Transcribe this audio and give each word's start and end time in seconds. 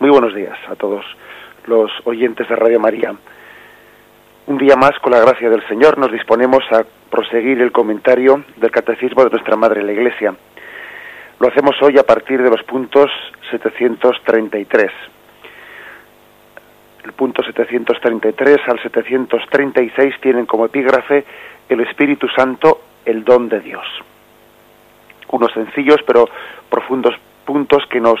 Muy 0.00 0.10
buenos 0.10 0.32
días 0.32 0.56
a 0.68 0.76
todos 0.76 1.04
los 1.66 1.90
oyentes 2.04 2.48
de 2.48 2.54
Radio 2.54 2.78
María. 2.78 3.12
Un 4.46 4.56
día 4.56 4.76
más, 4.76 4.92
con 5.00 5.10
la 5.10 5.18
gracia 5.18 5.50
del 5.50 5.66
Señor, 5.66 5.98
nos 5.98 6.12
disponemos 6.12 6.62
a 6.70 6.84
proseguir 7.10 7.60
el 7.60 7.72
comentario 7.72 8.44
del 8.58 8.70
Catecismo 8.70 9.24
de 9.24 9.30
nuestra 9.30 9.56
Madre 9.56 9.82
la 9.82 9.90
Iglesia. 9.90 10.36
Lo 11.40 11.48
hacemos 11.48 11.74
hoy 11.82 11.98
a 11.98 12.04
partir 12.04 12.40
de 12.40 12.48
los 12.48 12.62
puntos 12.62 13.10
733. 13.50 14.92
El 17.02 17.12
punto 17.14 17.42
733 17.42 18.58
al 18.68 18.80
736 18.80 20.14
tienen 20.20 20.46
como 20.46 20.66
epígrafe 20.66 21.24
el 21.68 21.80
Espíritu 21.80 22.28
Santo, 22.28 22.82
el 23.04 23.24
don 23.24 23.48
de 23.48 23.58
Dios. 23.58 23.86
Unos 25.32 25.52
sencillos 25.54 25.98
pero 26.06 26.28
profundos 26.70 27.16
puntos 27.44 27.84
que 27.86 27.98
nos 27.98 28.20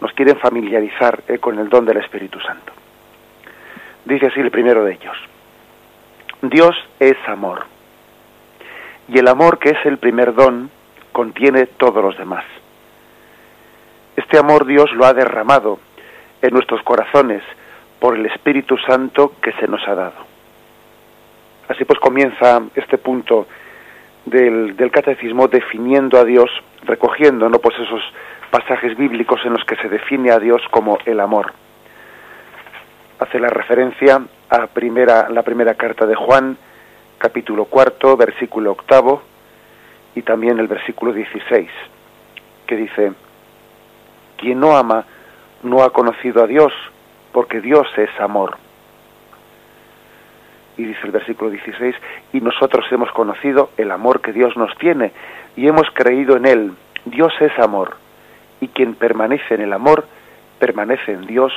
nos 0.00 0.12
quieren 0.12 0.38
familiarizar 0.38 1.22
eh, 1.28 1.38
con 1.38 1.58
el 1.58 1.68
don 1.68 1.84
del 1.84 1.98
Espíritu 1.98 2.38
Santo. 2.40 2.72
Dice 4.04 4.26
así 4.26 4.40
el 4.40 4.50
primero 4.50 4.84
de 4.84 4.94
ellos. 4.94 5.16
Dios 6.42 6.76
es 7.00 7.16
amor. 7.26 7.66
Y 9.08 9.18
el 9.18 9.28
amor, 9.28 9.58
que 9.58 9.70
es 9.70 9.86
el 9.86 9.98
primer 9.98 10.34
don, 10.34 10.70
contiene 11.12 11.66
todos 11.66 12.02
los 12.02 12.16
demás. 12.16 12.44
Este 14.16 14.38
amor 14.38 14.66
Dios 14.66 14.90
lo 14.92 15.06
ha 15.06 15.14
derramado 15.14 15.78
en 16.42 16.52
nuestros 16.52 16.82
corazones 16.82 17.42
por 17.98 18.16
el 18.16 18.26
Espíritu 18.26 18.76
Santo 18.78 19.32
que 19.42 19.52
se 19.52 19.66
nos 19.66 19.86
ha 19.88 19.94
dado. 19.94 20.26
Así 21.68 21.84
pues 21.84 21.98
comienza 21.98 22.62
este 22.74 22.98
punto 22.98 23.46
del, 24.24 24.76
del 24.76 24.90
catecismo 24.90 25.48
definiendo 25.48 26.18
a 26.18 26.24
Dios, 26.24 26.50
recogiendo 26.84 27.48
¿no? 27.48 27.58
pues 27.58 27.78
esos 27.78 28.02
pasajes 28.50 28.96
bíblicos 28.96 29.40
en 29.44 29.52
los 29.52 29.64
que 29.64 29.76
se 29.76 29.88
define 29.88 30.30
a 30.30 30.38
Dios 30.38 30.62
como 30.70 30.98
el 31.04 31.20
amor. 31.20 31.52
Hace 33.18 33.38
la 33.40 33.48
referencia 33.48 34.22
a 34.48 34.66
primera, 34.68 35.28
la 35.28 35.42
primera 35.42 35.74
carta 35.74 36.06
de 36.06 36.14
Juan, 36.14 36.56
capítulo 37.18 37.66
cuarto, 37.66 38.16
versículo 38.16 38.72
octavo, 38.72 39.22
y 40.14 40.22
también 40.22 40.58
el 40.58 40.68
versículo 40.68 41.12
dieciséis, 41.12 41.70
que 42.66 42.76
dice, 42.76 43.12
quien 44.36 44.60
no 44.60 44.76
ama 44.76 45.04
no 45.62 45.82
ha 45.82 45.90
conocido 45.90 46.42
a 46.42 46.46
Dios, 46.46 46.72
porque 47.32 47.60
Dios 47.60 47.86
es 47.96 48.10
amor. 48.20 48.56
Y 50.76 50.84
dice 50.84 51.00
el 51.02 51.10
versículo 51.10 51.50
16, 51.50 51.94
y 52.32 52.40
nosotros 52.40 52.86
hemos 52.92 53.10
conocido 53.10 53.70
el 53.76 53.90
amor 53.90 54.20
que 54.20 54.32
Dios 54.32 54.56
nos 54.56 54.76
tiene, 54.78 55.12
y 55.56 55.66
hemos 55.66 55.90
creído 55.92 56.36
en 56.36 56.46
Él. 56.46 56.72
Dios 57.04 57.32
es 57.40 57.58
amor 57.58 57.96
y 58.60 58.68
quien 58.68 58.94
permanece 58.94 59.54
en 59.54 59.62
el 59.62 59.72
amor 59.72 60.06
permanece 60.58 61.12
en 61.12 61.26
Dios 61.26 61.52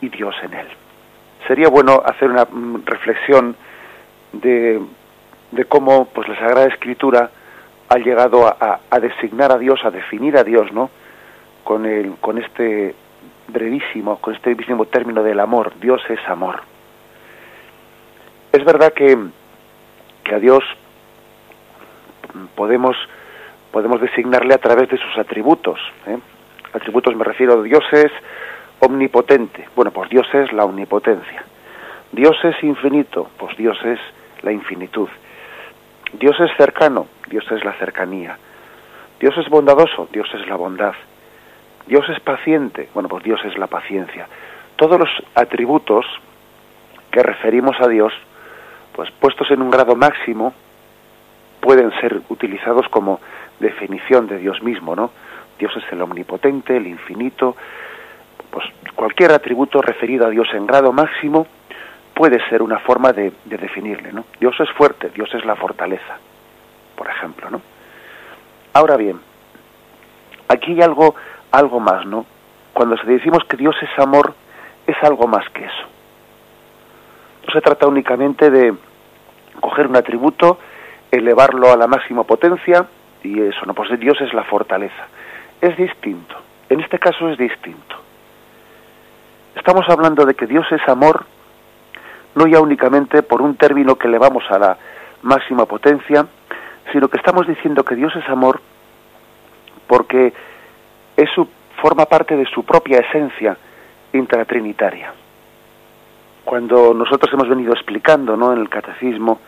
y 0.00 0.08
Dios 0.08 0.34
en 0.42 0.54
él. 0.54 0.66
Sería 1.46 1.68
bueno 1.68 2.02
hacer 2.04 2.30
una 2.30 2.44
mm, 2.44 2.84
reflexión 2.84 3.56
de, 4.32 4.80
de 5.50 5.64
cómo 5.66 6.06
pues 6.06 6.28
la 6.28 6.36
Sagrada 6.36 6.66
Escritura 6.66 7.30
ha 7.88 7.98
llegado 7.98 8.46
a, 8.46 8.80
a, 8.88 9.00
designar 9.00 9.52
a 9.52 9.58
Dios, 9.58 9.80
a 9.84 9.90
definir 9.90 10.36
a 10.36 10.44
Dios, 10.44 10.72
¿no? 10.72 10.90
Con 11.62 11.84
el, 11.84 12.16
con 12.20 12.38
este 12.38 12.94
brevísimo, 13.48 14.18
con 14.18 14.34
este 14.34 14.50
brevísimo 14.50 14.86
término 14.86 15.22
del 15.22 15.40
amor. 15.40 15.72
Dios 15.78 16.00
es 16.08 16.20
amor. 16.26 16.62
Es 18.52 18.64
verdad 18.64 18.92
que, 18.92 19.16
que 20.24 20.34
a 20.34 20.38
Dios 20.38 20.64
podemos 22.54 22.96
podemos 23.72 24.00
designarle 24.00 24.54
a 24.54 24.58
través 24.58 24.88
de 24.90 24.98
sus 24.98 25.18
atributos. 25.18 25.80
¿eh? 26.06 26.18
Atributos 26.74 27.16
me 27.16 27.24
refiero 27.24 27.54
a 27.54 27.62
Dios 27.62 27.84
es 27.92 28.12
omnipotente. 28.80 29.68
Bueno, 29.74 29.90
pues 29.90 30.10
Dios 30.10 30.26
es 30.34 30.52
la 30.52 30.64
omnipotencia. 30.64 31.44
Dios 32.12 32.36
es 32.44 32.62
infinito, 32.62 33.30
pues 33.38 33.56
Dios 33.56 33.78
es 33.84 33.98
la 34.42 34.52
infinitud. 34.52 35.08
Dios 36.12 36.38
es 36.40 36.50
cercano, 36.58 37.06
Dios 37.28 37.44
es 37.50 37.64
la 37.64 37.72
cercanía. 37.72 38.36
Dios 39.18 39.36
es 39.38 39.48
bondadoso, 39.48 40.08
Dios 40.12 40.28
es 40.34 40.46
la 40.46 40.56
bondad. 40.56 40.94
Dios 41.86 42.08
es 42.10 42.20
paciente, 42.20 42.88
bueno, 42.92 43.08
pues 43.08 43.24
Dios 43.24 43.40
es 43.44 43.56
la 43.56 43.66
paciencia. 43.66 44.28
Todos 44.76 44.98
los 44.98 45.08
atributos 45.34 46.04
que 47.10 47.22
referimos 47.22 47.76
a 47.80 47.88
Dios, 47.88 48.12
pues 48.94 49.10
puestos 49.12 49.50
en 49.50 49.62
un 49.62 49.70
grado 49.70 49.96
máximo, 49.96 50.52
pueden 51.60 51.92
ser 52.00 52.20
utilizados 52.28 52.88
como 52.88 53.20
definición 53.62 54.26
de 54.26 54.38
Dios 54.38 54.62
mismo, 54.62 54.94
¿no? 54.94 55.10
Dios 55.58 55.72
es 55.76 55.84
el 55.92 56.02
omnipotente, 56.02 56.76
el 56.76 56.86
infinito, 56.86 57.56
pues 58.50 58.66
cualquier 58.94 59.32
atributo 59.32 59.80
referido 59.80 60.26
a 60.26 60.30
Dios 60.30 60.48
en 60.52 60.66
grado 60.66 60.92
máximo 60.92 61.46
puede 62.14 62.38
ser 62.48 62.62
una 62.62 62.78
forma 62.80 63.12
de, 63.12 63.32
de, 63.44 63.56
definirle, 63.56 64.12
¿no? 64.12 64.24
Dios 64.38 64.54
es 64.60 64.70
fuerte, 64.72 65.10
Dios 65.14 65.32
es 65.34 65.44
la 65.44 65.56
fortaleza, 65.56 66.18
por 66.96 67.08
ejemplo, 67.08 67.48
¿no? 67.50 67.62
Ahora 68.74 68.96
bien, 68.96 69.18
aquí 70.48 70.72
hay 70.72 70.82
algo, 70.82 71.14
algo 71.50 71.80
más, 71.80 72.04
¿no? 72.06 72.26
Cuando 72.72 72.96
decimos 73.04 73.44
que 73.48 73.56
Dios 73.56 73.76
es 73.80 73.98
amor, 73.98 74.34
es 74.86 74.96
algo 75.02 75.26
más 75.26 75.48
que 75.50 75.64
eso. 75.64 75.86
No 77.46 77.52
se 77.52 77.60
trata 77.60 77.86
únicamente 77.86 78.50
de 78.50 78.74
coger 79.60 79.86
un 79.86 79.96
atributo, 79.96 80.58
elevarlo 81.10 81.70
a 81.70 81.76
la 81.76 81.86
máxima 81.86 82.24
potencia 82.24 82.86
y 83.22 83.40
eso, 83.40 83.64
no, 83.66 83.74
pues 83.74 83.98
Dios 83.98 84.20
es 84.20 84.32
la 84.34 84.44
fortaleza 84.44 85.06
es 85.62 85.76
distinto. 85.76 86.34
En 86.68 86.80
este 86.80 86.98
caso 86.98 87.30
es 87.30 87.38
distinto. 87.38 87.96
Estamos 89.54 89.88
hablando 89.88 90.26
de 90.26 90.34
que 90.34 90.46
Dios 90.46 90.66
es 90.72 90.86
amor, 90.88 91.24
no 92.34 92.46
ya 92.46 92.60
únicamente 92.60 93.22
por 93.22 93.40
un 93.40 93.56
término 93.56 93.96
que 93.96 94.08
elevamos 94.08 94.44
a 94.50 94.58
la 94.58 94.76
máxima 95.22 95.64
potencia, 95.66 96.26
sino 96.92 97.08
que 97.08 97.16
estamos 97.16 97.46
diciendo 97.46 97.84
que 97.84 97.94
Dios 97.94 98.14
es 98.16 98.28
amor 98.28 98.60
porque 99.86 100.32
es 101.16 101.30
su, 101.30 101.46
forma 101.80 102.06
parte 102.06 102.36
de 102.36 102.46
su 102.46 102.64
propia 102.64 102.98
esencia 102.98 103.56
intratrinitaria. 104.12 105.12
Cuando 106.44 106.92
nosotros 106.92 107.32
hemos 107.32 107.48
venido 107.48 107.72
explicando 107.72 108.36
¿no? 108.36 108.52
en 108.52 108.60
el 108.60 108.68
catecismo, 108.68 109.38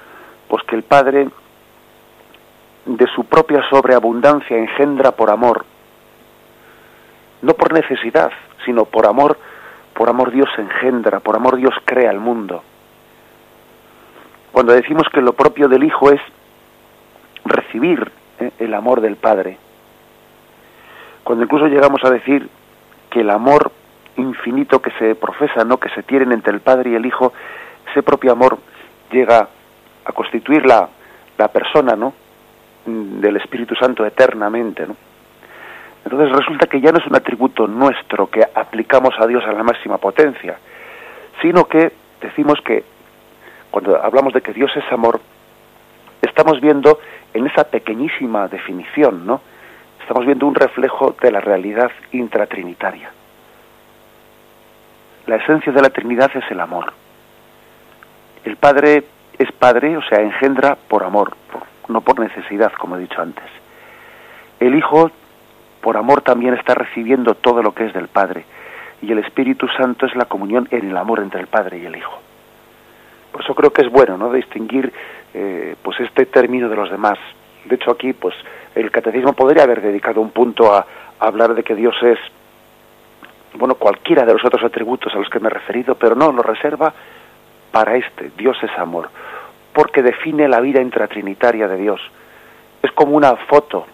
pues 0.47 0.63
que 0.65 0.77
el 0.77 0.85
Padre 0.85 1.29
de 2.87 3.07
su 3.15 3.25
propia 3.25 3.63
sobreabundancia 3.71 4.57
engendra 4.57 5.13
por 5.13 5.31
amor 5.31 5.65
no 7.45 7.55
por 7.55 7.73
necesidad, 7.75 8.33
sino 8.65 8.87
por 8.87 9.07
amor, 9.07 9.39
por 9.93 10.09
amor 10.09 10.33
Dios 10.33 10.49
engendra, 10.57 11.21
por 11.21 11.37
amor 11.37 11.57
Dios 11.57 11.75
crea 11.85 12.11
el 12.11 12.19
mundo. 12.19 12.63
Cuando 14.51 14.73
decimos 14.73 15.05
que 15.13 15.21
lo 15.21 15.35
propio 15.35 15.69
del 15.69 15.85
Hijo 15.85 16.11
es 16.11 16.21
recibir 17.45 18.11
¿eh? 18.41 18.51
el 18.59 18.73
amor 18.73 19.03
del 19.03 19.17
Padre, 19.17 19.59
cuando 21.23 21.45
incluso 21.45 21.67
llegamos 21.67 22.03
a 22.05 22.11
decir 22.11 22.49
que 23.11 23.21
el 23.21 23.31
amor 23.31 23.71
infinito 24.17 24.81
que 24.81 24.91
se 24.93 25.15
profesa, 25.15 25.65
no 25.65 25.77
que 25.77 25.91
se 25.91 26.03
tienen 26.03 26.33
entre 26.33 26.55
el 26.55 26.61
Padre 26.61 26.91
y 26.91 26.95
el 26.95 27.05
Hijo, 27.05 27.35
ese 27.91 28.03
propio 28.03 28.33
amor 28.33 28.59
llega 29.11 29.49
a 30.05 30.13
constituir 30.13 30.65
la, 30.65 30.89
la 31.37 31.49
persona, 31.49 31.95
¿no? 31.95 32.15
Del 32.87 33.37
Espíritu 33.37 33.75
Santo 33.75 34.05
eternamente. 34.05 34.87
Entonces 36.05 36.37
resulta 36.37 36.67
que 36.67 36.81
ya 36.81 36.93
no 36.93 36.99
es 36.99 37.07
un 37.07 37.17
atributo 37.17 37.67
nuestro 37.67 38.29
que 38.29 38.43
aplicamos 38.55 39.15
a 39.19 39.27
Dios 39.27 39.45
a 39.47 39.53
la 39.53 39.63
máxima 39.63 39.99
potencia, 39.99 40.59
sino 41.41 41.65
que 41.65 41.93
decimos 42.21 42.61
que 42.65 42.85
cuando 43.71 44.01
hablamos 44.03 44.33
de 44.35 44.41
que 44.41 44.53
Dios 44.53 44.71
es 44.77 44.93
amor, 44.93 45.21
estamos 46.23 46.61
viendo 46.61 47.01
en 47.33 47.47
esa 47.47 47.65
pequeñísima 47.65 48.49
definición, 48.49 49.27
¿no? 49.27 49.41
Estamos 50.01 50.27
viendo 50.27 50.47
un 50.47 50.55
reflejo 50.55 51.17
de 51.21 51.33
la 51.33 51.41
realidad 51.41 51.91
intratrinitaria. 52.13 53.11
La 55.27 55.37
esencia 55.37 55.73
de 55.73 55.81
la 55.81 55.89
Trinidad 55.89 56.31
es 56.35 56.45
el 56.51 56.61
amor. 56.61 56.93
El 58.45 58.57
Padre 58.57 59.05
es 59.39 59.51
Padre, 59.53 59.97
o 59.97 60.03
sea, 60.03 60.21
engendra 60.21 60.77
por 60.77 61.03
amor, 61.03 61.35
no 61.89 62.01
por 62.01 62.19
necesidad, 62.21 62.73
como 62.73 62.97
he 62.97 63.01
dicho 63.01 63.21
antes. 63.21 63.45
El 64.61 64.75
Hijo 64.75 65.11
por 65.81 65.97
amor 65.97 66.23
también 66.23 66.55
está 66.55 66.75
recibiendo 66.75 67.35
todo 67.35 67.63
lo 67.63 67.75
que 67.75 67.85
es 67.87 67.93
del 67.93 68.09
Padre. 68.09 68.45
Y 69.03 69.13
el 69.13 69.19
Espíritu 69.19 69.69
Santo 69.77 70.07
es 70.07 70.15
la 70.17 70.25
comunión 70.25 70.67
en 70.71 70.89
el 70.89 70.97
amor 70.97 71.21
entre 71.21 71.41
el 71.41 71.47
Padre 71.47 71.79
y 71.79 71.87
el 71.87 71.97
Hijo. 71.97 72.19
Por 73.33 73.43
eso 73.43 73.55
creo 73.55 73.73
que 73.73 73.83
es 73.83 73.91
bueno 73.91 74.17
¿no? 74.17 74.33
distinguir 74.33 74.93
eh, 75.35 75.77
pues 75.83 76.01
este 76.01 76.27
término 76.27 76.69
de 76.69 76.77
los 76.77 76.91
demás. 76.91 77.19
De 77.65 77.75
hecho 77.75 77.91
aquí 77.91 78.13
pues 78.13 78.35
el 78.75 78.91
catecismo 78.91 79.33
podría 79.35 79.65
haber 79.65 79.83
dedicado 79.83 80.21
un 80.21 80.31
punto 80.31 80.73
a, 80.73 80.87
a 81.19 81.27
hablar 81.27 81.55
de 81.55 81.63
que 81.63 81.75
Dios 81.75 81.95
es 82.03 82.19
bueno 83.55 83.75
cualquiera 83.75 84.25
de 84.25 84.33
los 84.33 84.45
otros 84.45 84.65
atributos 84.65 85.13
a 85.15 85.19
los 85.19 85.29
que 85.29 85.41
me 85.41 85.49
he 85.49 85.51
referido, 85.51 85.95
pero 85.97 86.15
no 86.15 86.33
lo 86.33 86.43
reserva 86.43 86.93
para 87.71 87.97
este. 87.97 88.31
Dios 88.37 88.57
es 88.63 88.71
amor, 88.79 89.11
porque 89.75 90.03
define 90.03 90.49
la 90.49 90.61
vida 90.61 90.81
intratrinitaria 90.81 91.69
de 91.69 91.77
Dios. 91.77 92.01
Es 92.83 92.93
como 92.93 93.17
una 93.17 93.35
foto 93.37 93.87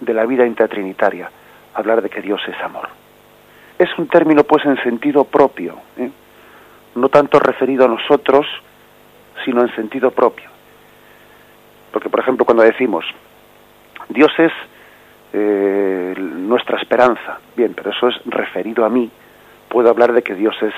de 0.00 0.12
la 0.12 0.26
vida 0.26 0.44
intratrinitaria 0.44 1.30
hablar 1.74 2.02
de 2.02 2.10
que 2.10 2.20
Dios 2.20 2.40
es 2.48 2.60
amor. 2.60 2.88
es 3.78 3.88
un 3.96 4.08
término 4.08 4.42
pues 4.42 4.64
en 4.64 4.76
sentido 4.82 5.22
propio, 5.24 5.76
¿eh? 5.96 6.10
no 6.96 7.08
tanto 7.08 7.38
referido 7.38 7.84
a 7.84 7.88
nosotros, 7.88 8.44
sino 9.44 9.62
en 9.62 9.72
sentido 9.76 10.10
propio. 10.10 10.50
Porque, 11.92 12.10
por 12.10 12.18
ejemplo, 12.18 12.44
cuando 12.44 12.64
decimos, 12.64 13.04
Dios 14.08 14.32
es 14.38 14.52
eh, 15.32 16.14
nuestra 16.18 16.78
esperanza, 16.80 17.38
bien, 17.56 17.74
pero 17.74 17.90
eso 17.90 18.08
es 18.08 18.16
referido 18.26 18.84
a 18.84 18.88
mí, 18.88 19.08
puedo 19.68 19.88
hablar 19.90 20.12
de 20.12 20.22
que 20.22 20.34
Dios 20.34 20.56
es 20.60 20.74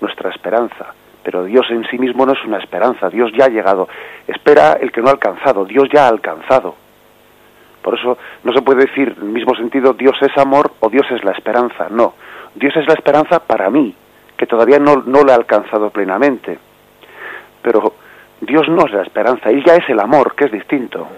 nuestra 0.00 0.30
esperanza, 0.30 0.94
pero 1.28 1.44
Dios 1.44 1.66
en 1.68 1.84
sí 1.90 1.98
mismo 1.98 2.24
no 2.24 2.32
es 2.32 2.42
una 2.46 2.56
esperanza, 2.56 3.10
Dios 3.10 3.30
ya 3.36 3.44
ha 3.44 3.48
llegado, 3.50 3.86
espera 4.26 4.78
el 4.80 4.90
que 4.90 5.02
no 5.02 5.08
ha 5.08 5.10
alcanzado, 5.10 5.66
Dios 5.66 5.86
ya 5.92 6.06
ha 6.06 6.08
alcanzado. 6.08 6.74
Por 7.82 7.98
eso 7.98 8.16
no 8.44 8.52
se 8.54 8.62
puede 8.62 8.86
decir 8.86 9.14
en 9.14 9.26
el 9.26 9.32
mismo 9.34 9.54
sentido 9.54 9.92
Dios 9.92 10.16
es 10.22 10.34
amor 10.38 10.72
o 10.80 10.88
Dios 10.88 11.04
es 11.10 11.22
la 11.24 11.32
esperanza, 11.32 11.88
no, 11.90 12.14
Dios 12.54 12.74
es 12.78 12.86
la 12.86 12.94
esperanza 12.94 13.40
para 13.40 13.68
mí, 13.68 13.94
que 14.38 14.46
todavía 14.46 14.78
no, 14.78 15.02
no 15.04 15.22
lo 15.22 15.30
he 15.30 15.34
alcanzado 15.34 15.90
plenamente. 15.90 16.58
Pero 17.60 17.92
Dios 18.40 18.66
no 18.66 18.86
es 18.86 18.92
la 18.92 19.02
esperanza, 19.02 19.50
Él 19.50 19.62
ya 19.66 19.74
es 19.74 19.86
el 19.90 20.00
amor, 20.00 20.34
que 20.34 20.46
es 20.46 20.52
distinto. 20.52 21.08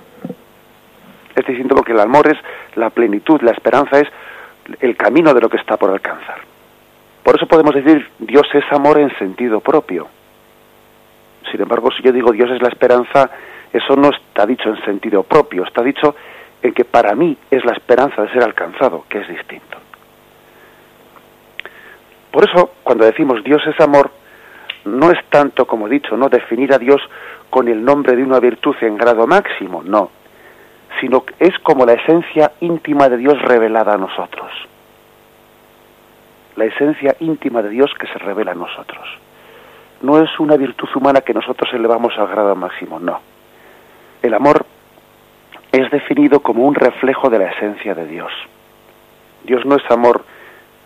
Es 1.37 1.47
distinto 1.47 1.77
porque 1.77 1.93
el 1.93 2.01
amor 2.01 2.27
es 2.27 2.39
la 2.75 2.91
plenitud, 2.91 3.43
la 3.43 3.53
esperanza 3.53 4.01
es 4.01 4.09
el 4.81 4.97
camino 4.97 5.33
de 5.33 5.41
lo 5.41 5.49
que 5.49 5.59
está 5.59 5.77
por 5.77 5.91
alcanzar. 5.91 6.50
Por 7.23 7.37
eso 7.37 7.47
podemos 7.47 7.75
decir 7.75 8.09
Dios 8.19 8.47
es 8.55 8.65
amor 8.73 8.99
en 8.99 9.17
sentido 9.19 9.61
propio. 9.61 10.09
Sin 11.51 11.61
embargo, 11.61 11.91
si 11.97 12.03
yo 12.03 12.13
digo 12.13 12.33
Dios 12.33 12.51
es 12.51 12.63
la 12.63 12.69
esperanza, 12.69 13.31
eso 13.73 13.97
no 13.97 14.11
está 14.11 14.47
dicho 14.47 14.69
en 14.69 14.83
sentido 14.85 15.23
propio, 15.23 15.65
está 15.65 15.83
dicho 15.83 16.15
en 16.63 16.73
que 16.73 16.85
para 16.85 17.15
mí 17.15 17.37
es 17.51 17.65
la 17.65 17.73
esperanza 17.73 18.23
de 18.23 18.31
ser 18.31 18.43
alcanzado, 18.43 19.05
que 19.09 19.21
es 19.21 19.29
distinto. 19.29 19.79
Por 22.31 22.49
eso, 22.49 22.73
cuando 22.83 23.05
decimos 23.05 23.43
Dios 23.43 23.63
es 23.67 23.79
amor, 23.81 24.11
no 24.85 25.11
es 25.11 25.19
tanto, 25.29 25.67
como 25.67 25.87
he 25.87 25.91
dicho, 25.91 26.17
no 26.17 26.29
definir 26.29 26.73
a 26.73 26.79
Dios 26.79 27.01
con 27.51 27.69
el 27.69 27.85
nombre 27.85 28.17
de 28.17 28.23
una 28.23 28.41
virtud 28.41 28.77
en 28.81 28.97
grado 28.97 29.27
máximo, 29.27 29.83
no, 29.85 30.11
sino 31.01 31.25
que 31.25 31.35
es 31.39 31.59
como 31.63 31.85
la 31.85 31.95
esencia 31.95 32.53
íntima 32.61 33.09
de 33.09 33.17
Dios 33.17 33.41
revelada 33.43 33.95
a 33.95 33.99
nosotros. 33.99 34.51
La 36.57 36.65
esencia 36.65 37.17
íntima 37.21 37.63
de 37.63 37.71
Dios 37.71 37.91
que 37.99 38.07
se 38.07 38.19
revela 38.19 38.53
a 38.53 38.55
nosotros. 38.55 39.07
No 40.03 40.23
es 40.23 40.31
una 40.39 40.57
virtud 40.57 40.89
humana 40.95 41.21
que 41.21 41.35
nosotros 41.35 41.73
elevamos 41.73 42.17
al 42.19 42.29
grado 42.29 42.55
máximo, 42.57 42.99
no. 42.99 43.21
El 44.23 44.35
amor 44.35 44.67
es 45.73 45.91
definido 45.91 46.41
como 46.41 46.65
un 46.65 46.75
reflejo 46.75 47.31
de 47.31 47.39
la 47.39 47.51
esencia 47.51 47.95
de 47.95 48.07
Dios. 48.07 48.33
Dios 49.45 49.65
no 49.65 49.77
es 49.77 49.91
amor 49.91 50.25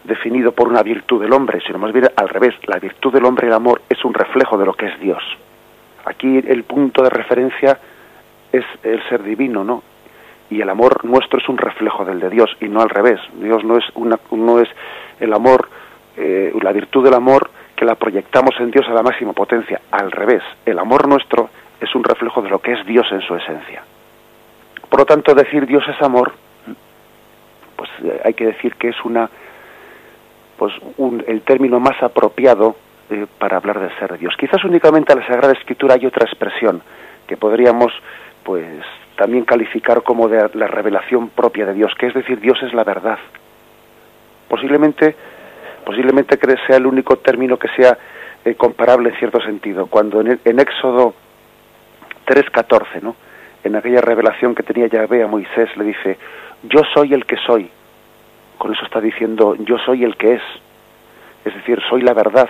definido 0.05 0.53
por 0.53 0.69
una 0.69 0.83
virtud 0.83 1.23
del 1.23 1.33
hombre, 1.33 1.61
sino 1.67 1.79
más 1.79 1.93
bien 1.93 2.09
al 2.15 2.29
revés, 2.29 2.55
la 2.67 2.79
virtud 2.79 3.13
del 3.13 3.25
hombre, 3.25 3.47
el 3.47 3.55
amor, 3.55 3.83
es 3.89 4.05
un 4.05 4.13
reflejo 4.13 4.59
de 4.59 4.67
lo 4.67 4.75
que 4.75 4.87
es 4.87 5.01
Dios. 5.01 5.23
Aquí 6.05 6.39
el 6.47 6.65
punto 6.65 7.03
de 7.03 7.11
referencia 7.11 7.79
es 8.53 8.65
el 8.83 9.03
ser 9.09 9.23
divino, 9.23 9.65
¿no? 9.65 9.83
Y 10.51 10.61
el 10.61 10.69
amor 10.69 11.05
nuestro 11.05 11.39
es 11.41 11.49
un 11.49 11.59
reflejo 11.59 12.05
del 12.05 12.21
de 12.21 12.31
Dios 12.31 12.51
y 12.61 12.69
no 12.69 12.81
al 12.81 12.91
revés. 12.91 13.21
Dios 13.35 13.65
no 13.65 13.77
es 13.77 13.85
una, 13.95 14.19
no 14.31 14.61
es 14.61 14.69
el 15.21 15.33
amor, 15.33 15.69
eh, 16.17 16.53
la 16.63 16.73
virtud 16.73 17.05
del 17.05 17.15
amor 17.15 17.51
que 17.77 17.85
la 17.85 17.95
proyectamos 17.95 18.55
en 18.61 18.71
Dios 18.71 18.87
a 18.89 18.93
la 18.93 19.03
máxima 19.03 19.33
potencia. 19.33 19.81
Al 19.91 20.13
revés, 20.13 20.43
el 20.65 20.79
amor 20.79 21.09
nuestro 21.09 21.51
es 21.81 21.95
un 21.95 22.05
reflejo 22.05 22.43
de 22.43 22.51
lo 22.51 22.61
que 22.61 22.73
es 22.73 22.87
Dios 22.87 23.07
en 23.11 23.21
su 23.23 23.35
esencia. 23.35 23.83
Por 24.89 25.01
lo 25.01 25.07
tanto, 25.07 25.35
decir 25.35 25.67
Dios 25.67 25.83
es 25.89 26.01
amor, 26.03 26.33
pues 27.77 27.91
eh, 28.05 28.21
hay 28.25 28.35
que 28.35 28.47
decir 28.47 28.77
que 28.77 28.89
es 28.89 29.05
una 29.05 29.29
pues 30.57 30.73
el 31.27 31.43
término 31.43 31.81
más 31.81 32.01
apropiado 32.01 32.77
eh, 33.11 33.27
para 33.39 33.57
hablar 33.57 33.81
del 33.81 33.91
ser 33.99 34.13
de 34.13 34.19
Dios. 34.19 34.35
Quizás 34.39 34.65
únicamente 34.65 35.13
a 35.13 35.17
la 35.17 35.27
Sagrada 35.27 35.53
Escritura 35.53 35.95
hay 35.95 36.07
otra 36.07 36.27
expresión 36.27 36.81
que 37.27 37.37
podríamos 37.37 37.93
pues 38.45 38.83
también 39.17 39.45
calificar 39.45 40.03
como 40.03 40.29
de 40.29 40.51
la 40.55 40.67
revelación 40.67 41.29
propia 41.29 41.67
de 41.67 41.75
Dios, 41.75 41.93
que 41.99 42.07
es 42.07 42.15
decir, 42.15 42.41
Dios 42.41 42.61
es 42.63 42.73
la 42.75 42.85
verdad. 42.85 43.19
Posiblemente, 44.49 45.15
posiblemente 45.85 46.39
sea 46.67 46.77
el 46.77 46.87
único 46.87 47.17
término 47.17 47.59
que 47.59 47.69
sea 47.69 47.97
eh, 48.45 48.55
comparable 48.55 49.11
en 49.11 49.17
cierto 49.17 49.41
sentido. 49.41 49.87
Cuando 49.87 50.21
en, 50.21 50.41
en 50.45 50.61
Éxodo 50.61 51.15
3.14, 52.27 53.03
¿no? 53.03 53.17
en 53.65 53.77
aquella 53.77 54.01
revelación 54.01 54.55
que 54.55 54.63
tenía 54.63 54.87
Yahvé 54.87 55.23
a 55.23 55.27
Moisés, 55.27 55.75
le 55.77 55.85
dice, 55.85 56.19
yo 56.65 56.83
soy 56.93 57.15
el 57.15 57.25
que 57.25 57.37
soy, 57.39 57.71
con 58.59 58.73
eso 58.73 58.85
está 58.85 59.01
diciendo 59.01 59.57
yo 59.59 59.79
soy 59.79 60.05
el 60.05 60.17
que 60.17 60.35
es, 60.35 60.43
es 61.45 61.55
decir, 61.55 61.81
soy 61.89 62.03
la 62.03 62.13
verdad, 62.13 62.49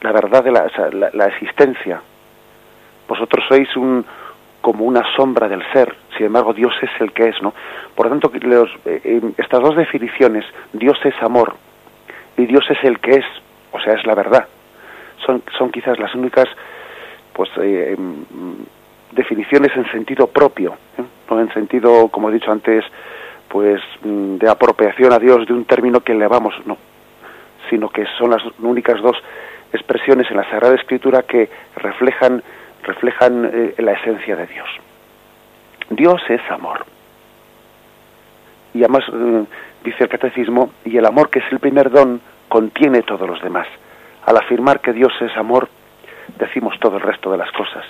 la 0.00 0.12
verdad 0.12 0.42
de 0.42 0.52
la, 0.52 1.10
la, 1.12 1.26
existencia. 1.26 2.00
Vosotros 3.06 3.44
sois 3.48 3.76
un, 3.76 4.04
como 4.60 4.84
una 4.84 5.02
sombra 5.16 5.48
del 5.48 5.62
ser, 5.72 5.94
sin 6.16 6.26
embargo 6.26 6.52
Dios 6.52 6.74
es 6.82 6.90
el 7.00 7.12
que 7.12 7.28
es, 7.28 7.42
¿no? 7.42 7.54
Por 7.94 8.06
lo 8.06 8.10
tanto, 8.10 8.30
eh, 8.84 9.20
estas 9.38 9.60
dos 9.60 9.76
definiciones, 9.76 10.44
Dios 10.72 10.98
es 11.04 11.14
amor 11.22 11.54
y 12.36 12.46
Dios 12.46 12.64
es 12.70 12.78
el 12.84 12.98
que 13.00 13.12
es, 13.12 13.24
o 13.72 13.80
sea, 13.80 13.94
es 13.94 14.04
la 14.06 14.14
verdad, 14.14 14.46
son, 15.24 15.42
son 15.56 15.70
quizás 15.70 15.98
las 15.98 16.14
únicas, 16.14 16.46
pues, 17.32 17.50
eh, 17.58 17.94
em, 17.96 18.24
definiciones 19.12 19.76
en 19.76 19.90
sentido 19.90 20.26
propio, 20.26 20.76
¿eh? 20.98 21.02
no 21.28 21.40
en 21.40 21.52
sentido, 21.52 22.08
como 22.08 22.30
he 22.30 22.32
dicho 22.32 22.50
antes, 22.50 22.84
pues 23.48 23.80
mm, 24.02 24.36
de 24.36 24.48
apropiación 24.48 25.12
a 25.12 25.18
Dios 25.18 25.46
de 25.46 25.52
un 25.52 25.64
término 25.64 26.00
que 26.00 26.12
elevamos, 26.12 26.54
no, 26.66 26.76
sino 27.68 27.88
que 27.88 28.04
son 28.18 28.30
las 28.30 28.42
únicas 28.60 29.00
dos 29.02 29.16
expresiones 29.72 30.30
en 30.30 30.36
la 30.36 30.48
Sagrada 30.48 30.74
Escritura 30.74 31.22
que 31.22 31.48
reflejan 31.76 32.42
reflejan 32.90 33.50
eh, 33.52 33.74
la 33.78 33.92
esencia 33.92 34.36
de 34.36 34.46
Dios. 34.46 34.68
Dios 35.90 36.20
es 36.28 36.40
amor. 36.50 36.84
Y 38.74 38.80
además 38.80 39.04
mm, 39.12 39.42
dice 39.84 40.04
el 40.04 40.08
catecismo, 40.08 40.72
y 40.84 40.96
el 40.96 41.06
amor 41.06 41.30
que 41.30 41.38
es 41.38 41.44
el 41.50 41.60
primer 41.60 41.90
don 41.90 42.20
contiene 42.48 43.02
todos 43.02 43.28
los 43.28 43.40
demás. 43.42 43.66
Al 44.26 44.36
afirmar 44.36 44.80
que 44.80 44.92
Dios 44.92 45.12
es 45.20 45.36
amor, 45.36 45.68
decimos 46.38 46.78
todo 46.80 46.96
el 46.96 47.02
resto 47.02 47.30
de 47.30 47.38
las 47.38 47.50
cosas. 47.52 47.84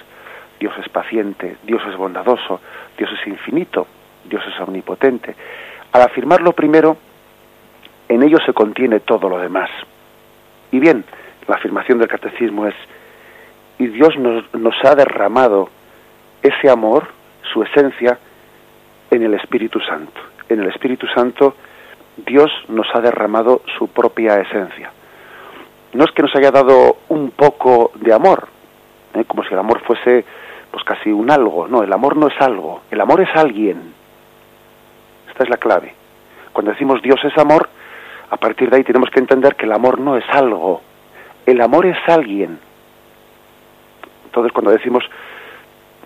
Dios 0.58 0.74
es 0.78 0.88
paciente, 0.90 1.56
Dios 1.62 1.82
es 1.88 1.96
bondadoso, 1.96 2.60
Dios 2.96 3.10
es 3.18 3.26
infinito, 3.26 3.86
Dios 4.24 4.42
es 4.46 4.60
omnipotente. 4.60 5.34
Al 5.92 6.02
afirmarlo 6.02 6.52
primero, 6.52 6.96
en 8.08 8.22
ello 8.22 8.38
se 8.44 8.52
contiene 8.52 9.00
todo 9.00 9.28
lo 9.28 9.38
demás. 9.38 9.70
Y 10.72 10.78
bien, 10.78 11.04
la 11.48 11.56
afirmación 11.56 11.98
del 11.98 12.08
catecismo 12.08 12.66
es, 12.66 12.74
y 13.80 13.88
Dios 13.88 14.16
nos, 14.18 14.44
nos 14.54 14.74
ha 14.84 14.94
derramado 14.94 15.70
ese 16.42 16.68
amor, 16.68 17.08
su 17.52 17.62
esencia, 17.62 18.18
en 19.10 19.22
el 19.22 19.32
Espíritu 19.34 19.80
Santo. 19.80 20.20
En 20.50 20.60
el 20.60 20.68
Espíritu 20.68 21.06
Santo 21.08 21.54
Dios 22.26 22.50
nos 22.68 22.86
ha 22.94 23.00
derramado 23.00 23.62
su 23.78 23.88
propia 23.88 24.38
esencia. 24.40 24.92
No 25.94 26.04
es 26.04 26.10
que 26.12 26.22
nos 26.22 26.36
haya 26.36 26.50
dado 26.50 26.98
un 27.08 27.30
poco 27.30 27.90
de 27.94 28.12
amor, 28.12 28.48
¿eh? 29.14 29.24
como 29.26 29.42
si 29.44 29.54
el 29.54 29.58
amor 29.58 29.80
fuese 29.80 30.26
pues 30.70 30.84
casi 30.84 31.10
un 31.10 31.30
algo, 31.30 31.66
no, 31.66 31.82
el 31.82 31.92
amor 31.92 32.16
no 32.16 32.28
es 32.28 32.38
algo, 32.38 32.82
el 32.90 33.00
amor 33.00 33.22
es 33.22 33.34
alguien, 33.34 33.94
es 35.38 35.48
la 35.48 35.56
clave. 35.56 35.94
Cuando 36.52 36.72
decimos 36.72 37.00
Dios 37.00 37.18
es 37.24 37.36
amor, 37.38 37.70
a 38.28 38.36
partir 38.36 38.68
de 38.68 38.76
ahí 38.76 38.84
tenemos 38.84 39.08
que 39.08 39.20
entender 39.20 39.56
que 39.56 39.64
el 39.64 39.72
amor 39.72 39.98
no 39.98 40.18
es 40.18 40.24
algo, 40.28 40.82
el 41.46 41.62
amor 41.62 41.86
es 41.86 41.96
alguien. 42.06 42.60
Entonces 44.30 44.52
cuando 44.52 44.70
decimos 44.70 45.04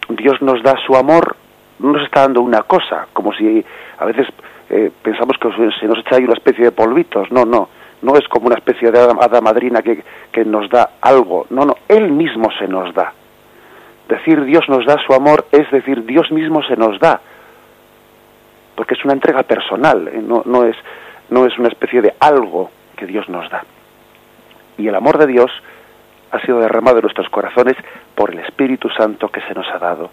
Dios 0.09 0.41
nos 0.43 0.63
da 0.63 0.75
su 0.87 0.97
amor, 0.97 1.37
no 1.79 1.93
nos 1.93 2.03
está 2.03 2.23
dando 2.23 2.41
una 2.41 2.63
cosa, 2.63 3.07
como 3.13 3.33
si 3.33 3.65
a 3.99 4.05
veces 4.05 4.27
eh, 4.71 4.91
pensamos 5.03 5.37
que 5.39 5.51
se 5.81 5.87
nos 5.87 5.99
echa 5.99 6.17
ahí 6.17 6.25
una 6.25 6.35
especie 6.35 6.65
de 6.65 6.73
polvitos. 6.73 7.31
No, 7.31 7.45
no, 7.45 7.69
no 8.03 8.17
es 8.17 8.27
como 8.29 8.47
una 8.47 8.57
especie 8.57 8.91
de 8.91 8.99
hada 8.99 9.41
madrina 9.41 9.83
que, 9.83 10.03
que 10.33 10.45
nos 10.45 10.69
da 10.71 10.91
algo. 11.01 11.47
No, 11.51 11.65
no, 11.65 11.77
Él 11.89 12.11
mismo 12.11 12.51
se 12.59 12.67
nos 12.69 12.95
da. 12.95 13.13
Decir 14.09 14.45
Dios 14.45 14.69
nos 14.69 14.85
da 14.85 14.97
su 15.07 15.15
amor 15.15 15.47
es 15.51 15.71
decir 15.71 16.05
Dios 16.05 16.31
mismo 16.31 16.63
se 16.63 16.77
nos 16.77 16.99
da 16.99 17.21
porque 18.75 18.95
es 18.95 19.05
una 19.05 19.15
entrega 19.15 19.43
personal, 19.43 20.09
¿eh? 20.09 20.23
no, 20.23 20.43
no, 20.45 20.65
es, 20.65 20.77
no 21.31 21.47
es 21.47 21.59
una 21.59 21.69
especie 21.69 22.03
de 22.03 22.15
algo 22.21 22.71
que 22.97 23.07
Dios 23.07 23.29
nos 23.29 23.49
da. 23.51 23.65
Y 24.77 24.89
el 24.89 24.95
amor 24.95 25.19
de 25.19 25.27
Dios 25.27 25.51
ha 26.35 26.41
sido 26.41 26.59
derramado 26.59 26.99
en 26.99 27.03
nuestros 27.03 27.29
corazones 27.29 27.77
por 28.15 28.33
el 28.33 28.41
Espíritu 28.41 28.89
Santo 28.91 29.29
que 29.29 29.41
se 29.43 29.55
nos 29.55 29.67
ha 29.69 29.79
dado, 29.79 30.11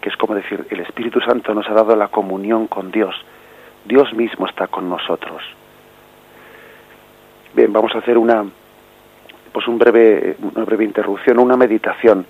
que 0.00 0.08
es 0.08 0.16
como 0.16 0.34
decir, 0.34 0.66
el 0.70 0.80
Espíritu 0.80 1.20
Santo 1.20 1.54
nos 1.54 1.68
ha 1.68 1.72
dado 1.72 1.94
la 1.94 2.08
comunión 2.08 2.66
con 2.66 2.90
Dios, 2.90 3.14
Dios 3.84 4.12
mismo 4.12 4.46
está 4.46 4.66
con 4.66 4.88
nosotros. 4.88 5.40
Bien, 7.54 7.72
vamos 7.72 7.94
a 7.94 7.98
hacer 7.98 8.18
una, 8.18 8.44
pues 9.52 9.68
un 9.68 9.78
breve, 9.78 10.36
una 10.40 10.64
breve 10.64 10.84
interrupción, 10.84 11.38
una 11.38 11.56
meditación 11.56 12.26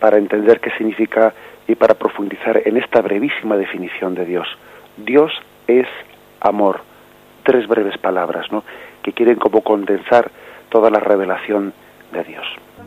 para 0.00 0.18
entender 0.18 0.58
qué 0.58 0.70
significa 0.72 1.32
y 1.68 1.76
para 1.76 1.94
profundizar 1.94 2.62
en 2.64 2.78
esta 2.78 3.00
brevísima 3.00 3.56
definición 3.56 4.16
de 4.16 4.24
Dios. 4.24 4.48
Dios 4.96 5.30
es 5.68 5.86
amor. 6.40 6.80
Tres 7.44 7.68
breves 7.68 7.96
palabras, 7.98 8.50
¿no? 8.50 8.64
que 9.02 9.12
quieren 9.12 9.36
como 9.36 9.62
condensar 9.62 10.30
toda 10.68 10.90
la 10.90 11.00
revelación 11.00 11.72
de 12.12 12.24
Dios. 12.24 12.46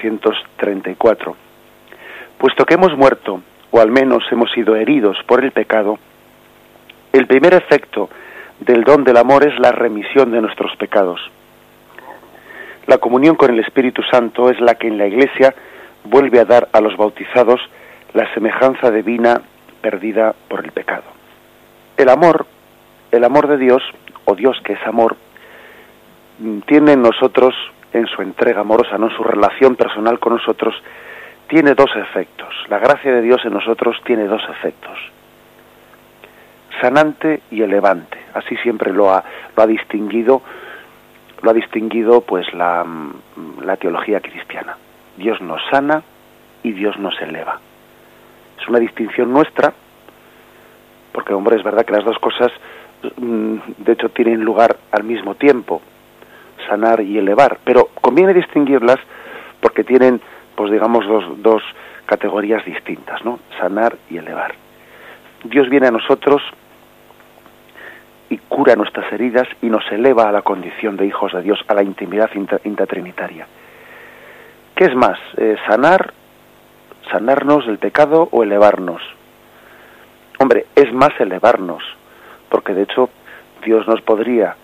334. 0.00 1.36
Puesto 2.38 2.64
que 2.64 2.74
hemos 2.74 2.96
muerto, 2.96 3.42
o 3.70 3.80
al 3.80 3.90
menos 3.90 4.24
hemos 4.30 4.50
sido 4.52 4.76
heridos 4.76 5.16
por 5.26 5.44
el 5.44 5.52
pecado, 5.52 5.98
el 7.12 7.26
primer 7.26 7.54
efecto 7.54 8.08
del 8.60 8.84
don 8.84 9.04
del 9.04 9.16
amor 9.16 9.46
es 9.46 9.58
la 9.58 9.72
remisión 9.72 10.30
de 10.30 10.40
nuestros 10.40 10.74
pecados. 10.76 11.20
La 12.86 12.98
comunión 12.98 13.36
con 13.36 13.50
el 13.50 13.60
Espíritu 13.60 14.02
Santo 14.10 14.50
es 14.50 14.60
la 14.60 14.74
que 14.74 14.88
en 14.88 14.98
la 14.98 15.06
Iglesia 15.06 15.54
vuelve 16.04 16.40
a 16.40 16.44
dar 16.44 16.68
a 16.72 16.80
los 16.80 16.96
bautizados 16.96 17.60
la 18.14 18.32
semejanza 18.34 18.90
divina 18.90 19.42
perdida 19.80 20.34
por 20.48 20.64
el 20.64 20.72
pecado. 20.72 21.04
El 21.96 22.08
amor, 22.08 22.46
el 23.12 23.24
amor 23.24 23.48
de 23.48 23.58
Dios, 23.58 23.82
o 24.24 24.34
Dios 24.34 24.60
que 24.64 24.72
es 24.72 24.86
amor, 24.86 25.16
tiene 26.66 26.92
en 26.92 27.02
nosotros 27.02 27.54
en 27.92 28.06
su 28.06 28.22
entrega 28.22 28.60
amorosa, 28.60 28.98
no 28.98 29.08
en 29.08 29.16
su 29.16 29.22
relación 29.22 29.76
personal 29.76 30.18
con 30.18 30.34
nosotros, 30.34 30.74
tiene 31.48 31.74
dos 31.74 31.90
efectos. 31.96 32.54
La 32.68 32.78
gracia 32.78 33.12
de 33.12 33.22
Dios 33.22 33.44
en 33.44 33.52
nosotros 33.52 33.96
tiene 34.04 34.26
dos 34.26 34.42
efectos. 34.48 34.98
Sanante 36.80 37.42
y 37.50 37.62
elevante. 37.62 38.18
Así 38.34 38.56
siempre 38.58 38.92
lo 38.92 39.10
ha, 39.10 39.24
lo 39.56 39.62
ha 39.62 39.66
distinguido, 39.66 40.42
lo 41.42 41.50
ha 41.50 41.54
distinguido 41.54 42.20
pues 42.20 42.52
la, 42.54 42.86
la 43.62 43.76
teología 43.76 44.20
cristiana. 44.20 44.76
Dios 45.16 45.40
nos 45.40 45.60
sana 45.70 46.02
y 46.62 46.72
Dios 46.72 46.98
nos 46.98 47.20
eleva. 47.20 47.58
Es 48.60 48.68
una 48.68 48.78
distinción 48.78 49.32
nuestra, 49.32 49.72
porque 51.12 51.34
hombre, 51.34 51.56
es 51.56 51.64
verdad 51.64 51.84
que 51.84 51.92
las 51.92 52.04
dos 52.04 52.18
cosas 52.18 52.52
de 53.02 53.92
hecho 53.92 54.10
tienen 54.10 54.42
lugar 54.42 54.76
al 54.92 55.04
mismo 55.04 55.34
tiempo, 55.34 55.80
sanar 56.68 57.00
y 57.00 57.18
elevar, 57.18 57.58
pero 57.64 57.88
conviene 58.00 58.34
distinguirlas 58.34 58.98
porque 59.60 59.84
tienen 59.84 60.20
pues 60.54 60.70
digamos 60.70 61.06
dos, 61.06 61.24
dos 61.42 61.62
categorías 62.06 62.64
distintas, 62.64 63.24
¿no? 63.24 63.38
Sanar 63.58 63.96
y 64.10 64.18
elevar. 64.18 64.54
Dios 65.44 65.68
viene 65.68 65.86
a 65.86 65.90
nosotros 65.90 66.42
y 68.28 68.38
cura 68.38 68.76
nuestras 68.76 69.12
heridas 69.12 69.48
y 69.62 69.66
nos 69.66 69.90
eleva 69.90 70.28
a 70.28 70.32
la 70.32 70.42
condición 70.42 70.96
de 70.96 71.06
hijos 71.06 71.32
de 71.32 71.42
Dios, 71.42 71.58
a 71.66 71.74
la 71.74 71.82
intimidad 71.82 72.30
intratrinitaria. 72.64 73.46
¿Qué 74.74 74.84
es 74.84 74.94
más? 74.94 75.18
Eh, 75.36 75.56
¿Sanar? 75.66 76.12
¿Sanarnos 77.10 77.66
del 77.66 77.78
pecado 77.78 78.28
o 78.30 78.42
elevarnos? 78.42 79.02
Hombre, 80.38 80.66
es 80.74 80.92
más 80.92 81.10
elevarnos, 81.18 81.82
porque 82.48 82.72
de 82.72 82.82
hecho 82.82 83.10
Dios 83.64 83.86
nos 83.88 84.00
podría 84.02 84.56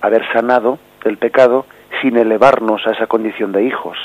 haber 0.00 0.24
sanado 0.32 0.78
del 1.04 1.18
pecado 1.18 1.66
sin 2.00 2.16
elevarnos 2.16 2.86
a 2.86 2.92
esa 2.92 3.06
condición 3.06 3.52
de 3.52 3.64
hijos 3.64 3.96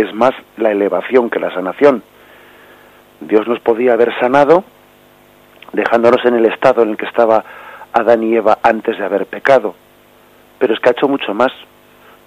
es 0.00 0.14
más 0.14 0.32
la 0.56 0.70
elevación 0.70 1.28
que 1.28 1.38
la 1.38 1.52
sanación. 1.52 2.02
Dios 3.20 3.46
nos 3.46 3.60
podía 3.60 3.92
haber 3.92 4.18
sanado 4.18 4.64
dejándonos 5.72 6.24
en 6.24 6.34
el 6.36 6.46
estado 6.46 6.82
en 6.82 6.90
el 6.90 6.96
que 6.96 7.06
estaba 7.06 7.44
Adán 7.92 8.22
y 8.22 8.34
Eva 8.34 8.58
antes 8.62 8.96
de 8.98 9.04
haber 9.04 9.26
pecado. 9.26 9.74
Pero 10.58 10.72
es 10.72 10.80
que 10.80 10.88
ha 10.88 10.92
hecho 10.92 11.08
mucho 11.08 11.34
más. 11.34 11.52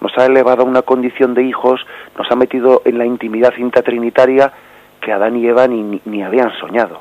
Nos 0.00 0.16
ha 0.18 0.26
elevado 0.26 0.62
a 0.62 0.66
una 0.66 0.82
condición 0.82 1.34
de 1.34 1.42
hijos, 1.42 1.84
nos 2.16 2.30
ha 2.30 2.36
metido 2.36 2.82
en 2.84 2.98
la 2.98 3.06
intimidad 3.06 3.54
intratrinitaria 3.56 4.52
que 5.00 5.12
Adán 5.12 5.36
y 5.36 5.46
Eva 5.46 5.66
ni, 5.66 6.00
ni 6.04 6.22
habían 6.22 6.52
soñado. 6.60 7.00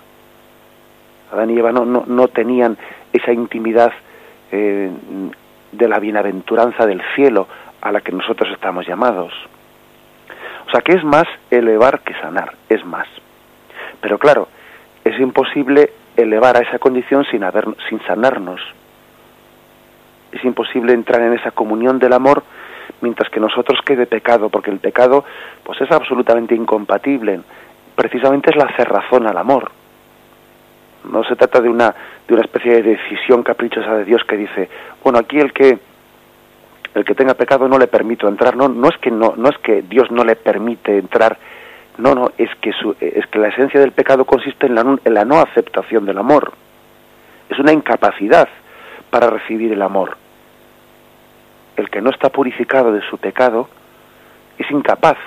Adán 1.31 1.51
y 1.51 1.59
Eva 1.59 1.71
no, 1.71 1.85
no, 1.85 2.03
no 2.07 2.27
tenían 2.29 2.77
esa 3.11 3.31
intimidad 3.31 3.91
eh, 4.55 4.91
de 5.71 5.87
la 5.87 5.97
bienaventuranza 5.97 6.85
del 6.85 7.01
cielo 7.15 7.47
a 7.81 7.91
la 7.91 8.01
que 8.01 8.11
nosotros 8.11 8.51
estamos 8.53 8.87
llamados. 8.87 9.33
O 10.67 10.69
sea 10.69 10.81
que 10.81 10.93
es 10.93 11.03
más 11.03 11.25
elevar 11.49 12.01
que 12.01 12.13
sanar, 12.21 12.53
es 12.69 12.85
más. 12.85 13.07
Pero 13.99 14.19
claro, 14.19 14.47
es 15.03 15.19
imposible 15.19 15.91
elevar 16.15 16.55
a 16.55 16.59
esa 16.59 16.77
condición 16.77 17.25
sin, 17.31 17.43
haber, 17.43 17.65
sin 17.89 17.99
sanarnos. 18.05 18.61
Es 20.31 20.45
imposible 20.45 20.93
entrar 20.93 21.21
en 21.21 21.33
esa 21.33 21.49
comunión 21.49 21.97
del 21.97 22.13
amor 22.13 22.43
mientras 23.01 23.31
que 23.31 23.39
nosotros 23.39 23.79
quede 23.83 24.05
pecado, 24.05 24.49
porque 24.49 24.69
el 24.69 24.79
pecado 24.79 25.25
pues 25.63 25.81
es 25.81 25.91
absolutamente 25.91 26.53
incompatible. 26.53 27.41
Precisamente 27.95 28.51
es 28.51 28.55
la 28.55 28.71
cerrazón 28.75 29.25
al 29.25 29.37
amor. 29.37 29.71
No 31.09 31.23
se 31.23 31.35
trata 31.35 31.59
de 31.59 31.69
una, 31.69 31.93
de 32.27 32.33
una 32.33 32.43
especie 32.43 32.81
de 32.81 32.83
decisión 32.83 33.43
caprichosa 33.43 33.97
de 33.97 34.05
Dios 34.05 34.23
que 34.23 34.37
dice, 34.37 34.69
bueno, 35.03 35.19
aquí 35.19 35.39
el 35.39 35.51
que 35.51 35.79
el 36.93 37.05
que 37.05 37.15
tenga 37.15 37.33
pecado 37.33 37.67
no 37.67 37.77
le 37.77 37.87
permito 37.87 38.27
entrar. 38.27 38.55
No, 38.55 38.69
no 38.69 38.87
es 38.87 38.97
que 38.97 39.11
no, 39.11 39.33
no 39.35 39.49
es 39.49 39.57
que 39.59 39.81
Dios 39.81 40.11
no 40.11 40.23
le 40.23 40.35
permite 40.35 40.97
entrar. 40.97 41.37
No, 41.97 42.15
no, 42.15 42.31
es 42.37 42.49
que 42.61 42.71
su, 42.73 42.95
es 42.99 43.25
que 43.27 43.39
la 43.39 43.49
esencia 43.49 43.79
del 43.79 43.91
pecado 43.91 44.25
consiste 44.25 44.67
en 44.67 44.75
la, 44.75 44.81
en 44.81 45.13
la 45.13 45.25
no 45.25 45.39
aceptación 45.39 46.05
del 46.05 46.17
amor. 46.17 46.53
Es 47.49 47.59
una 47.59 47.71
incapacidad 47.71 48.47
para 49.09 49.29
recibir 49.29 49.71
el 49.71 49.81
amor. 49.81 50.17
El 51.75 51.89
que 51.89 52.01
no 52.01 52.09
está 52.09 52.29
purificado 52.29 52.91
de 52.91 53.01
su 53.09 53.17
pecado 53.17 53.69
es 54.57 54.69
incapaz 54.69 55.17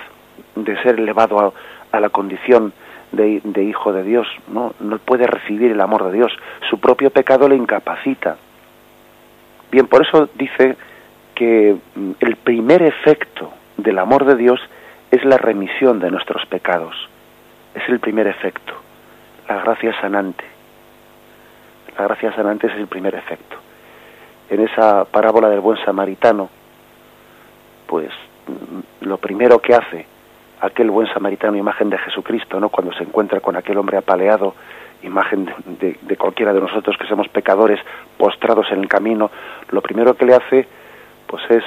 de 0.55 0.81
ser 0.81 0.99
elevado 0.99 1.39
a, 1.91 1.97
a 1.97 1.99
la 1.99 2.09
condición 2.09 2.73
de, 3.11 3.63
hijo 3.63 3.93
de 3.93 4.03
Dios, 4.03 4.27
¿no? 4.47 4.73
no 4.79 4.97
puede 4.99 5.27
recibir 5.27 5.71
el 5.71 5.81
amor 5.81 6.05
de 6.05 6.13
Dios. 6.13 6.31
Su 6.69 6.79
propio 6.79 7.09
pecado 7.09 7.47
le 7.47 7.55
incapacita. 7.55 8.37
Bien, 9.71 9.87
por 9.87 10.05
eso 10.05 10.29
dice 10.35 10.75
que 11.35 11.77
mm, 11.95 12.11
el 12.19 12.35
primer 12.37 12.81
efecto 12.83 13.51
del 13.77 13.99
amor 13.99 14.25
de 14.25 14.35
Dios 14.35 14.59
es 15.11 15.23
la 15.25 15.37
remisión 15.37 15.99
de 15.99 16.11
nuestros 16.11 16.45
pecados. 16.47 16.95
Es 17.75 17.87
el 17.89 17.99
primer 17.99 18.27
efecto. 18.27 18.73
La 19.47 19.61
gracia 19.61 19.99
sanante. 20.01 20.43
La 21.97 22.05
gracia 22.05 22.33
sanante 22.35 22.67
es 22.67 22.73
el 22.73 22.87
primer 22.87 23.15
efecto. 23.15 23.57
En 24.49 24.61
esa 24.61 25.05
parábola 25.05 25.49
del 25.49 25.59
buen 25.59 25.83
samaritano, 25.83 26.49
pues 27.87 28.09
mm, 28.47 29.05
lo 29.05 29.17
primero 29.17 29.59
que 29.59 29.73
hace 29.73 30.16
aquel 30.61 30.89
buen 30.89 31.07
samaritano, 31.13 31.57
imagen 31.57 31.89
de 31.89 31.97
Jesucristo, 31.97 32.59
¿no? 32.59 32.69
Cuando 32.69 32.93
se 32.93 33.03
encuentra 33.03 33.39
con 33.39 33.55
aquel 33.55 33.77
hombre 33.77 33.97
apaleado, 33.97 34.55
imagen 35.03 35.49
de, 35.79 36.17
cualquiera 36.17 36.53
de 36.53 36.59
nosotros 36.59 36.97
que 36.97 37.07
somos 37.07 37.27
pecadores, 37.29 37.79
postrados 38.17 38.67
en 38.71 38.79
el 38.79 38.87
camino, 38.87 39.29
lo 39.69 39.81
primero 39.81 40.15
que 40.15 40.25
le 40.25 40.35
hace 40.35 40.67
pues 41.27 41.43
es 41.49 41.63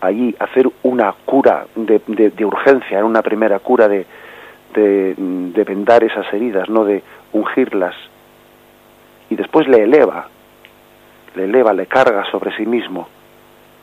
allí 0.00 0.34
hacer 0.38 0.68
una 0.84 1.12
cura 1.24 1.66
de, 1.74 2.00
de, 2.06 2.44
urgencia, 2.44 3.04
una 3.04 3.22
primera 3.22 3.58
cura 3.58 3.88
de, 3.88 4.06
vendar 5.66 6.04
esas 6.04 6.32
heridas, 6.32 6.68
no 6.68 6.84
de 6.84 7.02
ungirlas. 7.32 7.94
Y 9.28 9.36
después 9.36 9.66
le 9.66 9.82
eleva, 9.82 10.28
le 11.34 11.44
eleva, 11.44 11.72
le 11.72 11.86
carga 11.86 12.24
sobre 12.30 12.56
sí 12.56 12.64
mismo 12.64 13.08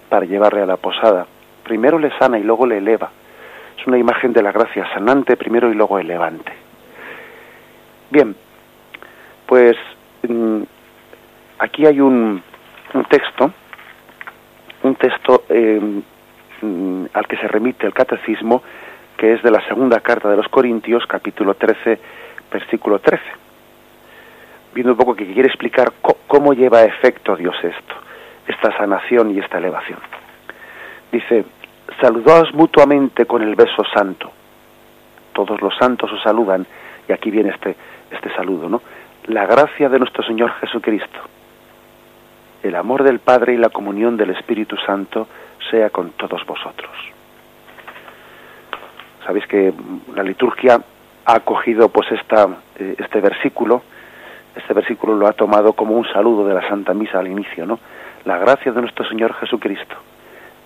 para 0.09 0.25
llevarle 0.25 0.61
a 0.61 0.65
la 0.65 0.77
posada. 0.77 1.27
Primero 1.63 1.99
le 1.99 2.17
sana 2.17 2.39
y 2.39 2.43
luego 2.43 2.65
le 2.65 2.77
eleva. 2.77 3.11
Una 3.85 3.97
imagen 3.97 4.33
de 4.33 4.41
la 4.41 4.51
gracia 4.51 4.87
sanante 4.93 5.37
primero 5.37 5.71
y 5.71 5.75
luego 5.75 5.99
elevante. 5.99 6.51
Bien, 8.09 8.35
Pues 9.45 9.75
mm, 10.27 10.61
aquí 11.59 11.85
hay 11.85 11.99
un, 11.99 12.41
un 12.93 13.05
texto, 13.05 13.51
un 14.83 14.95
texto 14.95 15.43
eh, 15.49 16.01
mm, 16.61 17.05
al 17.13 17.27
que 17.27 17.37
se 17.37 17.47
remite 17.47 17.85
el 17.85 17.93
catecismo, 17.93 18.63
que 19.17 19.33
es 19.33 19.43
de 19.43 19.51
la 19.51 19.65
segunda 19.67 19.99
carta 19.99 20.29
de 20.29 20.37
los 20.37 20.47
Corintios, 20.49 21.05
capítulo 21.05 21.53
13, 21.53 21.99
versículo 22.51 22.99
13. 22.99 23.23
Viendo 24.73 24.93
un 24.93 24.97
poco 24.97 25.15
que 25.15 25.31
quiere 25.31 25.47
explicar 25.47 25.93
cómo 26.27 26.53
lleva 26.53 26.79
a 26.79 26.85
efecto 26.85 27.35
Dios 27.35 27.55
esto, 27.63 27.95
esta 28.47 28.75
sanación 28.77 29.31
y 29.31 29.39
esta 29.39 29.59
elevación. 29.59 29.99
Dice, 31.11 31.45
saludaos 31.99 32.53
mutuamente 32.53 33.25
con 33.25 33.41
el 33.41 33.55
beso 33.55 33.83
santo. 33.93 34.31
Todos 35.33 35.61
los 35.61 35.75
santos 35.77 36.11
os 36.11 36.21
saludan, 36.21 36.65
y 37.07 37.11
aquí 37.11 37.29
viene 37.29 37.49
este, 37.49 37.75
este 38.11 38.33
saludo, 38.35 38.69
¿no? 38.69 38.81
La 39.27 39.45
gracia 39.45 39.89
de 39.89 39.99
nuestro 39.99 40.23
Señor 40.23 40.51
Jesucristo, 40.61 41.19
el 42.63 42.75
amor 42.75 43.03
del 43.03 43.19
Padre 43.19 43.53
y 43.53 43.57
la 43.57 43.69
comunión 43.69 44.17
del 44.17 44.31
Espíritu 44.31 44.77
Santo 44.77 45.27
sea 45.69 45.89
con 45.89 46.11
todos 46.11 46.45
vosotros. 46.45 46.91
Sabéis 49.25 49.47
que 49.47 49.73
la 50.13 50.23
liturgia 50.23 50.79
ha 51.25 51.35
acogido 51.35 51.89
pues 51.89 52.11
esta, 52.11 52.47
eh, 52.77 52.95
este 52.99 53.19
versículo, 53.19 53.81
este 54.55 54.73
versículo 54.73 55.15
lo 55.15 55.27
ha 55.27 55.33
tomado 55.33 55.73
como 55.73 55.95
un 55.95 56.05
saludo 56.13 56.47
de 56.47 56.53
la 56.53 56.67
Santa 56.67 56.93
Misa 56.93 57.19
al 57.19 57.27
inicio, 57.27 57.65
¿no? 57.65 57.79
La 58.25 58.37
gracia 58.37 58.71
de 58.71 58.81
nuestro 58.81 59.07
Señor 59.07 59.33
Jesucristo, 59.33 59.95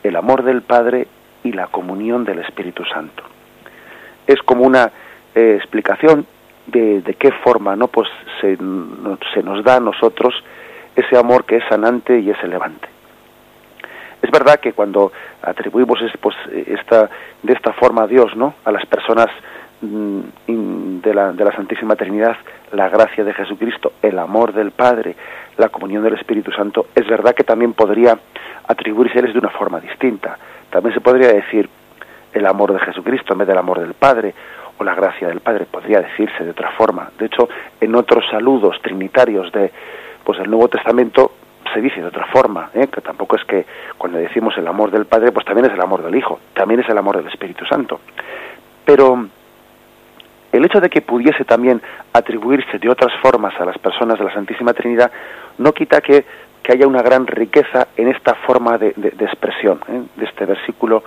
el 0.04 0.16
amor 0.16 0.44
del 0.44 0.62
Padre 0.62 1.08
y 1.44 1.52
la 1.52 1.68
comunión 1.68 2.26
del 2.26 2.40
Espíritu 2.40 2.84
Santo. 2.86 3.24
Es 4.28 4.42
como 4.44 4.64
una 4.64 4.92
eh, 5.36 5.56
explicación 5.58 6.26
de, 6.68 7.02
de, 7.02 7.14
qué 7.16 7.32
forma 7.32 7.76
no 7.76 7.88
pues 7.88 8.08
se, 8.42 8.58
se 9.34 9.44
nos 9.44 9.64
da 9.64 9.78
a 9.78 9.80
nosotros 9.80 10.34
ese 10.96 11.18
amor 11.18 11.46
que 11.46 11.58
es 11.58 11.64
sanante 11.68 12.20
y 12.20 12.30
es 12.30 12.44
elevante. 12.44 12.88
Es 14.22 14.32
verdad 14.32 14.60
que 14.60 14.74
cuando 14.74 15.12
atribuimos 15.42 16.00
pues, 16.20 16.36
esta, 16.68 17.10
de 17.42 17.54
esta 17.54 17.74
forma 17.74 18.04
a 18.04 18.08
Dios, 18.08 18.36
¿no? 18.36 18.56
a 18.66 18.72
las 18.72 18.86
personas 18.86 19.28
de 19.82 21.14
la, 21.14 21.32
de 21.32 21.46
la 21.46 21.52
Santísima 21.54 21.96
Trinidad, 21.96 22.36
la 22.74 22.90
gracia 22.90 23.24
de 23.24 23.34
Jesucristo, 23.34 23.94
el 24.02 24.20
amor 24.20 24.54
del 24.54 24.72
Padre, 24.72 25.16
la 25.58 25.70
comunión 25.70 26.04
del 26.04 26.16
Espíritu 26.16 26.52
Santo, 26.52 26.88
es 26.96 27.08
verdad 27.08 27.34
que 27.34 27.44
también 27.44 27.74
podría 27.74 28.18
atribuírseles 28.68 29.34
de 29.34 29.40
una 29.40 29.50
forma 29.50 29.80
distinta. 29.80 30.38
También 30.70 30.94
se 30.94 31.02
podría 31.02 31.30
decir 31.34 31.70
el 32.34 32.46
amor 32.46 32.74
de 32.74 32.80
Jesucristo 32.80 33.34
en 33.34 33.40
vez 33.40 33.48
del 33.48 33.58
amor 33.58 33.80
del 33.80 33.94
Padre, 33.94 34.34
o 34.78 34.84
la 34.84 34.96
gracia 34.96 35.28
del 35.28 35.42
Padre, 35.42 35.66
podría 35.66 36.02
decirse 36.02 36.44
de 36.44 36.52
otra 36.52 36.72
forma. 36.72 37.12
De 37.18 37.26
hecho, 37.26 37.50
en 37.82 37.96
otros 37.96 38.24
saludos 38.32 38.78
trinitarios 38.82 39.52
de 39.52 39.72
pues 40.24 40.40
el 40.40 40.50
Nuevo 40.50 40.70
Testamento 40.70 41.34
se 41.74 41.82
dice 41.82 42.02
de 42.02 42.08
otra 42.08 42.26
forma, 42.28 42.70
¿eh? 42.74 42.88
que 42.88 43.02
tampoco 43.02 43.36
es 43.36 43.44
que 43.46 43.66
cuando 43.98 44.18
decimos 44.18 44.58
el 44.58 44.68
amor 44.68 44.92
del 44.92 45.06
Padre, 45.06 45.32
pues 45.32 45.46
también 45.46 45.66
es 45.66 45.74
el 45.74 45.82
amor 45.82 46.04
del 46.04 46.16
Hijo, 46.16 46.40
también 46.54 46.80
es 46.80 46.90
el 46.90 46.98
amor 46.98 47.18
del 47.18 47.28
Espíritu 47.28 47.66
Santo. 47.66 48.00
Pero 48.86 49.28
el 50.52 50.66
hecho 50.66 50.80
de 50.82 50.90
que 50.90 51.02
pudiese 51.02 51.46
también 51.46 51.82
atribuirse 52.14 52.80
de 52.80 52.90
otras 52.90 53.14
formas 53.22 53.54
a 53.60 53.66
las 53.66 53.78
personas 53.78 54.18
de 54.18 54.26
la 54.26 54.34
Santísima 54.34 54.74
Trinidad 54.74 55.12
no 55.58 55.74
quita 55.74 56.02
que, 56.02 56.26
que 56.64 56.74
haya 56.74 56.88
una 56.88 57.02
gran 57.02 57.28
riqueza 57.28 57.88
en 57.96 58.08
esta 58.08 58.36
forma 58.36 58.78
de, 58.78 58.94
de, 58.96 59.26
expresión, 59.26 59.80
¿eh? 59.88 60.02
de 60.16 60.26
este 60.26 60.46
versículo 60.46 61.04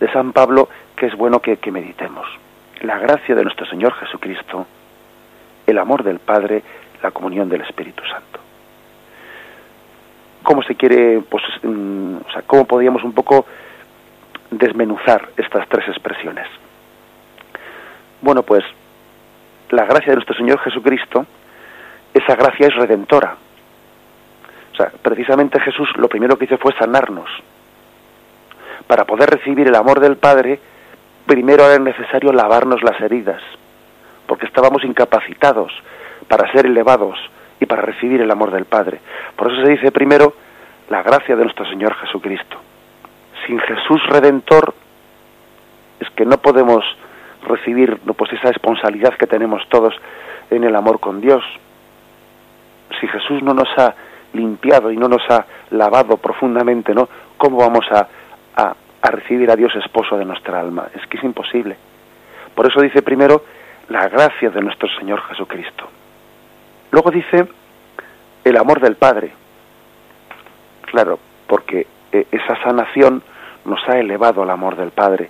de 0.00 0.10
San 0.12 0.32
Pablo, 0.32 0.68
que 0.96 1.06
es 1.06 1.16
bueno 1.16 1.40
que, 1.40 1.56
que 1.56 1.70
meditemos. 1.70 2.26
La 2.82 2.98
gracia 2.98 3.34
de 3.34 3.42
nuestro 3.42 3.66
Señor 3.66 3.92
Jesucristo, 3.94 4.66
el 5.66 5.78
amor 5.78 6.02
del 6.04 6.20
Padre, 6.20 6.62
la 7.02 7.10
comunión 7.10 7.48
del 7.48 7.62
Espíritu 7.62 8.02
Santo 8.04 8.38
cómo 10.48 10.62
se 10.62 10.76
quiere, 10.76 11.20
pues, 11.28 11.42
mm, 11.62 12.16
o 12.26 12.32
sea, 12.32 12.40
cómo 12.46 12.64
podríamos 12.64 13.04
un 13.04 13.12
poco 13.12 13.44
desmenuzar 14.50 15.28
estas 15.36 15.68
tres 15.68 15.86
expresiones. 15.88 16.46
Bueno, 18.22 18.42
pues 18.42 18.64
la 19.70 19.84
gracia 19.84 20.08
de 20.08 20.16
nuestro 20.16 20.36
Señor 20.36 20.58
Jesucristo, 20.60 21.26
esa 22.14 22.34
gracia 22.34 22.68
es 22.68 22.74
redentora. 22.74 23.36
O 24.72 24.76
sea, 24.76 24.90
precisamente 25.02 25.60
Jesús 25.60 25.88
lo 25.96 26.08
primero 26.08 26.38
que 26.38 26.44
hizo 26.44 26.58
fue 26.58 26.72
sanarnos. 26.78 27.28
Para 28.86 29.04
poder 29.04 29.30
recibir 29.30 29.68
el 29.68 29.74
amor 29.74 30.00
del 30.00 30.16
Padre, 30.16 30.60
primero 31.26 31.64
era 31.66 31.78
necesario 31.78 32.32
lavarnos 32.32 32.82
las 32.82 33.00
heridas, 33.00 33.42
porque 34.26 34.46
estábamos 34.46 34.84
incapacitados 34.84 35.72
para 36.28 36.50
ser 36.52 36.66
elevados 36.66 37.18
y 37.60 37.66
para 37.66 37.82
recibir 37.82 38.20
el 38.20 38.30
amor 38.30 38.50
del 38.50 38.64
Padre. 38.64 39.00
Por 39.36 39.52
eso 39.52 39.62
se 39.64 39.72
dice 39.72 39.92
primero 39.92 40.34
la 40.88 41.02
gracia 41.02 41.36
de 41.36 41.42
nuestro 41.42 41.66
Señor 41.66 41.94
Jesucristo. 41.96 42.56
Sin 43.46 43.58
Jesús 43.60 44.00
Redentor 44.08 44.74
es 46.00 46.08
que 46.10 46.24
no 46.24 46.38
podemos 46.38 46.84
recibir 47.48 47.98
pues 48.16 48.32
esa 48.32 48.48
responsabilidad 48.48 49.14
que 49.14 49.26
tenemos 49.26 49.62
todos 49.68 49.94
en 50.50 50.64
el 50.64 50.76
amor 50.76 51.00
con 51.00 51.20
Dios. 51.20 51.42
Si 53.00 53.06
Jesús 53.06 53.42
no 53.42 53.54
nos 53.54 53.68
ha 53.76 53.94
limpiado 54.32 54.90
y 54.90 54.96
no 54.96 55.08
nos 55.08 55.22
ha 55.30 55.44
lavado 55.70 56.16
profundamente, 56.16 56.94
¿no? 56.94 57.08
¿Cómo 57.36 57.58
vamos 57.58 57.86
a, 57.90 58.08
a, 58.56 58.74
a 59.02 59.10
recibir 59.10 59.50
a 59.50 59.56
Dios 59.56 59.74
esposo 59.76 60.16
de 60.16 60.24
nuestra 60.24 60.60
alma? 60.60 60.88
Es 60.94 61.06
que 61.06 61.16
es 61.16 61.24
imposible. 61.24 61.76
Por 62.54 62.66
eso 62.66 62.80
dice 62.80 63.02
primero 63.02 63.42
la 63.88 64.08
gracia 64.08 64.50
de 64.50 64.60
nuestro 64.60 64.88
Señor 64.98 65.22
Jesucristo. 65.22 65.88
Luego 66.90 67.10
dice 67.10 67.46
el 68.44 68.56
amor 68.56 68.80
del 68.80 68.96
Padre. 68.96 69.32
Claro, 70.82 71.18
porque 71.46 71.86
eh, 72.12 72.26
esa 72.32 72.60
sanación 72.62 73.22
nos 73.64 73.86
ha 73.88 73.98
elevado 73.98 74.42
al 74.42 74.50
amor 74.50 74.76
del 74.76 74.90
Padre, 74.90 75.28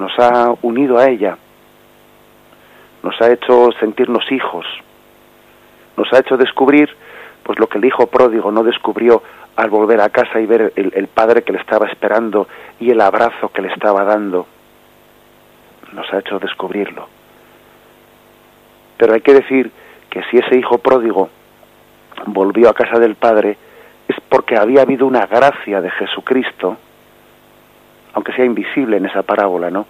nos 0.00 0.18
ha 0.18 0.54
unido 0.62 0.98
a 0.98 1.08
ella, 1.08 1.36
nos 3.02 3.20
ha 3.20 3.30
hecho 3.30 3.70
sentirnos 3.78 4.24
hijos, 4.32 4.66
nos 5.96 6.10
ha 6.12 6.20
hecho 6.20 6.36
descubrir 6.38 6.88
pues 7.42 7.58
lo 7.58 7.68
que 7.68 7.78
el 7.78 7.84
hijo 7.84 8.06
pródigo 8.06 8.50
no 8.50 8.62
descubrió 8.62 9.22
al 9.56 9.68
volver 9.68 10.00
a 10.00 10.08
casa 10.08 10.40
y 10.40 10.46
ver 10.46 10.72
el, 10.74 10.92
el 10.94 11.06
padre 11.08 11.42
que 11.42 11.52
le 11.52 11.58
estaba 11.58 11.86
esperando 11.86 12.48
y 12.78 12.90
el 12.90 13.00
abrazo 13.00 13.50
que 13.50 13.60
le 13.60 13.68
estaba 13.68 14.04
dando. 14.04 14.46
Nos 15.92 16.10
ha 16.12 16.20
hecho 16.20 16.38
descubrirlo. 16.38 17.08
Pero 18.96 19.14
hay 19.14 19.20
que 19.20 19.34
decir 19.34 19.70
que 20.08 20.22
si 20.30 20.38
ese 20.38 20.56
hijo 20.56 20.78
pródigo 20.78 21.28
volvió 22.26 22.70
a 22.70 22.74
casa 22.74 22.98
del 22.98 23.16
Padre, 23.16 23.56
es 24.08 24.16
porque 24.28 24.56
había 24.56 24.82
habido 24.82 25.06
una 25.06 25.26
gracia 25.26 25.80
de 25.80 25.90
Jesucristo, 25.90 26.76
aunque 28.14 28.32
sea 28.32 28.44
invisible 28.44 28.96
en 28.96 29.06
esa 29.06 29.22
parábola, 29.22 29.70
¿no? 29.70 29.86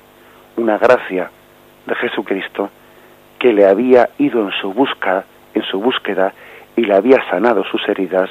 Una 0.57 0.79
gracia 0.79 1.31
de 1.87 1.95
Jesucristo 1.95 2.71
que 3.39 3.53
le 3.53 3.67
había 3.67 4.11
ido 4.19 4.43
en 4.43 4.53
su 4.61 4.73
busca, 4.73 5.25
en 5.55 5.63
su 5.63 5.81
búsqueda 5.81 6.33
y 6.77 6.83
le 6.83 6.95
había 6.95 7.19
sanado 7.31 7.65
sus 7.65 7.87
heridas 7.89 8.31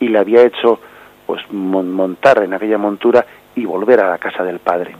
y 0.00 0.08
le 0.08 0.18
había 0.18 0.42
hecho 0.42 0.80
pues 1.26 1.42
montar 1.50 2.42
en 2.42 2.54
aquella 2.54 2.78
montura 2.78 3.26
y 3.54 3.64
volver 3.64 4.00
a 4.00 4.10
la 4.10 4.18
casa 4.18 4.42
del 4.44 4.58
Padre. 4.58 4.94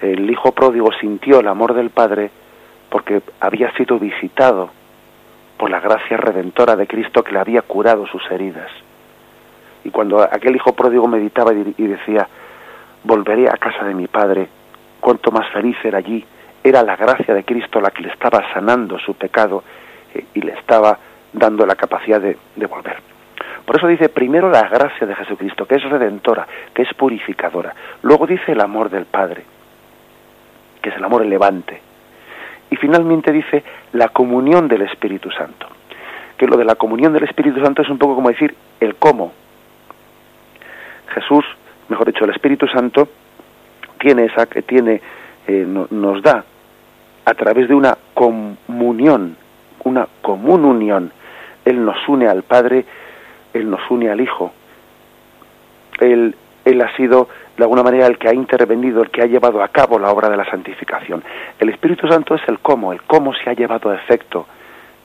El 0.00 0.30
hijo 0.30 0.52
pródigo 0.52 0.90
sintió 1.00 1.40
el 1.40 1.48
amor 1.48 1.74
del 1.74 1.90
Padre 1.90 2.30
porque 2.90 3.22
había 3.40 3.72
sido 3.72 3.98
visitado 3.98 4.70
por 5.58 5.70
la 5.70 5.80
gracia 5.80 6.16
redentora 6.16 6.76
de 6.76 6.86
Cristo 6.86 7.22
que 7.22 7.32
le 7.32 7.40
había 7.40 7.62
curado 7.62 8.06
sus 8.06 8.22
heridas. 8.30 8.70
Y 9.84 9.90
cuando 9.90 10.20
aquel 10.22 10.56
hijo 10.56 10.74
pródigo 10.74 11.06
meditaba 11.08 11.52
y 11.52 11.86
decía, 11.86 12.28
volveré 13.06 13.48
a 13.48 13.56
casa 13.56 13.84
de 13.84 13.94
mi 13.94 14.08
padre, 14.08 14.48
cuanto 15.00 15.30
más 15.30 15.48
feliz 15.52 15.76
era 15.84 15.98
allí, 15.98 16.24
era 16.62 16.82
la 16.82 16.96
gracia 16.96 17.32
de 17.32 17.44
Cristo 17.44 17.80
la 17.80 17.90
que 17.90 18.02
le 18.02 18.08
estaba 18.08 18.42
sanando 18.52 18.98
su 18.98 19.14
pecado 19.14 19.62
eh, 20.12 20.24
y 20.34 20.40
le 20.40 20.52
estaba 20.52 20.98
dando 21.32 21.64
la 21.64 21.76
capacidad 21.76 22.20
de, 22.20 22.36
de 22.56 22.66
volver. 22.66 22.96
Por 23.64 23.76
eso 23.76 23.86
dice 23.86 24.08
primero 24.08 24.50
la 24.50 24.68
gracia 24.68 25.06
de 25.06 25.14
Jesucristo, 25.14 25.66
que 25.66 25.76
es 25.76 25.82
redentora, 25.84 26.46
que 26.74 26.82
es 26.82 26.92
purificadora. 26.94 27.74
Luego 28.02 28.26
dice 28.26 28.52
el 28.52 28.60
amor 28.60 28.90
del 28.90 29.06
Padre, 29.06 29.44
que 30.82 30.90
es 30.90 30.96
el 30.96 31.04
amor 31.04 31.22
elevante, 31.22 31.80
y 32.70 32.76
finalmente 32.76 33.32
dice 33.32 33.62
la 33.92 34.08
comunión 34.08 34.68
del 34.68 34.82
Espíritu 34.82 35.30
Santo. 35.30 35.68
Que 36.36 36.46
lo 36.46 36.56
de 36.56 36.64
la 36.64 36.74
comunión 36.74 37.12
del 37.12 37.24
Espíritu 37.24 37.62
Santo 37.62 37.82
es 37.82 37.88
un 37.88 37.98
poco 37.98 38.16
como 38.16 38.28
decir 38.28 38.54
el 38.80 38.96
cómo. 38.96 39.32
Jesús, 41.14 41.44
mejor 41.88 42.06
dicho, 42.06 42.24
el 42.24 42.30
Espíritu 42.30 42.66
Santo, 42.66 43.08
tiene 43.98 44.26
esa, 44.26 44.46
tiene, 44.46 45.00
eh, 45.46 45.66
nos 45.90 46.22
da 46.22 46.44
a 47.24 47.34
través 47.34 47.68
de 47.68 47.74
una 47.74 47.96
comunión, 48.14 49.36
una 49.84 50.06
común 50.22 50.64
unión. 50.64 51.12
Él 51.64 51.84
nos 51.84 51.96
une 52.08 52.28
al 52.28 52.42
Padre, 52.42 52.84
Él 53.52 53.68
nos 53.68 53.80
une 53.90 54.10
al 54.10 54.20
Hijo. 54.20 54.52
Él, 56.00 56.34
él 56.64 56.82
ha 56.82 56.94
sido 56.96 57.28
de 57.56 57.64
alguna 57.64 57.82
manera 57.82 58.06
el 58.06 58.18
que 58.18 58.28
ha 58.28 58.34
intervenido, 58.34 59.02
el 59.02 59.10
que 59.10 59.22
ha 59.22 59.26
llevado 59.26 59.62
a 59.62 59.68
cabo 59.68 59.98
la 59.98 60.10
obra 60.10 60.28
de 60.28 60.36
la 60.36 60.44
santificación. 60.44 61.24
El 61.58 61.70
Espíritu 61.70 62.06
Santo 62.06 62.34
es 62.34 62.42
el 62.48 62.58
cómo, 62.58 62.92
el 62.92 63.02
cómo 63.02 63.32
se 63.34 63.48
ha 63.48 63.54
llevado 63.54 63.90
a 63.90 63.96
efecto 63.96 64.46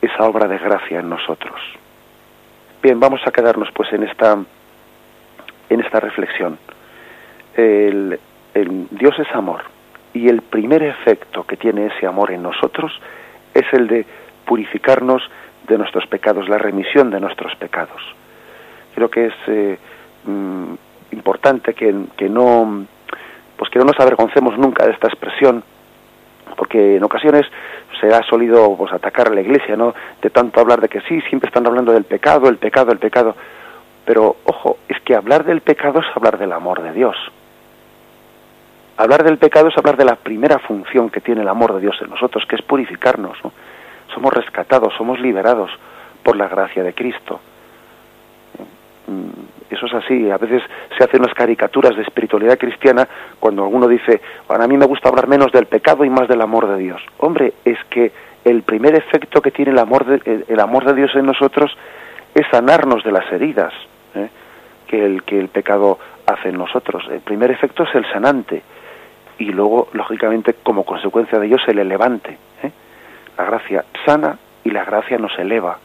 esa 0.00 0.24
obra 0.24 0.46
de 0.46 0.58
gracia 0.58 1.00
en 1.00 1.08
nosotros. 1.08 1.60
Bien, 2.82 3.00
vamos 3.00 3.20
a 3.26 3.30
quedarnos 3.30 3.68
pues 3.72 3.92
en 3.92 4.02
esta 4.02 4.36
en 5.72 5.80
esta 5.80 6.00
reflexión. 6.00 6.58
El, 7.54 8.18
Dios 8.90 9.18
es 9.18 9.34
amor 9.34 9.62
y 10.12 10.28
el 10.28 10.42
primer 10.42 10.82
efecto 10.82 11.44
que 11.44 11.56
tiene 11.56 11.86
ese 11.86 12.06
amor 12.06 12.30
en 12.32 12.42
nosotros 12.42 12.92
es 13.54 13.64
el 13.72 13.86
de 13.88 14.06
purificarnos 14.44 15.22
de 15.66 15.78
nuestros 15.78 16.06
pecados, 16.06 16.48
la 16.48 16.58
remisión 16.58 17.10
de 17.10 17.20
nuestros 17.20 17.54
pecados. 17.56 18.02
Creo 18.94 19.10
que 19.10 19.26
es 19.26 19.34
eh, 19.46 19.78
mm, 20.24 20.74
importante 21.12 21.72
que, 21.72 21.94
que, 22.16 22.28
no 22.28 22.84
pues 23.56 23.70
que 23.70 23.78
no 23.78 23.86
nos 23.86 23.98
avergoncemos 24.00 24.58
nunca 24.58 24.84
de 24.86 24.92
esta 24.92 25.08
expresión, 25.08 25.62
porque 26.56 26.96
en 26.96 27.04
ocasiones 27.04 27.46
se 28.00 28.08
ha 28.08 28.22
solido 28.24 28.76
pues, 28.76 28.92
atacar 28.92 29.28
a 29.28 29.34
la 29.34 29.40
Iglesia, 29.40 29.76
¿no? 29.76 29.94
De 30.20 30.30
tanto 30.30 30.60
hablar 30.60 30.80
de 30.80 30.88
que 30.88 31.00
sí, 31.02 31.20
siempre 31.22 31.48
están 31.48 31.66
hablando 31.66 31.92
del 31.92 32.04
pecado, 32.04 32.48
el 32.48 32.58
pecado, 32.58 32.92
el 32.92 32.98
pecado. 32.98 33.34
Pero 34.04 34.36
ojo, 34.44 34.78
es 34.88 35.00
que 35.02 35.14
hablar 35.14 35.44
del 35.44 35.60
pecado 35.60 36.00
es 36.00 36.06
hablar 36.14 36.38
del 36.38 36.52
amor 36.52 36.82
de 36.82 36.92
Dios. 36.92 37.16
Hablar 38.96 39.24
del 39.24 39.38
pecado 39.38 39.68
es 39.68 39.78
hablar 39.78 39.96
de 39.96 40.04
la 40.04 40.16
primera 40.16 40.58
función 40.58 41.10
que 41.10 41.20
tiene 41.20 41.42
el 41.42 41.48
amor 41.48 41.74
de 41.74 41.80
Dios 41.80 41.96
en 42.02 42.10
nosotros, 42.10 42.44
que 42.46 42.56
es 42.56 42.62
purificarnos. 42.62 43.38
¿no? 43.42 43.52
Somos 44.14 44.32
rescatados, 44.32 44.92
somos 44.96 45.20
liberados 45.20 45.70
por 46.22 46.36
la 46.36 46.48
gracia 46.48 46.82
de 46.82 46.92
Cristo. 46.92 47.40
Mm, 49.06 49.74
eso 49.74 49.86
es 49.86 49.94
así. 49.94 50.30
A 50.30 50.36
veces 50.36 50.62
se 50.96 51.04
hacen 51.04 51.20
unas 51.20 51.34
caricaturas 51.34 51.96
de 51.96 52.02
espiritualidad 52.02 52.58
cristiana 52.58 53.08
cuando 53.40 53.64
alguno 53.64 53.88
dice, 53.88 54.20
a 54.48 54.66
mí 54.66 54.76
me 54.76 54.86
gusta 54.86 55.08
hablar 55.08 55.28
menos 55.28 55.50
del 55.52 55.66
pecado 55.66 56.04
y 56.04 56.10
más 56.10 56.28
del 56.28 56.42
amor 56.42 56.68
de 56.68 56.76
Dios. 56.76 57.00
Hombre, 57.18 57.54
es 57.64 57.78
que 57.88 58.12
el 58.44 58.62
primer 58.62 58.94
efecto 58.94 59.40
que 59.40 59.52
tiene 59.52 59.70
el 59.70 59.78
amor 59.78 60.04
el 60.24 60.60
amor 60.60 60.84
de 60.84 60.94
Dios 60.94 61.14
en 61.14 61.26
nosotros 61.26 61.70
es 62.34 62.46
sanarnos 62.50 63.04
de 63.04 63.12
las 63.12 63.30
heridas 63.32 63.72
¿eh? 64.14 64.28
que, 64.86 65.04
el, 65.04 65.22
que 65.24 65.38
el 65.38 65.48
pecado 65.48 65.98
hace 66.26 66.48
en 66.50 66.58
nosotros. 66.58 67.04
El 67.10 67.20
primer 67.20 67.50
efecto 67.50 67.84
es 67.84 67.94
el 67.94 68.10
sanante 68.10 68.62
y 69.38 69.46
luego, 69.46 69.88
lógicamente, 69.92 70.54
como 70.62 70.84
consecuencia 70.84 71.38
de 71.38 71.46
ello, 71.46 71.58
se 71.64 71.74
le 71.74 71.84
levante. 71.84 72.38
¿eh? 72.62 72.70
La 73.36 73.44
gracia 73.44 73.84
sana 74.04 74.38
y 74.64 74.70
la 74.70 74.84
gracia 74.84 75.18
nos 75.18 75.36
eleva 75.38 75.78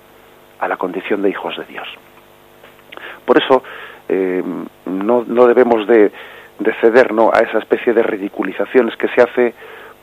a 0.59 0.67
la 0.67 0.77
condición 0.77 1.21
de 1.21 1.29
hijos 1.29 1.57
de 1.57 1.65
Dios. 1.65 1.87
Por 3.25 3.41
eso 3.41 3.63
eh, 4.09 4.43
no, 4.85 5.23
no, 5.27 5.47
debemos 5.47 5.87
de, 5.87 6.11
ceder 6.81 7.13
¿no? 7.13 7.31
a 7.33 7.39
esa 7.39 7.59
especie 7.59 7.93
de 7.93 8.03
ridiculizaciones 8.03 8.95
que 8.95 9.07
se 9.09 9.21
hace 9.21 9.53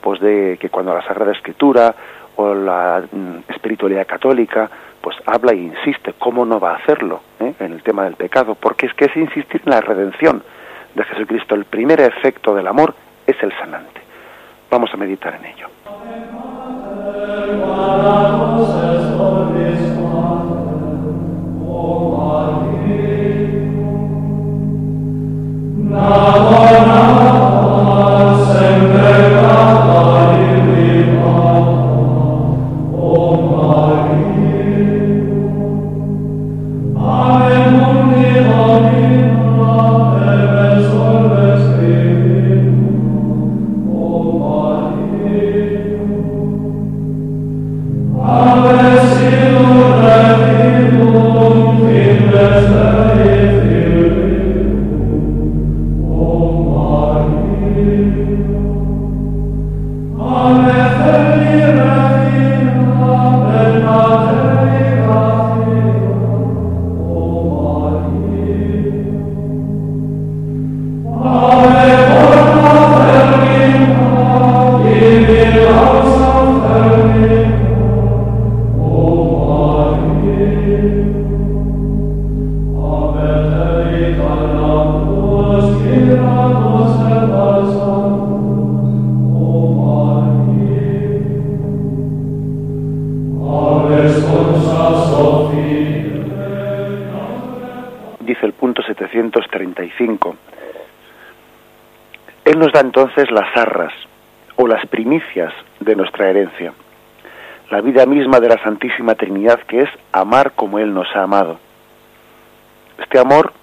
pues 0.01 0.19
de 0.19 0.57
que 0.59 0.69
cuando 0.69 0.93
la 0.93 1.01
Sagrada 1.01 1.31
Escritura 1.31 1.95
o 2.37 2.53
la 2.53 3.03
mm, 3.11 3.51
espiritualidad 3.51 4.05
católica 4.07 4.69
pues 5.01 5.17
habla 5.27 5.51
e 5.51 5.57
insiste, 5.57 6.13
¿cómo 6.17 6.45
no 6.45 6.59
va 6.59 6.71
a 6.71 6.77
hacerlo 6.77 7.21
eh? 7.39 7.53
en 7.59 7.73
el 7.73 7.83
tema 7.83 8.05
del 8.05 8.15
pecado? 8.15 8.55
Porque 8.55 8.87
es 8.87 8.93
que 8.95 9.05
es 9.05 9.15
insistir 9.15 9.61
en 9.63 9.71
la 9.71 9.79
redención 9.79 10.41
de 10.95 11.03
Jesucristo. 11.03 11.53
El 11.53 11.65
primer 11.65 12.01
efecto 12.01 12.55
del 12.55 12.65
amor 12.65 12.95
es 13.27 13.35
el 13.43 13.51
sanante. 13.59 14.01
Vamos 14.71 14.91
a 14.91 14.97
meditar 14.97 15.35
en 15.35 15.45
ello. 15.45 15.67
Vida 107.95 108.05
misma 108.07 108.41
de 108.41 108.49
la 108.49 108.61
Santísima 108.61 109.15
Trinidad 109.15 109.61
que 109.61 109.79
es 109.79 109.89
amar 110.11 110.51
como 110.51 110.79
Él 110.79 110.93
nos 110.93 111.07
ha 111.15 111.23
amado. 111.23 111.57
Este 112.97 113.17
amor 113.17 113.53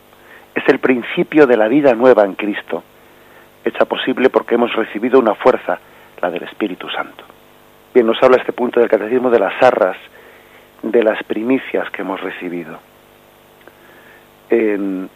es 0.54 0.66
el 0.68 0.78
principio 0.78 1.46
de 1.46 1.58
la 1.58 1.68
vida 1.68 1.94
nueva 1.94 2.24
en 2.24 2.32
Cristo, 2.32 2.82
hecha 3.62 3.84
posible 3.84 4.30
porque 4.30 4.54
hemos 4.54 4.74
recibido 4.74 5.20
una 5.20 5.34
fuerza, 5.34 5.78
la 6.22 6.30
del 6.30 6.44
Espíritu 6.44 6.88
Santo. 6.88 7.24
Bien, 7.92 8.06
nos 8.06 8.22
habla 8.22 8.38
este 8.38 8.54
punto 8.54 8.80
del 8.80 8.88
catecismo 8.88 9.28
de 9.28 9.38
las 9.38 9.62
arras, 9.62 9.98
de 10.82 11.02
las 11.02 11.22
primicias 11.24 11.90
que 11.90 12.00
hemos 12.00 12.18
recibido. 12.18 12.78
En, 14.48 15.10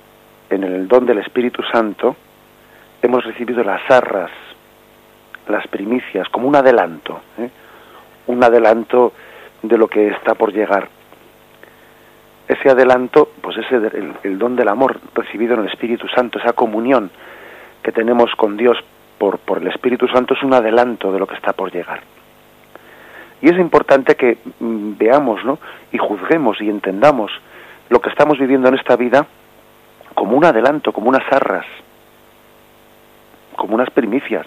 el 0.51 0.89
don 0.89 1.07
del 1.07 1.21
Espíritu 1.21 1.63
Santo, 1.73 2.17
hemos 3.01 3.25
recibido 3.25 3.65
las 3.65 3.81
arras, 3.91 4.31
las 5.49 5.67
primicias, 5.69 6.29
como 6.29 6.49
un 6.49 6.57
adelanto, 6.57 7.23
¿eh? 7.39 7.49
Un 8.27 8.43
adelanto 8.43 9.13
de 9.63 9.79
lo 9.79 9.89
que 9.89 10.09
está 10.09 10.35
por 10.35 10.53
llegar. 10.53 10.89
Ese 12.49 12.71
adelanto, 12.71 13.31
pues 13.41 13.57
es 13.59 13.67
el, 13.73 14.39
don 14.39 14.55
del 14.55 14.69
amor 14.69 15.01
recibido 15.15 15.55
en 15.55 15.61
el 15.61 15.67
Espíritu 15.67 16.07
Santo, 16.09 16.39
esa 16.39 16.53
comunión 16.53 17.11
que 17.83 17.93
tenemos 17.93 18.31
con 18.37 18.57
Dios 18.57 18.79
por, 19.19 19.39
por 19.39 19.59
el 19.59 19.67
Espíritu 19.69 20.07
Santo 20.09 20.35
es 20.35 20.43
un 20.43 20.55
adelanto 20.55 21.13
de 21.13 21.19
lo 21.19 21.27
que 21.27 21.35
está 21.35 21.53
por 21.53 21.73
llegar. 21.73 22.01
Y 23.43 23.49
es 23.49 23.59
importante 23.59 24.15
que 24.15 24.39
mm, 24.61 24.93
veamos 24.97 25.45
¿no? 25.45 25.59
y 25.93 25.99
juzguemos 25.99 26.61
y 26.61 26.71
entendamos 26.71 27.33
lo 27.89 28.01
que 28.01 28.11
estamos 28.11 28.39
viviendo 28.39 28.69
en 28.69 28.77
esta 28.77 28.97
vida 28.97 29.27
como 30.15 30.37
un 30.37 30.45
adelanto, 30.45 30.93
como 30.93 31.09
unas 31.09 31.31
arras, 31.31 31.67
como 33.57 33.75
unas 33.75 33.91
primicias. 33.91 34.47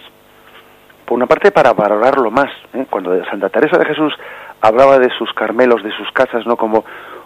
Por 1.10 1.16
una 1.16 1.26
parte, 1.26 1.50
para 1.52 1.74
valorarlo 1.74 2.30
más. 2.30 2.52
¿eh? 2.72 2.86
Cuando 2.88 3.26
Santa 3.26 3.50
Teresa 3.50 3.80
de 3.80 3.86
Jesús 3.86 4.14
hablaba 4.62 5.00
de 5.00 5.10
sus 5.18 5.34
carmelos, 5.34 5.82
de 5.82 5.92
sus 5.98 6.12
casas, 6.12 6.46
no 6.46 6.56
como 6.56 6.86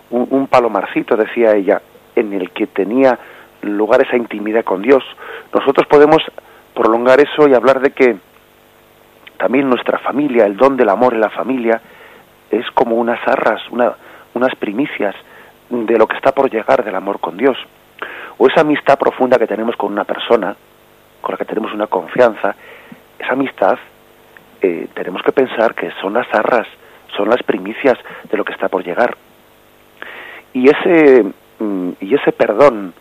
un, 0.09 0.47
palomarcito, 0.47 1.17
decía 1.17 1.53
ella, 1.53 1.81
en 2.15 2.31
el 2.31 2.51
que 2.51 2.67
tenía 2.67 3.19
lugar 3.61 4.01
esa 4.01 4.15
intimidad 4.15 4.63
con 4.63 4.81
Dios. 4.81 5.03
Nosotros 5.53 5.85
podemos 5.87 6.19
prolongar 6.73 7.19
eso 7.19 7.45
y 7.49 7.53
hablar 7.53 7.81
de 7.81 7.91
que 7.91 8.15
también 9.35 9.69
nuestra 9.69 9.97
familia, 9.97 10.45
el 10.45 10.55
don 10.55 10.77
del 10.77 10.87
amor 10.87 11.13
en 11.13 11.19
la 11.19 11.31
familia, 11.31 11.81
es 12.51 12.65
como 12.71 12.95
unas 12.95 13.19
arras, 13.27 13.63
unas 13.69 14.55
primicias 14.59 15.13
de 15.69 15.97
lo 15.97 16.07
que 16.07 16.15
está 16.15 16.31
por 16.31 16.49
llegar 16.49 16.85
del 16.85 16.95
amor 16.95 17.19
con 17.19 17.35
Dios. 17.35 17.57
O 18.37 18.47
esa 18.47 18.61
amistad 18.61 18.97
profunda 18.97 19.37
que 19.37 19.47
tenemos 19.47 19.75
con 19.75 19.91
una 19.91 20.05
persona, 20.05 20.55
con 21.19 21.33
la 21.33 21.37
que 21.37 21.43
tenemos 21.43 21.73
una 21.73 21.87
confianza, 21.87 22.55
esa 23.19 23.33
amistad 23.33 23.77
eh, 24.61 24.87
tenemos 24.93 25.21
que 25.23 25.31
pensar 25.31 25.75
que 25.75 25.91
son 26.01 26.13
las 26.13 26.27
arras, 26.33 26.67
son 27.15 27.29
las 27.29 27.43
primicias 27.43 27.97
de 28.29 28.37
lo 28.37 28.45
que 28.45 28.53
está 28.53 28.69
por 28.69 28.83
llegar. 28.83 29.15
Y 30.53 30.69
ese, 30.69 31.23
mm, 31.59 31.89
y 31.99 32.15
ese 32.15 32.31
perdón 32.31 32.93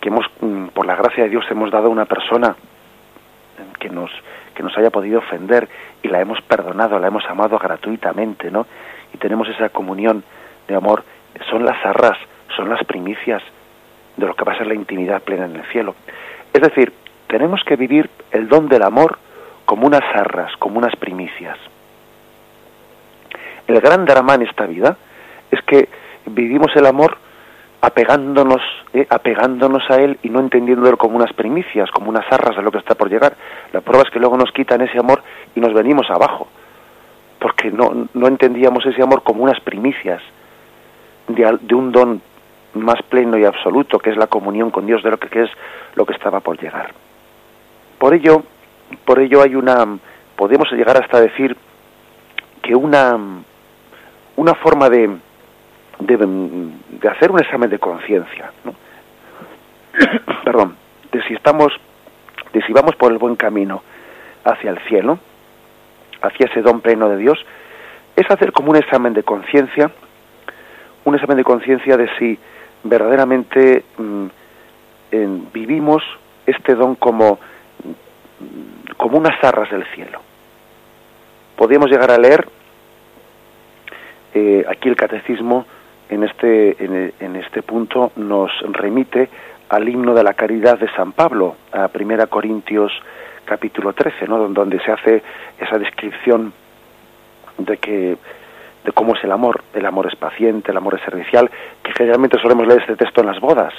que 0.00 0.08
hemos, 0.08 0.26
mm, 0.40 0.68
por 0.68 0.86
la 0.86 0.96
gracia 0.96 1.24
de 1.24 1.30
Dios, 1.30 1.44
hemos 1.50 1.70
dado 1.70 1.86
a 1.86 1.90
una 1.90 2.04
persona 2.04 2.56
que 3.78 3.88
nos, 3.88 4.10
que 4.54 4.62
nos 4.62 4.76
haya 4.76 4.90
podido 4.90 5.18
ofender 5.18 5.68
y 6.02 6.08
la 6.08 6.20
hemos 6.20 6.40
perdonado, 6.42 6.98
la 6.98 7.08
hemos 7.08 7.24
amado 7.26 7.58
gratuitamente, 7.58 8.50
¿no? 8.50 8.66
y 9.12 9.18
tenemos 9.18 9.48
esa 9.48 9.68
comunión 9.68 10.24
de 10.68 10.74
amor, 10.74 11.04
son 11.50 11.64
las 11.64 11.84
arras, 11.84 12.18
son 12.56 12.68
las 12.68 12.82
primicias 12.84 13.42
de 14.16 14.26
lo 14.26 14.34
que 14.34 14.44
va 14.44 14.52
a 14.52 14.58
ser 14.58 14.66
la 14.66 14.74
intimidad 14.74 15.22
plena 15.22 15.46
en 15.46 15.56
el 15.56 15.64
cielo. 15.66 15.94
Es 16.52 16.60
decir, 16.60 16.92
tenemos 17.32 17.64
que 17.64 17.76
vivir 17.76 18.10
el 18.30 18.46
don 18.46 18.68
del 18.68 18.82
amor 18.82 19.18
como 19.64 19.86
unas 19.86 20.02
arras, 20.14 20.54
como 20.58 20.76
unas 20.76 20.94
primicias. 20.96 21.56
El 23.66 23.80
gran 23.80 24.04
drama 24.04 24.34
en 24.34 24.42
esta 24.42 24.66
vida 24.66 24.98
es 25.50 25.62
que 25.62 25.88
vivimos 26.26 26.76
el 26.76 26.84
amor 26.84 27.16
apegándonos, 27.80 28.60
eh, 28.92 29.06
apegándonos 29.08 29.82
a 29.90 29.96
él 29.96 30.18
y 30.22 30.28
no 30.28 30.40
entendiéndolo 30.40 30.98
como 30.98 31.16
unas 31.16 31.32
primicias, 31.32 31.90
como 31.90 32.10
unas 32.10 32.30
arras 32.30 32.54
de 32.54 32.62
lo 32.62 32.70
que 32.70 32.78
está 32.78 32.94
por 32.94 33.08
llegar. 33.08 33.34
La 33.72 33.80
prueba 33.80 34.04
es 34.04 34.10
que 34.10 34.20
luego 34.20 34.36
nos 34.36 34.52
quitan 34.52 34.82
ese 34.82 34.98
amor 34.98 35.22
y 35.54 35.60
nos 35.60 35.72
venimos 35.72 36.10
abajo, 36.10 36.48
porque 37.38 37.70
no, 37.70 38.08
no 38.12 38.28
entendíamos 38.28 38.84
ese 38.84 39.02
amor 39.02 39.22
como 39.22 39.42
unas 39.42 39.58
primicias 39.60 40.20
de, 41.28 41.74
un 41.74 41.92
don 41.92 42.20
más 42.74 43.00
pleno 43.08 43.38
y 43.38 43.46
absoluto, 43.46 43.98
que 43.98 44.10
es 44.10 44.18
la 44.18 44.26
comunión 44.26 44.70
con 44.70 44.84
Dios 44.84 45.02
de 45.02 45.10
lo 45.10 45.16
que 45.16 45.44
es 45.44 45.50
lo 45.94 46.04
que 46.04 46.12
estaba 46.12 46.40
por 46.40 46.60
llegar. 46.60 46.92
Por 48.02 48.14
ello, 48.14 48.42
por 49.04 49.20
ello 49.20 49.42
hay 49.42 49.54
una, 49.54 49.86
podemos 50.34 50.68
llegar 50.72 51.00
hasta 51.00 51.20
decir 51.20 51.56
que 52.60 52.74
una, 52.74 53.16
una 54.34 54.54
forma 54.56 54.90
de, 54.90 55.08
de, 56.00 57.08
hacer 57.08 57.30
un 57.30 57.38
examen 57.38 57.70
de 57.70 57.78
conciencia, 57.78 58.50
perdón, 60.44 60.74
de 61.12 61.22
si 61.28 61.34
estamos, 61.34 61.68
de 62.52 62.60
si 62.62 62.72
vamos 62.72 62.96
por 62.96 63.12
el 63.12 63.18
buen 63.18 63.36
camino 63.36 63.84
hacia 64.42 64.72
el 64.72 64.80
cielo, 64.88 65.20
hacia 66.22 66.46
ese 66.46 66.60
don 66.60 66.80
pleno 66.80 67.08
de 67.08 67.18
Dios, 67.18 67.38
es 68.16 68.28
hacer 68.28 68.50
como 68.50 68.72
un 68.72 68.78
examen 68.78 69.14
de 69.14 69.22
conciencia, 69.22 69.92
un 71.04 71.14
examen 71.14 71.36
de 71.36 71.44
conciencia 71.44 71.96
de 71.96 72.10
si 72.18 72.36
verdaderamente 72.82 73.84
mm, 73.96 74.26
vivimos 75.52 76.02
este 76.46 76.74
don 76.74 76.96
como, 76.96 77.38
como 78.96 79.18
unas 79.18 79.42
arras 79.42 79.70
del 79.70 79.84
cielo. 79.94 80.20
Podríamos 81.56 81.90
llegar 81.90 82.10
a 82.10 82.18
leer 82.18 82.46
eh, 84.34 84.64
aquí 84.68 84.88
el 84.88 84.96
catecismo 84.96 85.66
en 86.08 86.24
este, 86.24 86.76
en, 87.20 87.36
este 87.36 87.62
punto 87.62 88.12
nos 88.16 88.50
remite 88.70 89.28
al 89.68 89.88
himno 89.88 90.14
de 90.14 90.22
la 90.22 90.34
caridad 90.34 90.78
de 90.78 90.88
San 90.90 91.12
Pablo, 91.12 91.56
a 91.72 91.88
1 91.92 92.26
Corintios 92.28 92.92
capítulo 93.44 93.92
13, 93.92 94.28
¿no? 94.28 94.48
donde 94.48 94.78
se 94.80 94.92
hace 94.92 95.22
esa 95.58 95.78
descripción 95.78 96.52
de 97.58 97.76
que 97.78 98.16
de 98.84 98.92
cómo 98.92 99.14
es 99.14 99.22
el 99.24 99.32
amor, 99.32 99.62
el 99.74 99.86
amor 99.86 100.06
es 100.06 100.16
paciente, 100.16 100.70
el 100.70 100.76
amor 100.76 100.94
es 100.94 101.02
servicial, 101.02 101.50
que 101.82 101.92
generalmente 101.92 102.38
solemos 102.40 102.66
leer 102.66 102.80
este 102.80 102.96
texto 102.96 103.20
en 103.20 103.28
las 103.28 103.40
bodas. 103.40 103.72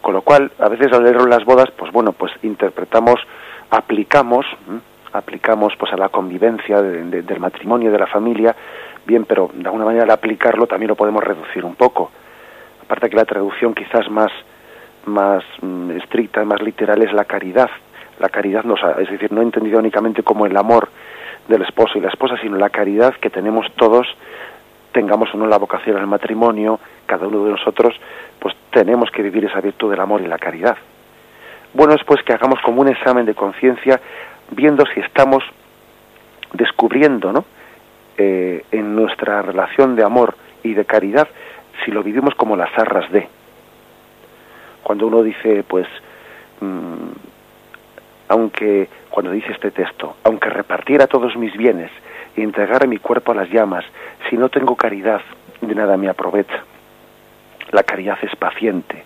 Con 0.00 0.14
lo 0.14 0.22
cual, 0.22 0.50
a 0.58 0.68
veces 0.68 0.92
al 0.92 1.04
leerlo 1.04 1.22
en 1.22 1.30
las 1.30 1.44
bodas, 1.44 1.70
pues 1.76 1.92
bueno, 1.92 2.12
pues 2.12 2.32
interpretamos, 2.42 3.20
aplicamos, 3.72 4.44
aplicamos 5.12 5.72
pues 5.78 5.92
a 5.92 5.96
la 5.96 6.10
convivencia 6.10 6.82
del 6.82 7.40
matrimonio, 7.40 7.90
de 7.90 7.98
la 7.98 8.06
familia, 8.06 8.54
bien, 9.06 9.24
pero 9.24 9.50
de 9.52 9.64
alguna 9.64 9.86
manera 9.86 10.04
al 10.04 10.10
aplicarlo 10.10 10.66
también 10.66 10.90
lo 10.90 10.94
podemos 10.94 11.24
reducir 11.24 11.64
un 11.64 11.74
poco. 11.74 12.10
Aparte 12.84 13.08
que 13.08 13.16
la 13.16 13.24
traducción 13.24 13.74
quizás 13.74 14.10
más, 14.10 14.30
más 15.06 15.42
mm, 15.62 15.92
estricta, 15.92 16.44
más 16.44 16.60
literal 16.60 17.02
es 17.02 17.12
la 17.14 17.24
caridad. 17.24 17.70
La 18.18 18.28
caridad, 18.28 18.62
nos 18.64 18.80
es 18.98 19.10
decir, 19.10 19.32
no 19.32 19.40
he 19.40 19.44
entendido 19.44 19.78
únicamente 19.78 20.22
como 20.22 20.44
el 20.44 20.56
amor 20.56 20.90
del 21.48 21.62
esposo 21.62 21.96
y 21.96 22.02
la 22.02 22.08
esposa, 22.08 22.36
sino 22.42 22.56
la 22.56 22.68
caridad 22.68 23.14
que 23.14 23.30
tenemos 23.30 23.66
todos, 23.74 24.06
tengamos 24.92 25.32
o 25.34 25.38
no 25.38 25.46
la 25.46 25.56
vocación 25.56 25.96
al 25.96 26.06
matrimonio, 26.06 26.78
cada 27.06 27.26
uno 27.26 27.44
de 27.44 27.52
nosotros, 27.52 27.98
pues 28.38 28.54
tenemos 28.70 29.10
que 29.10 29.22
vivir 29.22 29.46
esa 29.46 29.62
virtud 29.62 29.90
del 29.90 30.00
amor 30.00 30.20
y 30.20 30.26
la 30.26 30.38
caridad. 30.38 30.76
Bueno 31.74 31.94
es 31.94 32.04
pues 32.04 32.22
que 32.22 32.32
hagamos 32.32 32.60
como 32.60 32.82
un 32.82 32.88
examen 32.88 33.26
de 33.26 33.34
conciencia, 33.34 34.00
viendo 34.50 34.84
si 34.86 35.00
estamos 35.00 35.42
descubriendo, 36.52 37.32
¿no? 37.32 37.44
Eh, 38.18 38.64
en 38.70 38.94
nuestra 38.94 39.40
relación 39.40 39.96
de 39.96 40.04
amor 40.04 40.36
y 40.62 40.74
de 40.74 40.84
caridad 40.84 41.28
si 41.84 41.90
lo 41.90 42.02
vivimos 42.02 42.34
como 42.34 42.56
las 42.56 42.76
arras 42.78 43.10
de. 43.10 43.26
Cuando 44.82 45.06
uno 45.06 45.22
dice, 45.22 45.64
pues, 45.66 45.86
mm, 46.60 47.10
aunque, 48.28 48.88
cuando 49.10 49.32
dice 49.32 49.52
este 49.52 49.70
texto, 49.70 50.16
aunque 50.24 50.50
repartiera 50.50 51.06
todos 51.06 51.36
mis 51.36 51.56
bienes 51.56 51.90
y 52.36 52.42
entregara 52.42 52.86
mi 52.86 52.98
cuerpo 52.98 53.32
a 53.32 53.36
las 53.36 53.50
llamas, 53.50 53.84
si 54.28 54.36
no 54.36 54.48
tengo 54.48 54.76
caridad, 54.76 55.20
de 55.60 55.74
nada 55.74 55.96
me 55.96 56.08
aprovecha. 56.08 56.64
La 57.70 57.82
caridad 57.82 58.18
es 58.22 58.34
paciente, 58.36 59.02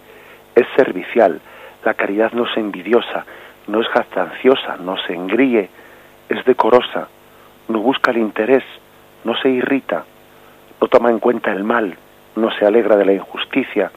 es 0.55 0.67
servicial, 0.77 1.41
la 1.87 1.95
caridad 1.95 2.33
no 2.33 2.47
es 2.47 2.57
envidiosa, 2.57 3.25
no 3.69 3.81
es 3.81 3.87
jactanciosa, 3.87 4.77
no 4.79 4.97
se 5.07 5.15
engríe, 5.15 5.71
es 6.29 6.45
decorosa, 6.45 7.07
no 7.69 7.79
busca 7.79 8.11
el 8.11 8.19
interés, 8.19 8.65
no 9.23 9.37
se 9.37 9.51
irrita, 9.51 10.05
no 10.81 10.89
toma 10.89 11.11
en 11.11 11.21
cuenta 11.21 11.53
el 11.53 11.63
mal, 11.63 11.97
no 12.35 12.51
se 12.59 12.67
alegra 12.67 12.97
de 12.97 13.05
la 13.05 13.13
injusticia, 13.13 13.93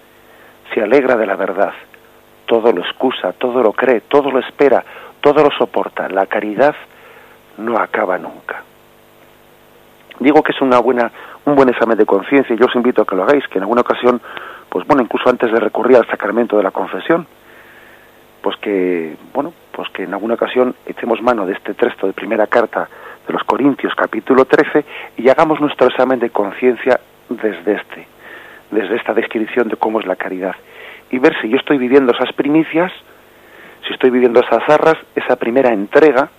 se 0.71 0.83
alegra 0.83 1.15
de 1.15 1.25
la 1.25 1.35
verdad, 1.35 1.73
todo 2.45 2.71
lo 2.71 2.81
excusa, 2.81 3.33
todo 3.33 3.63
lo 3.63 3.73
cree, 3.73 4.01
todo 4.01 4.29
lo 4.29 4.37
espera, 4.37 4.85
todo 5.19 5.43
lo 5.43 5.49
soporta. 5.57 6.07
La 6.09 6.27
caridad 6.27 6.75
no 7.57 7.75
acaba 7.79 8.19
nunca. 8.19 8.61
Digo 10.19 10.43
que 10.43 10.51
es 10.51 10.61
una 10.61 10.77
buena, 10.77 11.11
un 11.45 11.55
buen 11.55 11.69
examen 11.69 11.97
de 11.97 12.05
conciencia 12.05 12.53
y 12.53 12.59
yo 12.59 12.67
os 12.67 12.75
invito 12.75 13.01
a 13.01 13.05
que 13.05 13.15
lo 13.15 13.23
hagáis, 13.23 13.47
que 13.47 13.57
en 13.57 13.63
alguna 13.63 13.81
ocasión, 13.81 14.21
pues 14.69 14.85
bueno, 14.85 15.01
incluso 15.01 15.27
antes 15.27 15.51
de 15.51 15.59
recurrir 15.59 15.97
al 15.97 16.05
sacramento 16.05 16.55
de 16.55 16.61
la 16.61 16.71
confesión, 16.71 17.25
pues 18.41 18.55
que, 18.57 19.15
bueno, 19.33 19.53
pues 19.71 19.89
que 19.89 20.03
en 20.03 20.13
alguna 20.13 20.35
ocasión 20.35 20.75
echemos 20.85 21.21
mano 21.21 21.45
de 21.45 21.53
este 21.53 21.73
texto 21.73 22.07
de 22.07 22.13
primera 22.13 22.47
carta 22.47 22.89
de 23.27 23.33
los 23.33 23.43
Corintios 23.43 23.93
capítulo 23.95 24.45
13 24.45 24.85
y 25.17 25.29
hagamos 25.29 25.59
nuestro 25.59 25.87
examen 25.87 26.19
de 26.19 26.29
conciencia 26.29 26.99
desde 27.29 27.73
este, 27.73 28.07
desde 28.71 28.95
esta 28.95 29.13
descripción 29.13 29.67
de 29.67 29.75
cómo 29.75 29.99
es 29.99 30.05
la 30.05 30.15
caridad 30.15 30.55
y 31.11 31.19
ver 31.19 31.35
si 31.41 31.49
yo 31.49 31.57
estoy 31.57 31.77
viviendo 31.77 32.11
esas 32.11 32.33
primicias, 32.33 32.91
si 33.85 33.93
estoy 33.93 34.09
viviendo 34.09 34.39
esas 34.39 34.67
arras, 34.67 34.97
esa 35.15 35.35
primera 35.35 35.71
entrega 35.73 36.29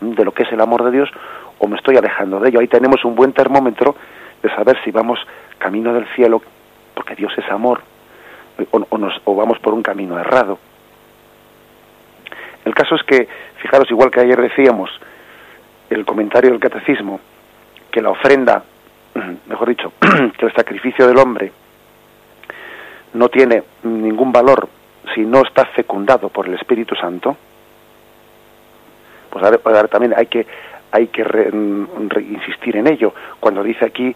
de 0.00 0.24
lo 0.24 0.32
que 0.32 0.44
es 0.44 0.52
el 0.52 0.60
amor 0.60 0.84
de 0.84 0.90
Dios 0.90 1.10
o 1.58 1.68
me 1.68 1.76
estoy 1.76 1.96
alejando 1.96 2.40
de 2.40 2.48
ello. 2.48 2.60
Ahí 2.60 2.68
tenemos 2.68 3.04
un 3.04 3.14
buen 3.14 3.32
termómetro 3.32 3.94
de 4.42 4.48
saber 4.54 4.78
si 4.84 4.90
vamos 4.90 5.18
camino 5.58 5.92
del 5.92 6.06
cielo, 6.14 6.42
porque 6.94 7.14
Dios 7.14 7.32
es 7.36 7.48
amor, 7.50 7.82
o, 8.70 8.98
nos, 8.98 9.20
o 9.24 9.34
vamos 9.34 9.58
por 9.58 9.74
un 9.74 9.82
camino 9.82 10.18
errado. 10.18 10.58
El 12.64 12.74
caso 12.74 12.94
es 12.94 13.02
que, 13.04 13.28
fijaros, 13.56 13.90
igual 13.90 14.10
que 14.10 14.20
ayer 14.20 14.40
decíamos, 14.40 14.90
el 15.88 16.04
comentario 16.04 16.50
del 16.50 16.60
catecismo 16.60 17.20
que 17.90 18.00
la 18.00 18.10
ofrenda, 18.10 18.62
mejor 19.46 19.68
dicho, 19.68 19.92
que 20.38 20.46
el 20.46 20.54
sacrificio 20.54 21.06
del 21.06 21.18
hombre 21.18 21.52
no 23.14 23.28
tiene 23.28 23.64
ningún 23.82 24.32
valor 24.32 24.68
si 25.14 25.22
no 25.22 25.42
está 25.42 25.64
fecundado 25.66 26.28
por 26.28 26.46
el 26.46 26.54
Espíritu 26.54 26.94
Santo, 26.94 27.36
pues 29.30 29.44
ahora, 29.44 29.88
también 29.88 30.14
hay 30.16 30.26
que 30.26 30.46
hay 30.92 31.06
que 31.06 31.22
insistir 32.20 32.76
en 32.76 32.88
ello. 32.88 33.14
Cuando 33.38 33.62
dice 33.62 33.84
aquí 33.84 34.14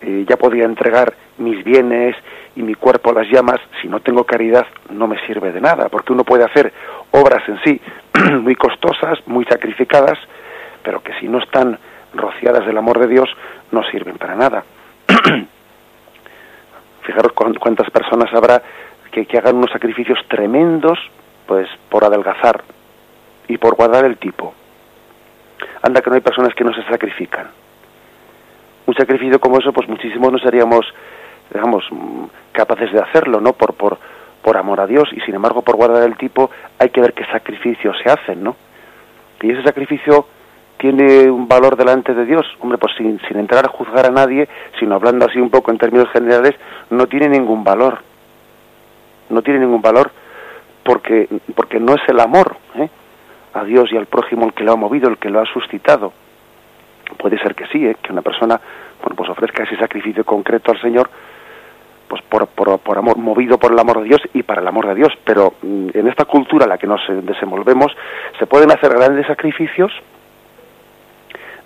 eh, 0.00 0.24
ya 0.28 0.36
podría 0.36 0.64
entregar 0.64 1.14
mis 1.38 1.64
bienes 1.64 2.14
y 2.54 2.62
mi 2.62 2.74
cuerpo 2.74 3.10
a 3.10 3.14
las 3.14 3.28
llamas, 3.28 3.60
si 3.80 3.88
no 3.88 4.00
tengo 4.00 4.24
caridad 4.24 4.66
no 4.90 5.06
me 5.06 5.18
sirve 5.26 5.52
de 5.52 5.60
nada, 5.60 5.88
porque 5.88 6.12
uno 6.12 6.24
puede 6.24 6.44
hacer 6.44 6.72
obras 7.10 7.42
en 7.48 7.58
sí 7.64 7.80
muy 8.40 8.54
costosas, 8.54 9.18
muy 9.26 9.44
sacrificadas, 9.44 10.18
pero 10.82 11.02
que 11.02 11.14
si 11.14 11.28
no 11.28 11.38
están 11.38 11.78
rociadas 12.14 12.66
del 12.66 12.76
amor 12.76 12.98
de 12.98 13.08
Dios 13.08 13.28
no 13.70 13.82
sirven 13.84 14.18
para 14.18 14.34
nada. 14.34 14.64
Fijaros 17.02 17.32
cuántas 17.32 17.90
personas 17.90 18.32
habrá 18.32 18.62
que, 19.10 19.26
que 19.26 19.38
hagan 19.38 19.56
unos 19.56 19.70
sacrificios 19.70 20.18
tremendos 20.28 20.98
pues 21.46 21.68
por 21.88 22.04
adelgazar 22.04 22.62
y 23.48 23.58
por 23.58 23.74
guardar 23.74 24.04
el 24.04 24.18
tipo. 24.18 24.54
Anda 25.82 26.00
que 26.00 26.10
no 26.10 26.16
hay 26.16 26.22
personas 26.22 26.54
que 26.54 26.64
no 26.64 26.72
se 26.72 26.82
sacrifican. 26.84 27.48
Un 28.86 28.94
sacrificio 28.94 29.40
como 29.40 29.58
eso, 29.58 29.72
pues 29.72 29.88
muchísimos 29.88 30.32
no 30.32 30.38
seríamos, 30.38 30.86
digamos, 31.52 31.84
capaces 32.52 32.92
de 32.92 33.00
hacerlo, 33.00 33.40
¿no? 33.40 33.52
Por, 33.52 33.74
por, 33.74 33.98
por 34.42 34.56
amor 34.56 34.80
a 34.80 34.86
Dios 34.86 35.08
y 35.12 35.20
sin 35.20 35.34
embargo 35.34 35.62
por 35.62 35.76
guardar 35.76 36.02
el 36.02 36.16
tipo 36.16 36.50
hay 36.78 36.90
que 36.90 37.00
ver 37.00 37.12
qué 37.14 37.24
sacrificios 37.26 37.96
se 38.02 38.10
hacen, 38.10 38.42
¿no? 38.42 38.56
Y 39.40 39.50
ese 39.50 39.62
sacrificio 39.62 40.26
tiene 40.76 41.30
un 41.30 41.48
valor 41.48 41.76
delante 41.76 42.14
de 42.14 42.24
Dios. 42.24 42.46
Hombre, 42.60 42.78
pues 42.78 42.94
sin, 42.96 43.20
sin 43.28 43.38
entrar 43.38 43.64
a 43.64 43.68
juzgar 43.68 44.06
a 44.06 44.10
nadie, 44.10 44.48
sino 44.78 44.94
hablando 44.94 45.26
así 45.26 45.38
un 45.38 45.50
poco 45.50 45.70
en 45.70 45.78
términos 45.78 46.08
generales, 46.10 46.54
no 46.90 47.06
tiene 47.06 47.28
ningún 47.28 47.64
valor. 47.64 48.00
No 49.30 49.42
tiene 49.42 49.60
ningún 49.60 49.82
valor 49.82 50.10
porque, 50.82 51.28
porque 51.54 51.78
no 51.78 51.94
es 51.94 52.02
el 52.08 52.20
amor 52.20 52.56
¿eh? 52.76 52.88
a 53.54 53.64
Dios 53.64 53.90
y 53.92 53.96
al 53.96 54.06
prójimo 54.06 54.46
el 54.46 54.54
que 54.54 54.64
lo 54.64 54.72
ha 54.72 54.76
movido, 54.76 55.08
el 55.08 55.18
que 55.18 55.30
lo 55.30 55.40
ha 55.40 55.46
suscitado. 55.46 56.12
Puede 57.18 57.38
ser 57.38 57.54
que 57.54 57.66
sí, 57.66 57.86
¿eh? 57.86 57.96
que 58.02 58.12
una 58.12 58.22
persona 58.22 58.60
bueno, 59.00 59.16
pues 59.16 59.30
ofrezca 59.30 59.64
ese 59.64 59.76
sacrificio 59.76 60.24
concreto 60.24 60.70
al 60.72 60.80
Señor, 60.80 61.10
pues 62.12 62.20
por, 62.28 62.46
por, 62.78 62.98
amor, 62.98 63.16
movido 63.16 63.56
por 63.56 63.72
el 63.72 63.78
amor 63.78 64.02
de 64.02 64.08
Dios 64.08 64.20
y 64.34 64.42
para 64.42 64.60
el 64.60 64.68
amor 64.68 64.86
de 64.86 64.96
Dios. 64.96 65.08
Pero 65.24 65.54
mm, 65.62 65.88
en 65.94 66.08
esta 66.08 66.26
cultura 66.26 66.64
en 66.64 66.68
la 66.68 66.76
que 66.76 66.86
nos 66.86 67.00
desenvolvemos, 67.08 67.90
se 68.38 68.46
pueden 68.46 68.70
hacer 68.70 68.92
grandes 68.92 69.26
sacrificios 69.26 69.90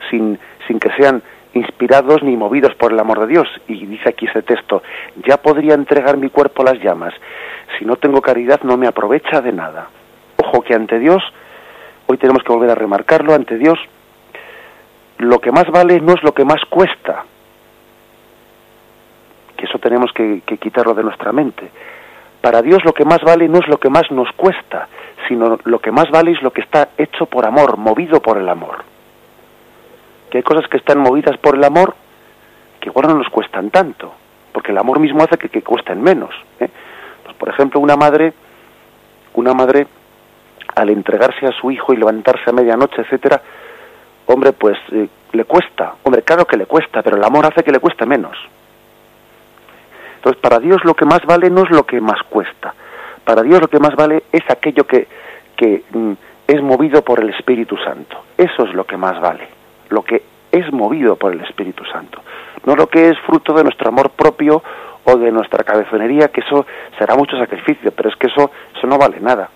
sin, 0.09 0.39
sin 0.69 0.79
que 0.79 0.91
sean 0.93 1.21
inspirados 1.53 2.23
ni 2.23 2.37
movidos 2.37 2.77
por 2.77 2.93
el 2.93 3.01
amor 3.01 3.19
de 3.23 3.27
Dios. 3.27 3.49
Y 3.67 3.87
dice 3.87 4.11
aquí 4.11 4.27
ese 4.27 4.43
texto, 4.43 4.85
ya 5.27 5.37
podría 5.39 5.75
entregar 5.75 6.17
mi 6.17 6.31
cuerpo 6.31 6.63
a 6.63 6.67
las 6.67 6.81
llamas. 6.81 7.13
Si 7.77 7.85
no 7.85 7.97
tengo 7.97 8.23
caridad 8.23 8.61
no 8.63 8.77
me 8.77 8.87
aprovecha 8.87 9.41
de 9.41 9.51
nada. 9.51 9.89
Ojo 10.37 10.63
que 10.63 10.75
ante 10.75 11.01
Dios, 11.01 11.25
hoy 12.07 12.19
tenemos 12.19 12.45
que 12.45 12.53
volver 12.53 12.71
a 12.71 12.77
remarcarlo, 12.77 13.35
ante 13.35 13.59
Dios 13.59 13.81
lo 15.19 15.41
que 15.41 15.51
más 15.51 15.67
vale 15.73 16.01
no 16.01 16.13
es 16.13 16.23
lo 16.23 16.33
que 16.33 16.45
más 16.45 16.65
cuesta. 16.71 17.25
Que 19.57 19.67
eso 19.67 19.79
tenemos 19.79 20.13
que, 20.13 20.43
quitarlo 20.61 20.95
de 20.95 21.03
nuestra 21.03 21.33
mente. 21.33 21.71
Para 22.41 22.63
Dios 22.63 22.85
lo 22.85 22.93
que 22.93 23.05
más 23.05 23.21
vale 23.23 23.49
no 23.49 23.59
es 23.59 23.69
lo 23.69 23.79
que 23.79 23.91
más 23.91 24.11
nos 24.11 24.31
cuesta, 24.33 24.89
sino 25.27 25.59
lo 25.65 25.79
que 25.79 25.91
más 25.91 26.11
vale 26.11 26.33
es 26.33 26.43
lo 26.43 26.53
que 26.53 26.61
está 26.61 26.91
hecho 26.97 27.27
por 27.27 27.47
amor, 27.47 27.77
movido 27.77 28.21
por 28.21 28.39
el 28.39 28.49
amor 28.49 28.85
que 30.31 30.39
hay 30.39 30.43
cosas 30.43 30.69
que 30.69 30.77
están 30.77 30.99
movidas 30.99 31.37
por 31.39 31.57
el 31.57 31.65
amor 31.65 31.95
que 32.81 32.89
igual 32.89 33.09
no 33.09 33.15
nos 33.15 33.29
cuestan 33.29 33.71
tanto, 33.71 34.13
porque 34.53 34.73
el 34.73 34.79
amor 34.79 35.01
mismo 35.01 35.23
hace 35.23 35.39
que, 35.39 35.49
que 35.49 35.63
cuesten 35.63 36.03
menos. 36.03 36.35
¿eh? 36.61 36.69
Pues, 37.25 37.37
por 37.37 37.49
ejemplo, 37.49 37.81
una 37.81 37.97
madre, 37.97 38.33
una 39.35 39.53
madre 39.55 39.87
al 40.75 40.91
entregarse 40.91 41.47
a 41.47 41.53
su 41.53 41.71
hijo 41.71 41.93
y 41.93 41.97
levantarse 41.97 42.51
a 42.51 42.53
medianoche, 42.53 43.03
etcétera, 43.03 43.41
hombre, 44.27 44.53
pues 44.53 44.77
eh, 44.93 45.09
le 45.33 45.45
cuesta, 45.45 45.95
hombre, 46.03 46.23
claro 46.23 46.45
que 46.45 46.57
le 46.57 46.67
cuesta, 46.67 47.03
pero 47.03 47.17
el 47.17 47.25
amor 47.25 47.47
hace 47.47 47.63
que 47.63 47.73
le 47.73 47.81
cueste 47.81 48.05
menos. 48.07 48.37
Entonces, 50.27 50.43
para 50.43 50.59
Dios 50.59 50.85
lo 50.85 50.95
que 50.95 51.05
más 51.05 51.21
vale 51.25 51.51
no 51.51 51.63
es 51.63 51.71
lo 51.71 51.85
que 51.85 52.01
más 52.01 52.21
cuesta. 52.29 52.75
Para 53.23 53.43
Dios 53.43 53.61
lo 53.61 53.69
que 53.69 53.79
más 53.79 53.95
vale 53.95 54.25
es 54.33 54.43
aquello 54.51 54.85
que, 54.85 55.07
mm, 55.93 56.13
es 56.49 56.61
movido 56.63 57.03
por 57.03 57.21
el 57.21 57.31
Espíritu 57.31 57.77
Santo. 57.77 58.25
Eso 58.37 58.65
es 58.65 58.75
lo 58.75 58.85
que 58.85 58.97
más 58.97 59.21
vale 59.21 59.47
lo 59.89 60.03
que 60.03 60.25
es 60.51 60.73
movido 60.73 61.15
por 61.15 61.33
el 61.33 61.41
Espíritu 61.43 61.85
Santo, 61.85 62.21
no 62.65 62.75
lo 62.75 62.89
que 62.89 63.11
es 63.11 63.19
fruto 63.21 63.53
de 63.53 63.63
nuestro 63.63 63.89
amor 63.89 64.11
propio 64.11 64.61
o 65.05 65.17
de 65.17 65.31
nuestra 65.31 65.63
cabezonería, 65.63 66.27
que 66.27 66.41
eso 66.41 66.67
será 66.99 67.15
mucho 67.15 67.39
sacrificio, 67.39 67.93
pero 67.93 68.09
es 68.09 68.17
que 68.17 68.27
eso, 68.27 68.51
eso 68.77 68.87
no 68.89 68.99
vale 68.99 69.21
nada. 69.21 69.49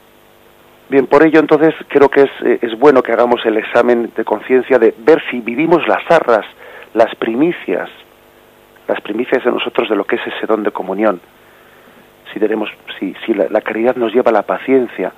Bien, 0.88 1.08
por 1.08 1.26
ello 1.26 1.40
entonces 1.40 1.74
creo 1.88 2.08
que 2.08 2.22
es, 2.22 2.30
eh, 2.44 2.58
es 2.62 2.78
bueno 2.78 3.02
que 3.02 3.10
hagamos 3.10 3.44
el 3.44 3.56
examen 3.56 4.12
de 4.14 4.24
conciencia 4.24 4.78
de 4.78 4.94
ver 4.98 5.20
si 5.32 5.40
vivimos 5.40 5.88
las 5.88 6.08
arras, 6.08 6.46
las 6.94 7.12
primicias, 7.16 7.90
las 8.90 9.00
primicias 9.02 9.44
de 9.44 9.52
nosotros 9.52 9.88
de 9.88 9.94
lo 9.94 10.04
que 10.04 10.16
es 10.16 10.26
ese 10.26 10.46
don 10.46 10.64
de 10.64 10.72
comunión. 10.72 11.20
Si 12.32 12.40
tenemos, 12.40 12.68
si, 12.98 13.14
si 13.24 13.32
la, 13.34 13.60
caridad 13.60 13.94
nos 13.94 14.12
lleva 14.12 14.30
a 14.30 14.34
la 14.34 14.42
paciencia, 14.42 15.12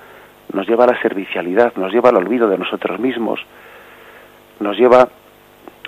nos 0.53 0.67
lleva 0.67 0.83
a 0.83 0.93
la 0.93 1.01
servicialidad, 1.01 1.73
nos 1.75 1.91
lleva 1.91 2.09
al 2.09 2.17
olvido 2.17 2.47
de 2.47 2.59
nosotros 2.59 2.99
mismos, 2.99 3.39
nos 4.59 4.77
lleva 4.77 5.09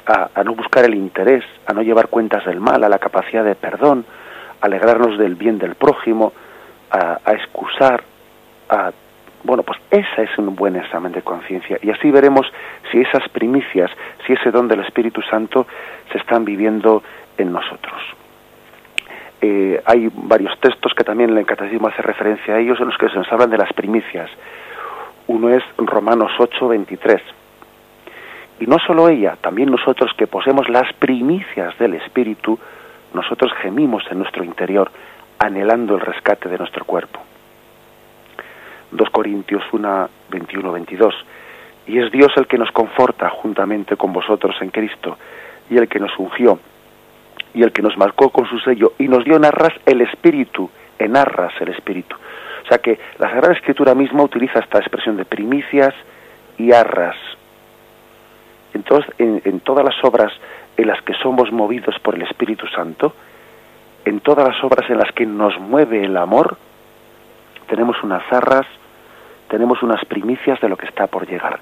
a, 0.08 0.44
no 0.44 0.56
buscar 0.56 0.84
el 0.86 0.96
interés, 0.96 1.44
a 1.68 1.74
no 1.74 1.84
llevar 1.84 2.08
cuentas 2.08 2.44
del 2.46 2.60
mal, 2.60 2.84
a 2.84 2.90
la 2.90 2.98
capacidad 2.98 3.44
de 3.44 3.54
perdón, 3.54 4.04
a 4.62 4.66
alegrarnos 4.66 5.20
del 5.20 5.36
bien 5.36 5.60
del 5.60 5.76
prójimo, 5.76 6.34
a, 6.90 7.20
a 7.24 7.34
excusar, 7.34 8.04
a 8.68 8.92
bueno, 9.44 9.62
pues 9.62 9.80
ese 9.92 10.24
es 10.24 10.36
un 10.40 10.56
buen 10.56 10.76
examen 10.76 11.12
de 11.12 11.22
conciencia 11.22 11.78
y 11.84 11.92
así 11.92 12.10
veremos 12.10 12.52
si 12.92 13.00
esas 13.02 13.30
primicias, 13.30 13.92
si 14.26 14.34
ese 14.34 14.50
don 14.50 14.68
del 14.68 14.80
Espíritu 14.80 15.22
Santo 15.22 15.68
se 16.12 16.18
están 16.18 16.46
viviendo 16.46 17.04
en 17.38 17.52
nosotros. 17.52 18.02
Eh, 19.42 19.82
hay 19.86 20.10
varios 20.14 20.60
textos 20.60 20.94
que 20.94 21.04
también 21.04 21.38
el 21.38 21.46
catecismo 21.46 21.88
hace 21.88 22.02
referencia 22.02 22.56
a 22.56 22.60
ellos 22.60 22.80
en 22.80 22.88
los 22.88 22.98
que 22.98 23.10
se 23.10 23.16
nos 23.16 23.32
hablan 23.32 23.50
de 23.50 23.58
las 23.58 23.72
primicias. 23.74 24.30
Uno 25.28 25.50
es 25.50 25.64
Romanos 25.78 26.32
8, 26.40 26.68
23 26.68 27.22
y 28.60 28.68
no 28.68 28.78
solo 28.80 29.10
ella, 29.10 29.38
también 29.42 29.70
nosotros 29.70 30.12
que 30.18 30.28
poseemos 30.28 30.70
las 30.70 30.92
primicias 30.94 31.78
del 31.78 31.96
Espíritu, 31.96 32.58
nosotros 33.14 33.52
gemimos 33.62 34.04
en 34.10 34.20
nuestro 34.20 34.44
interior, 34.44 34.92
anhelando 35.40 35.96
el 35.96 36.02
rescate 36.02 36.48
de 36.48 36.58
nuestro 36.58 36.86
cuerpo. 36.86 37.20
2 38.92 39.10
Corintios 39.10 39.64
1, 39.74 40.10
21, 40.30 40.72
22. 40.72 41.14
Y 41.88 42.00
es 42.00 42.12
Dios 42.12 42.32
el 42.38 42.48
que 42.48 42.58
nos 42.58 42.72
conforta 42.72 43.30
juntamente 43.30 43.98
con 43.98 44.14
vosotros 44.14 44.56
en 44.62 44.70
Cristo, 44.70 45.18
y 45.70 45.78
el 45.78 45.90
que 45.90 46.00
nos 46.00 46.18
ungió, 46.18 46.60
y 47.56 47.64
el 47.64 47.72
que 47.72 47.82
nos 47.82 47.98
marcó 47.98 48.30
con 48.30 48.46
su 48.48 48.60
sello, 48.60 48.94
y 49.00 49.08
nos 49.08 49.24
dio 49.26 49.38
en 49.38 49.46
arras 49.46 49.74
el 49.88 50.02
Espíritu, 50.02 50.70
en 51.00 51.18
arras 51.18 51.54
el 51.60 51.70
Espíritu. 51.70 52.16
O 52.64 52.68
sea 52.68 52.78
que 52.78 53.00
la 53.18 53.30
Sagrada 53.30 53.54
Escritura 53.54 53.96
misma 53.96 54.24
utiliza 54.24 54.60
esta 54.60 54.80
expresión 54.80 55.18
de 55.18 55.26
primicias 55.26 55.94
y 56.58 56.72
arras, 56.72 57.16
entonces, 58.76 59.10
en, 59.18 59.62
todas 59.62 59.86
las 59.86 59.96
obras 60.04 60.34
en 60.76 60.88
las 60.88 61.02
que 61.04 61.14
somos 61.14 61.50
movidos 61.50 61.98
por 62.00 62.16
el 62.16 62.24
Espíritu 62.24 62.68
Santo, 62.68 63.16
en 64.04 64.20
todas 64.20 64.46
las 64.46 64.62
obras 64.66 64.90
en 64.90 64.98
las 64.98 65.12
que 65.14 65.26
nos 65.26 65.58
mueve 65.58 66.04
el 66.04 66.18
amor, 66.18 66.58
tenemos 67.68 67.96
unas 68.04 68.22
arras, 68.34 68.68
tenemos 69.48 69.82
unas 69.82 70.04
primicias 70.04 70.60
de 70.60 70.68
lo 70.68 70.76
que 70.76 70.88
está 70.88 71.08
por 71.08 71.26
llegar. 71.26 71.60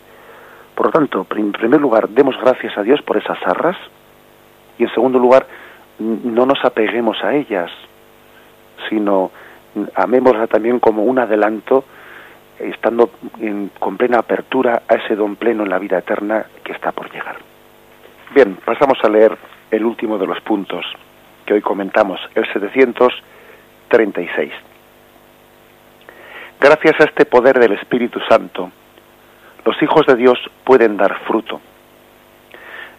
Por 0.74 0.88
lo 0.88 0.92
tanto, 0.92 1.28
en 1.36 1.52
primer 1.52 1.80
lugar, 1.80 2.10
demos 2.10 2.36
gracias 2.42 2.76
a 2.80 2.82
Dios 2.82 3.00
por 3.04 3.18
esas 3.18 3.38
arras 3.46 3.78
y 4.80 4.84
en 4.84 4.90
segundo 4.90 5.20
lugar, 5.20 5.46
no 6.00 6.46
nos 6.46 6.64
apeguemos 6.64 7.24
a 7.24 7.34
ellas, 7.34 7.72
sino 8.90 9.32
amémoslas 9.96 10.50
también 10.50 10.80
como 10.80 11.04
un 11.04 11.20
adelanto 11.20 11.86
estando 12.60 13.10
con 13.80 13.98
plena 13.98 14.20
apertura 14.20 14.84
a 14.88 14.96
ese 14.96 15.16
don 15.16 15.36
pleno 15.36 15.64
en 15.64 15.70
la 15.70 15.80
vida 15.80 15.98
eterna 15.98 16.46
que 16.64 16.74
está 16.74 16.92
por 16.92 17.12
llegar. 17.12 17.38
Bien, 18.34 18.58
pasamos 18.64 18.98
a 19.04 19.10
leer 19.10 19.38
el 19.72 19.86
último 19.86 20.18
de 20.18 20.28
los 20.28 20.40
puntos 20.42 20.86
que 21.46 21.56
hoy 21.56 21.62
comentamos, 21.62 22.20
el 22.36 22.46
736. 22.46 24.52
Gracias 26.60 27.00
a 27.00 27.04
este 27.04 27.26
poder 27.26 27.60
del 27.60 27.74
Espíritu 27.74 28.20
Santo, 28.30 28.72
los 29.66 29.82
hijos 29.82 30.06
de 30.06 30.16
Dios 30.16 30.40
pueden 30.64 30.98
dar 30.98 31.20
fruto. 31.26 31.60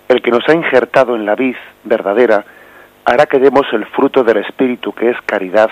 El 0.08 0.20
que 0.20 0.30
nos 0.30 0.46
ha 0.48 0.54
injertado 0.54 1.16
en 1.16 1.24
la 1.24 1.34
vid 1.34 1.56
verdadera 1.84 2.44
hará 3.04 3.26
que 3.26 3.38
demos 3.38 3.66
el 3.72 3.86
fruto 3.86 4.24
del 4.24 4.38
Espíritu 4.38 4.92
que 4.92 5.10
es 5.10 5.16
caridad, 5.26 5.70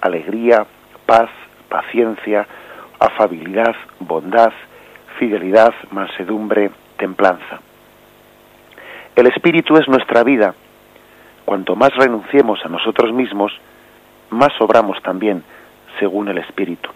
alegría, 0.00 0.66
paz, 1.06 1.28
paciencia, 1.68 2.46
afabilidad, 2.98 3.74
bondad, 3.98 4.52
fidelidad, 5.18 5.74
mansedumbre, 5.90 6.70
templanza. 6.96 7.60
El 9.16 9.26
Espíritu 9.26 9.76
es 9.76 9.88
nuestra 9.88 10.22
vida. 10.22 10.54
Cuanto 11.44 11.74
más 11.74 11.90
renunciemos 11.96 12.64
a 12.64 12.68
nosotros 12.68 13.12
mismos, 13.12 13.52
más 14.30 14.52
obramos 14.60 15.02
también 15.02 15.42
según 15.98 16.28
el 16.28 16.38
Espíritu. 16.38 16.90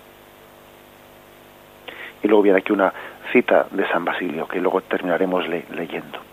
Y 2.23 2.29
luego 2.29 2.43
viene 2.43 2.59
aquí 2.59 2.73
una 2.73 2.93
cita 3.33 3.67
de 3.71 3.87
San 3.89 4.05
Basilio, 4.05 4.47
que 4.47 4.61
luego 4.61 4.81
terminaremos 4.83 5.47
leyendo. 5.49 6.24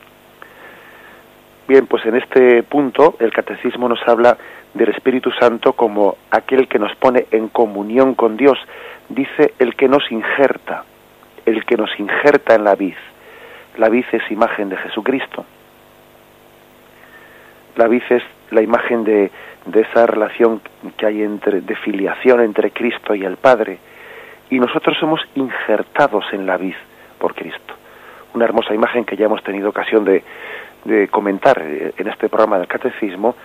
Bien, 1.71 1.87
pues 1.87 2.05
en 2.05 2.17
este 2.17 2.63
punto 2.63 3.15
el 3.19 3.31
catecismo 3.31 3.87
nos 3.87 4.05
habla 4.05 4.35
del 4.73 4.89
Espíritu 4.89 5.31
Santo 5.31 5.71
como 5.71 6.17
aquel 6.29 6.67
que 6.67 6.77
nos 6.77 6.93
pone 6.97 7.27
en 7.31 7.47
comunión 7.47 8.13
con 8.13 8.35
Dios, 8.35 8.57
dice 9.07 9.53
el 9.57 9.75
que 9.75 9.87
nos 9.87 10.11
injerta, 10.11 10.83
el 11.45 11.63
que 11.63 11.77
nos 11.77 11.97
injerta 11.97 12.55
en 12.55 12.65
la 12.65 12.75
vid. 12.75 12.95
La 13.77 13.87
vid 13.87 14.03
es 14.11 14.29
imagen 14.29 14.67
de 14.67 14.75
Jesucristo. 14.75 15.45
La 17.77 17.87
vid 17.87 18.03
es 18.09 18.23
la 18.49 18.61
imagen 18.61 19.05
de, 19.05 19.31
de 19.67 19.79
esa 19.79 20.05
relación 20.05 20.59
que 20.97 21.05
hay 21.05 21.23
entre, 21.23 21.61
de 21.61 21.75
filiación 21.77 22.41
entre 22.41 22.71
Cristo 22.71 23.15
y 23.15 23.23
el 23.23 23.37
Padre. 23.37 23.77
Y 24.49 24.59
nosotros 24.59 24.97
somos 24.99 25.21
injertados 25.35 26.25
en 26.33 26.45
la 26.45 26.57
vid 26.57 26.75
por 27.17 27.33
Cristo. 27.33 27.75
Una 28.33 28.43
hermosa 28.43 28.73
imagen 28.73 29.05
que 29.05 29.15
ya 29.15 29.25
hemos 29.25 29.41
tenido 29.41 29.69
ocasión 29.69 30.03
de, 30.03 30.21
de 30.85 31.07
comentar 31.07 31.61
en 31.61 32.07
este 32.07 32.29
programa 32.29 32.57
del 32.57 32.67
Catecismo, 32.67 33.35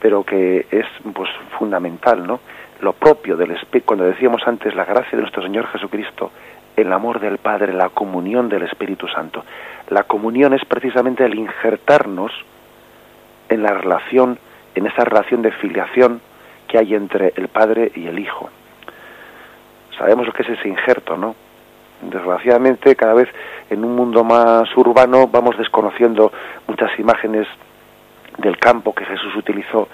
pero 0.00 0.22
que 0.22 0.66
es 0.70 0.86
pues 1.12 1.30
fundamental, 1.58 2.26
¿no? 2.26 2.40
lo 2.80 2.92
propio 2.92 3.36
del 3.36 3.52
Espíritu, 3.52 3.86
cuando 3.86 4.04
decíamos 4.04 4.42
antes 4.46 4.74
la 4.74 4.84
gracia 4.84 5.12
de 5.12 5.22
nuestro 5.22 5.42
Señor 5.42 5.66
Jesucristo, 5.68 6.30
el 6.76 6.92
amor 6.92 7.20
del 7.20 7.38
Padre, 7.38 7.72
la 7.72 7.88
comunión 7.88 8.48
del 8.48 8.62
Espíritu 8.62 9.08
Santo. 9.08 9.44
La 9.88 10.04
comunión 10.04 10.54
es 10.54 10.64
precisamente 10.64 11.24
el 11.24 11.34
injertarnos 11.34 12.32
en 13.48 13.62
la 13.62 13.72
relación, 13.72 14.38
en 14.74 14.86
esa 14.86 15.04
relación 15.04 15.42
de 15.42 15.52
filiación 15.52 16.20
que 16.68 16.78
hay 16.78 16.94
entre 16.94 17.32
el 17.36 17.48
Padre 17.48 17.92
y 17.94 18.06
el 18.06 18.18
Hijo. 18.18 18.50
Sabemos 19.96 20.26
lo 20.26 20.32
que 20.32 20.42
es 20.42 20.48
ese 20.48 20.68
injerto, 20.68 21.16
¿no? 21.16 21.36
Desgraciadamente, 22.02 22.96
cada 22.96 23.14
vez 23.14 23.28
en 23.70 23.84
un 23.84 23.96
mundo 23.96 24.24
más 24.24 24.68
urbano 24.76 25.28
vamos 25.28 25.56
desconociendo 25.58 26.32
muchas 26.66 26.98
imágenes 26.98 27.46
del 28.38 28.58
campo 28.58 28.94
que 28.94 29.04
Jesús 29.04 29.34
utilizó 29.36 29.88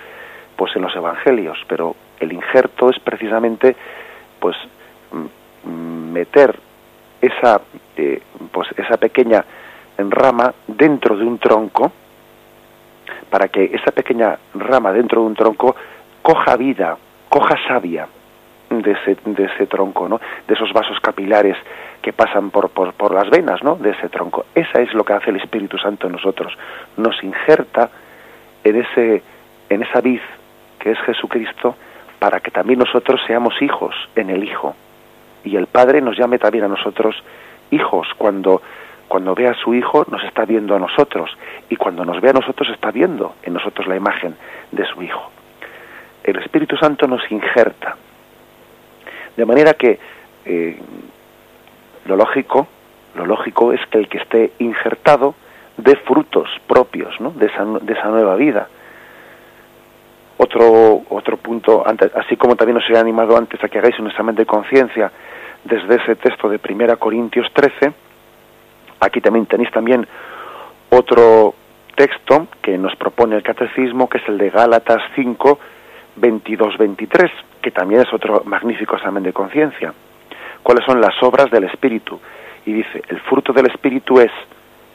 pues 0.57 0.75
en 0.77 0.83
los 0.83 0.95
evangelios, 0.95 1.59
pero 1.69 1.97
el 2.19 2.33
injerto 2.33 2.91
es 2.91 2.99
precisamente 3.01 3.77
pues 4.39 4.57
meter 5.65 6.59
esa 7.21 7.61
eh, 7.97 8.23
pues 8.53 8.69
esa 8.77 8.97
pequeña 8.97 9.45
rama 9.99 10.53
dentro 10.67 11.17
de 11.17 11.25
un 11.25 11.39
tronco 11.39 11.93
para 13.29 13.49
que 13.49 13.65
esa 13.65 13.93
pequeña 13.93 14.39
rama 14.55 14.93
dentro 14.93 15.21
de 15.21 15.27
un 15.27 15.35
tronco 15.35 15.77
coja 16.23 16.57
vida, 16.57 16.97
coja 17.29 17.57
savia 17.69 18.07
de 18.83 18.93
ese, 18.93 19.67
tronco, 19.67 20.09
¿no? 20.09 20.21
De 20.47 20.55
esos 20.55 20.73
vasos 20.73 20.99
capilares 21.01 21.57
que 22.03 22.13
pasan 22.13 22.51
por, 22.51 22.71
por, 22.71 22.93
por 22.95 23.15
las 23.15 23.29
venas, 23.31 23.63
¿no? 23.63 23.77
De 23.77 23.91
ese 23.91 24.09
tronco. 24.09 24.47
Esa 24.55 24.81
es 24.81 24.93
lo 24.95 25.05
que 25.05 25.13
hace 25.13 25.31
el 25.31 25.37
Espíritu 25.37 25.79
Santo 25.79 26.07
en 26.07 26.13
nosotros. 26.13 26.57
Nos 26.97 27.23
injerta 27.23 27.91
en 28.65 28.77
ese, 28.77 29.23
en 29.69 29.83
esa 29.83 30.01
vid 30.01 30.21
que 30.79 30.93
es 30.93 30.99
Jesucristo, 31.01 31.77
para 32.19 32.41
que 32.41 32.51
también 32.51 32.79
nosotros 32.79 33.21
seamos 33.27 33.61
hijos 33.63 33.95
en 34.17 34.31
el 34.31 34.45
Hijo. 34.45 34.75
Y 35.45 35.57
el 35.57 35.67
Padre 35.67 36.01
nos 36.01 36.19
llame 36.19 36.39
también 36.39 36.65
a 36.65 36.69
nosotros 36.69 37.17
hijos. 37.71 38.09
Cuando, 38.19 38.63
cuando 39.09 39.35
ve 39.35 39.49
a 39.49 39.55
su 39.55 39.75
Hijo, 39.75 40.05
nos 40.11 40.23
está 40.25 40.45
viendo 40.45 40.75
a 40.75 40.79
nosotros. 40.79 41.31
Y 41.69 41.77
cuando 41.77 42.05
nos 42.05 42.21
ve 42.21 42.31
a 42.31 42.35
nosotros, 42.35 42.69
está 42.71 42.91
viendo 42.91 43.35
en 43.43 43.55
nosotros 43.55 43.87
la 43.87 43.97
imagen 43.97 44.35
de 44.73 44.85
su 44.87 45.03
Hijo. 45.03 45.31
El 46.25 46.39
Espíritu 46.39 46.77
Santo 46.77 47.07
nos 47.07 47.23
injerta. 47.31 47.97
De 49.41 49.47
manera 49.47 49.73
que 49.73 49.99
eh, 50.45 50.79
lo 52.05 52.15
lógico, 52.15 52.69
lo 53.15 53.25
lógico 53.25 53.73
es 53.73 53.81
que 53.87 53.97
el 53.97 54.07
que 54.07 54.19
esté 54.19 54.53
injertado 54.59 55.35
dé 55.79 55.97
frutos 55.97 56.51
propios 56.67 57.19
¿no? 57.23 57.31
de, 57.31 57.47
esa, 57.47 57.65
nueva 57.65 58.37
vida 58.37 58.69
otro, 60.37 61.05
otro 61.09 61.39
punto, 61.39 61.83
antes, 61.89 62.15
así 62.15 62.37
como 62.37 62.55
también 62.55 62.77
os 62.77 62.91
he 62.91 62.99
animado 62.99 63.35
antes 63.35 63.65
a 63.65 63.69
que 63.71 63.79
hagáis 63.79 63.99
un 63.99 64.09
examen 64.09 64.35
de 64.35 64.45
conciencia 64.45 65.11
desde 65.65 65.95
ese 66.03 66.17
texto 66.17 66.51
de 66.51 66.61
1 66.63 66.99
Corintios 66.99 67.51
13, 67.55 67.95
aquí 69.01 69.23
también 69.23 69.47
tenéis 69.47 69.71
también 69.71 70.07
otro 70.91 71.55
texto 71.97 72.47
que 72.61 72.77
nos 72.77 72.95
propone 72.97 73.37
el 73.37 73.43
catecismo, 73.43 74.07
que 74.07 74.19
es 74.19 74.29
el 74.29 74.37
de 74.37 74.51
Gálatas 74.51 75.01
5, 75.15 75.59
22, 76.17 76.77
23, 76.79 77.31
que 77.63 77.71
también 77.71 78.03
es 78.03 78.13
otro 78.13 78.43
magnífico 78.45 78.97
examen 78.97 79.23
de 79.23 79.33
conciencia. 79.33 79.93
¿Cuáles 80.63 80.85
son 80.85 81.01
las 81.01 81.21
obras 81.23 81.51
del 81.51 81.65
Espíritu? 81.65 82.21
Y 82.67 82.73
dice, 82.73 83.03
el 83.09 83.21
fruto 83.21 83.53
del 83.53 83.67
Espíritu 83.67 84.21
es 84.21 84.31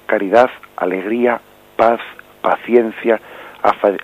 caridad, 0.05 0.49
alegría, 0.78 1.39
paz, 1.76 1.99
paciencia, 2.41 3.20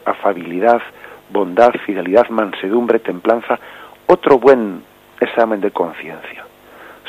afabilidad, 0.05 0.81
bondad, 1.29 1.71
fidelidad, 1.85 2.29
mansedumbre, 2.29 2.99
templanza, 2.99 3.59
otro 4.07 4.39
buen 4.39 4.83
examen 5.19 5.61
de 5.61 5.71
conciencia. 5.71 6.45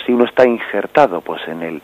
Si 0.05 0.13
uno 0.13 0.25
está 0.25 0.47
injertado 0.47 1.21
pues 1.21 1.41
en 1.49 1.63
el 1.63 1.83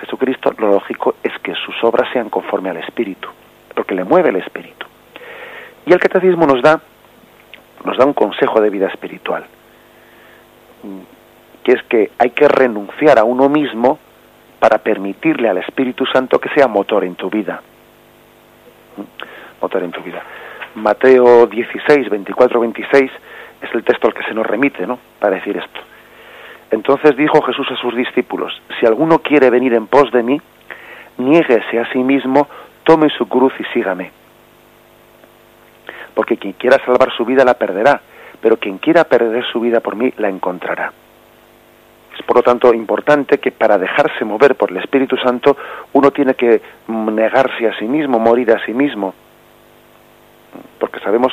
Jesucristo, 0.00 0.52
lo 0.58 0.72
lógico 0.72 1.16
es 1.22 1.32
que 1.42 1.54
sus 1.54 1.74
obras 1.84 2.08
sean 2.12 2.30
conforme 2.30 2.70
al 2.70 2.78
Espíritu, 2.78 3.28
porque 3.74 3.94
le 3.94 4.04
mueve 4.04 4.30
el 4.30 4.36
Espíritu. 4.36 4.86
Y 5.86 5.92
el 5.92 5.98
catecismo 5.98 6.46
nos 6.46 6.62
da 6.62 6.80
nos 7.84 7.96
da 7.96 8.04
un 8.04 8.12
consejo 8.12 8.60
de 8.60 8.70
vida 8.70 8.88
espiritual, 8.88 9.44
que 11.62 11.72
es 11.72 11.82
que 11.84 12.10
hay 12.18 12.30
que 12.30 12.48
renunciar 12.48 13.18
a 13.18 13.24
uno 13.24 13.48
mismo 13.48 13.98
para 14.58 14.78
permitirle 14.78 15.48
al 15.48 15.58
Espíritu 15.58 16.04
Santo 16.06 16.38
que 16.38 16.50
sea 16.50 16.68
motor 16.68 17.04
en 17.04 17.14
tu 17.14 17.30
vida. 17.30 17.62
Motor 19.60 19.82
en 19.82 19.90
tu 19.90 20.02
vida. 20.02 20.22
Mateo 20.74 21.46
16, 21.46 22.08
24, 22.08 22.60
26 22.60 23.10
es 23.62 23.74
el 23.74 23.84
texto 23.84 24.06
al 24.06 24.14
que 24.14 24.22
se 24.24 24.34
nos 24.34 24.46
remite, 24.46 24.86
¿no? 24.86 24.98
Para 25.18 25.36
decir 25.36 25.56
esto. 25.56 25.80
Entonces 26.70 27.16
dijo 27.16 27.42
Jesús 27.42 27.66
a 27.70 27.76
sus 27.76 27.96
discípulos, 27.96 28.60
si 28.78 28.86
alguno 28.86 29.18
quiere 29.18 29.50
venir 29.50 29.74
en 29.74 29.86
pos 29.86 30.10
de 30.12 30.22
mí, 30.22 30.40
niéguese 31.18 31.80
a 31.80 31.90
sí 31.92 31.98
mismo, 31.98 32.48
tome 32.84 33.08
su 33.10 33.28
cruz 33.28 33.52
y 33.58 33.64
sígame. 33.72 34.12
Porque 36.14 36.36
quien 36.36 36.54
quiera 36.54 36.78
salvar 36.84 37.12
su 37.16 37.24
vida 37.24 37.44
la 37.44 37.54
perderá, 37.54 38.00
pero 38.40 38.56
quien 38.56 38.78
quiera 38.78 39.04
perder 39.04 39.44
su 39.52 39.60
vida 39.60 39.80
por 39.80 39.96
mí 39.96 40.12
la 40.18 40.28
encontrará. 40.28 40.92
Es 42.16 42.22
por 42.26 42.36
lo 42.36 42.42
tanto 42.42 42.74
importante 42.74 43.38
que 43.38 43.52
para 43.52 43.78
dejarse 43.78 44.24
mover 44.24 44.56
por 44.56 44.70
el 44.70 44.78
Espíritu 44.78 45.16
Santo 45.16 45.56
uno 45.92 46.10
tiene 46.10 46.34
que 46.34 46.60
negarse 46.88 47.68
a 47.68 47.78
sí 47.78 47.86
mismo, 47.86 48.18
morir 48.18 48.50
a 48.52 48.64
sí 48.64 48.74
mismo, 48.74 49.14
porque 50.78 51.00
sabemos 51.00 51.32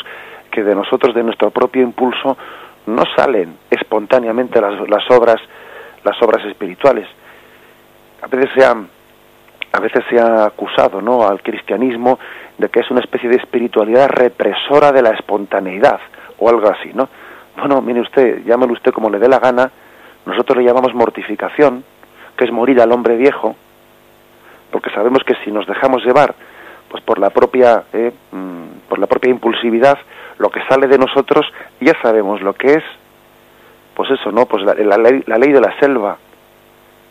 que 0.51 0.63
de 0.63 0.75
nosotros, 0.75 1.13
de 1.13 1.23
nuestro 1.23 1.49
propio 1.51 1.81
impulso, 1.81 2.37
no 2.85 3.03
salen 3.15 3.57
espontáneamente 3.69 4.61
las, 4.61 4.87
las 4.87 5.09
obras, 5.11 5.41
las 6.03 6.21
obras 6.21 6.45
espirituales. 6.45 7.07
A 8.21 8.27
veces 8.27 8.49
se 8.55 8.65
ha, 8.65 8.75
a 9.71 9.79
veces 9.79 10.03
se 10.09 10.19
ha 10.19 10.45
acusado, 10.45 11.01
¿no? 11.01 11.27
al 11.27 11.41
cristianismo 11.41 12.19
de 12.57 12.69
que 12.69 12.79
es 12.79 12.89
una 12.89 13.01
especie 13.01 13.29
de 13.29 13.37
espiritualidad 13.37 14.09
represora 14.09 14.91
de 14.91 15.01
la 15.01 15.11
espontaneidad 15.11 15.99
o 16.39 16.49
algo 16.49 16.67
así, 16.69 16.91
¿no? 16.93 17.09
Bueno, 17.57 17.81
mire 17.81 18.01
usted, 18.01 18.43
llámelo 18.45 18.73
usted 18.73 18.91
como 18.91 19.09
le 19.09 19.19
dé 19.19 19.27
la 19.27 19.39
gana, 19.39 19.71
nosotros 20.25 20.57
le 20.57 20.63
llamamos 20.63 20.93
mortificación, 20.93 21.83
que 22.35 22.45
es 22.45 22.51
morir 22.51 22.79
al 22.81 22.91
hombre 22.91 23.15
viejo, 23.17 23.55
porque 24.71 24.89
sabemos 24.91 25.23
que 25.23 25.35
si 25.43 25.51
nos 25.51 25.65
dejamos 25.65 26.03
llevar 26.05 26.35
pues 26.89 27.03
por 27.03 27.19
la 27.19 27.29
propia 27.29 27.83
eh, 27.93 28.11
mm, 28.31 28.87
por 28.87 28.99
la 28.99 29.07
propia 29.07 29.29
impulsividad 29.29 29.97
lo 30.37 30.49
que 30.49 30.61
sale 30.69 30.87
de 30.87 30.97
nosotros 30.97 31.45
ya 31.81 31.93
sabemos 32.01 32.41
lo 32.41 32.53
que 32.53 32.73
es 32.73 32.83
pues 33.93 34.11
eso 34.11 34.31
no 34.31 34.45
pues 34.45 34.63
la, 34.63 34.97
ley, 34.97 35.23
la 35.25 35.37
ley 35.37 35.51
de 35.51 35.61
la 35.61 35.77
selva 35.79 36.17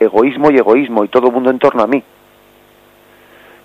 egoísmo 0.00 0.50
y 0.50 0.56
egoísmo 0.56 1.04
y 1.04 1.08
todo 1.08 1.26
el 1.28 1.32
mundo 1.32 1.50
en 1.50 1.58
torno 1.58 1.82
a 1.82 1.86
mí 1.86 2.02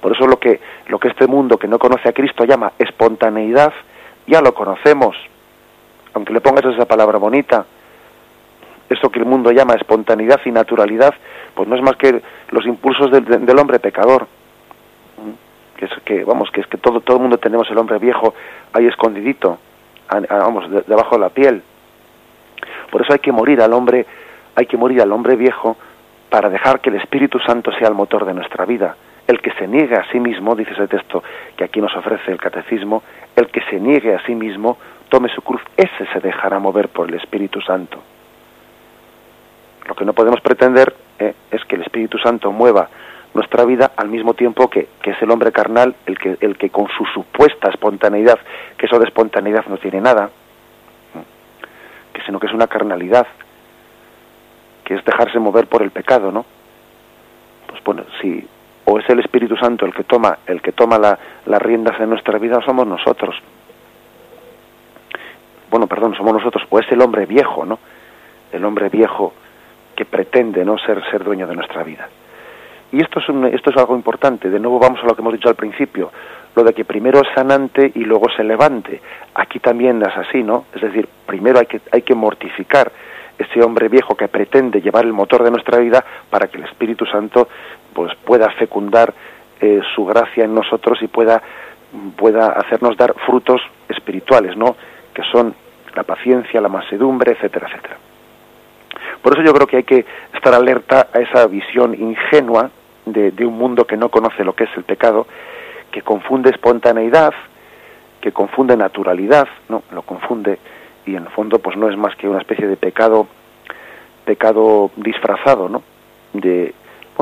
por 0.01 0.13
eso 0.13 0.25
lo 0.25 0.39
que 0.39 0.59
lo 0.87 0.99
que 0.99 1.09
este 1.09 1.27
mundo 1.27 1.57
que 1.57 1.67
no 1.67 1.77
conoce 1.77 2.09
a 2.09 2.13
Cristo 2.13 2.43
llama 2.43 2.73
espontaneidad 2.79 3.71
ya 4.27 4.41
lo 4.41 4.53
conocemos. 4.53 5.15
Aunque 6.13 6.33
le 6.33 6.41
pongas 6.41 6.65
esa 6.65 6.85
palabra 6.85 7.17
bonita 7.17 7.65
eso 8.89 9.09
que 9.09 9.19
el 9.19 9.25
mundo 9.25 9.51
llama 9.51 9.75
espontaneidad 9.75 10.41
y 10.43 10.51
naturalidad 10.51 11.13
pues 11.55 11.69
no 11.69 11.75
es 11.75 11.81
más 11.81 11.95
que 11.95 12.21
los 12.49 12.65
impulsos 12.65 13.11
del 13.11 13.59
hombre 13.59 13.79
pecador. 13.79 14.27
Que 15.77 15.85
es 15.85 15.91
que 16.03 16.23
vamos 16.23 16.49
que 16.51 16.61
es 16.61 16.67
que 16.67 16.77
todo 16.77 17.01
todo 17.01 17.17
el 17.17 17.21
mundo 17.21 17.37
tenemos 17.37 17.69
el 17.69 17.77
hombre 17.77 17.99
viejo 17.99 18.33
ahí 18.73 18.87
escondidito 18.87 19.59
vamos 20.29 20.65
debajo 20.87 21.15
de 21.15 21.21
la 21.21 21.29
piel. 21.29 21.61
Por 22.89 23.03
eso 23.03 23.13
hay 23.13 23.19
que 23.19 23.31
morir 23.31 23.61
al 23.61 23.71
hombre 23.71 24.05
hay 24.55 24.65
que 24.65 24.77
morir 24.77 25.01
al 25.01 25.11
hombre 25.11 25.35
viejo 25.35 25.77
para 26.29 26.49
dejar 26.49 26.81
que 26.81 26.89
el 26.89 26.95
Espíritu 26.95 27.39
Santo 27.39 27.71
sea 27.77 27.87
el 27.87 27.93
motor 27.93 28.25
de 28.25 28.33
nuestra 28.33 28.65
vida 28.65 28.95
el 29.27 29.39
que 29.41 29.51
se 29.53 29.67
niegue 29.67 29.95
a 29.95 30.09
sí 30.11 30.19
mismo 30.19 30.55
dice 30.55 30.71
ese 30.73 30.87
texto 30.87 31.23
que 31.55 31.63
aquí 31.63 31.79
nos 31.81 31.95
ofrece 31.95 32.31
el 32.31 32.39
catecismo 32.39 33.03
el 33.35 33.47
que 33.47 33.61
se 33.69 33.79
niegue 33.79 34.15
a 34.15 34.25
sí 34.25 34.35
mismo 34.35 34.77
tome 35.09 35.29
su 35.29 35.41
cruz 35.41 35.61
ese 35.77 36.05
se 36.13 36.19
dejará 36.19 36.59
mover 36.59 36.89
por 36.89 37.07
el 37.09 37.15
Espíritu 37.15 37.61
Santo 37.61 38.01
lo 39.87 39.95
que 39.95 40.05
no 40.05 40.13
podemos 40.13 40.41
pretender 40.41 40.95
eh, 41.19 41.33
es 41.51 41.63
que 41.65 41.75
el 41.75 41.81
Espíritu 41.81 42.17
Santo 42.17 42.51
mueva 42.51 42.89
nuestra 43.33 43.63
vida 43.65 43.91
al 43.95 44.09
mismo 44.09 44.33
tiempo 44.33 44.69
que, 44.69 44.87
que, 45.01 45.11
es 45.11 45.21
el 45.21 45.31
hombre 45.31 45.51
carnal 45.51 45.95
el 46.05 46.17
que, 46.17 46.37
el 46.41 46.57
que 46.57 46.69
con 46.69 46.87
su 46.89 47.05
supuesta 47.05 47.69
espontaneidad, 47.69 48.39
que 48.77 48.85
eso 48.85 48.99
de 48.99 49.05
espontaneidad 49.05 49.65
no 49.67 49.77
tiene 49.77 50.01
nada, 50.01 50.29
que 52.13 52.21
sino 52.23 52.39
que 52.39 52.47
es 52.47 52.53
una 52.53 52.67
carnalidad, 52.67 53.27
que 54.83 54.95
es 54.95 55.05
dejarse 55.05 55.39
mover 55.39 55.67
por 55.67 55.81
el 55.81 55.91
pecado, 55.91 56.31
¿no? 56.31 56.45
Pues 57.67 57.81
bueno, 57.83 58.03
si 58.21 58.45
o 58.85 58.99
es 58.99 59.09
el 59.09 59.19
Espíritu 59.19 59.55
Santo 59.57 59.85
el 59.85 59.93
que 59.93 60.03
toma, 60.03 60.39
el 60.45 60.61
que 60.61 60.71
toma 60.71 60.97
la, 60.97 61.17
las 61.45 61.61
riendas 61.61 61.99
de 61.99 62.07
nuestra 62.07 62.37
vida, 62.39 62.57
o 62.57 62.61
somos 62.61 62.87
nosotros. 62.87 63.35
Bueno, 65.69 65.87
perdón, 65.87 66.15
somos 66.15 66.33
nosotros, 66.33 66.63
o 66.69 66.79
es 66.79 66.91
el 66.91 67.01
hombre 67.01 67.25
viejo, 67.25 67.65
¿no? 67.65 67.79
El 68.51 68.65
hombre 68.65 68.89
viejo 68.89 69.33
que 69.95 70.05
pretende 70.05 70.65
no 70.65 70.77
ser, 70.77 71.01
ser 71.09 71.23
dueño 71.23 71.47
de 71.47 71.55
nuestra 71.55 71.83
vida. 71.83 72.09
Y 72.91 73.01
esto 73.01 73.19
es, 73.19 73.53
esto 73.53 73.69
es 73.69 73.77
algo 73.77 73.95
importante. 73.95 74.49
De 74.49 74.59
nuevo 74.59 74.79
vamos 74.79 74.99
a 75.01 75.05
lo 75.05 75.15
que 75.15 75.21
hemos 75.21 75.33
dicho 75.33 75.47
al 75.47 75.55
principio, 75.55 76.11
lo 76.55 76.63
de 76.63 76.73
que 76.73 76.83
primero 76.83 77.21
es 77.21 77.27
sanante 77.33 77.91
y 77.95 78.03
luego 78.03 78.25
se 78.35 78.43
levante. 78.43 79.01
Aquí 79.35 79.59
también 79.59 80.01
es 80.01 80.17
así, 80.17 80.43
¿no? 80.43 80.65
Es 80.73 80.81
decir, 80.81 81.07
primero 81.25 81.59
hay 81.59 81.67
que, 81.67 81.79
hay 81.91 82.01
que 82.01 82.15
mortificar 82.15 82.91
ese 83.37 83.63
hombre 83.63 83.87
viejo 83.87 84.15
que 84.15 84.27
pretende 84.27 84.81
llevar 84.81 85.05
el 85.05 85.13
motor 85.13 85.43
de 85.43 85.51
nuestra 85.51 85.79
vida 85.79 86.03
para 86.29 86.47
que 86.47 86.57
el 86.57 86.65
Espíritu 86.65 87.05
Santo 87.05 87.47
pues 87.93 88.13
pueda 88.25 88.49
fecundar 88.51 89.13
eh, 89.59 89.81
su 89.95 90.05
gracia 90.05 90.45
en 90.45 90.55
nosotros 90.55 90.99
y 91.01 91.07
pueda 91.07 91.41
pueda 92.15 92.47
hacernos 92.47 92.95
dar 92.95 93.13
frutos 93.25 93.61
espirituales, 93.89 94.55
¿no? 94.55 94.77
Que 95.13 95.23
son 95.23 95.53
la 95.93 96.03
paciencia, 96.03 96.61
la 96.61 96.69
mansedumbre, 96.69 97.33
etcétera, 97.33 97.67
etcétera. 97.67 97.97
Por 99.21 99.33
eso 99.33 99.43
yo 99.43 99.53
creo 99.53 99.67
que 99.67 99.77
hay 99.77 99.83
que 99.83 100.05
estar 100.33 100.53
alerta 100.53 101.09
a 101.13 101.19
esa 101.19 101.45
visión 101.47 101.93
ingenua 101.93 102.71
de, 103.05 103.45
un 103.45 103.57
mundo 103.57 103.85
que 103.85 103.97
no 103.97 104.09
conoce 104.09 104.43
lo 104.43 104.53
que 104.53 104.65
es 104.65 104.69
el 104.77 104.83
pecado, 104.83 105.27
que 105.91 106.01
confunde 106.01 106.49
espontaneidad 106.49 107.33
que 108.21 108.31
confunde 108.31 108.77
naturalidad, 108.77 109.47
¿no? 109.67 109.81
Lo 109.91 110.03
confunde 110.03 110.59
y 111.07 111.15
en 111.15 111.23
el 111.23 111.29
fondo 111.29 111.57
pues 111.57 111.75
no 111.75 111.89
es 111.89 111.97
más 111.97 112.15
que 112.15 112.29
una 112.29 112.37
especie 112.37 112.67
de 112.67 112.77
pecado 112.77 113.27
pecado 114.25 114.91
disfrazado, 114.95 115.67
¿no? 115.67 115.81
De 116.33 116.73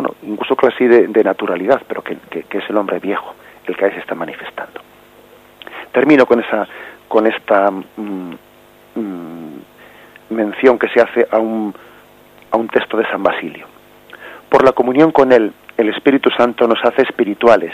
bueno, 0.02 0.16
incluso 0.24 0.56
casi 0.56 0.88
de, 0.88 1.24
naturalidad, 1.26 1.82
pero 1.86 2.02
que, 2.02 2.16
que, 2.30 2.58
es 2.58 2.70
el 2.70 2.78
hombre 2.78 3.00
viejo 3.00 3.36
el 3.66 3.76
que 3.76 3.86
ahí 3.86 3.92
se 3.92 4.00
está 4.00 4.16
manifestando. 4.16 4.80
Termino 5.92 6.26
con 6.26 6.40
esa 6.40 6.66
con 7.10 7.28
esta 7.28 7.70
mm, 7.70 8.34
mm, 8.96 9.60
mención 10.30 10.80
que 10.80 10.88
se 10.90 11.02
hace 11.02 11.28
a 11.30 11.38
un, 11.38 11.76
a 12.52 12.58
un 12.58 12.70
texto 12.70 12.96
de 12.96 13.06
San 13.08 13.22
Basilio. 13.22 13.68
Por 14.48 14.64
la 14.64 14.72
comunión 14.72 15.12
con 15.12 15.34
Él, 15.34 15.52
el 15.76 15.90
Espíritu 15.90 16.30
Santo 16.30 16.66
nos 16.66 16.80
hace 16.86 17.02
espirituales, 17.02 17.74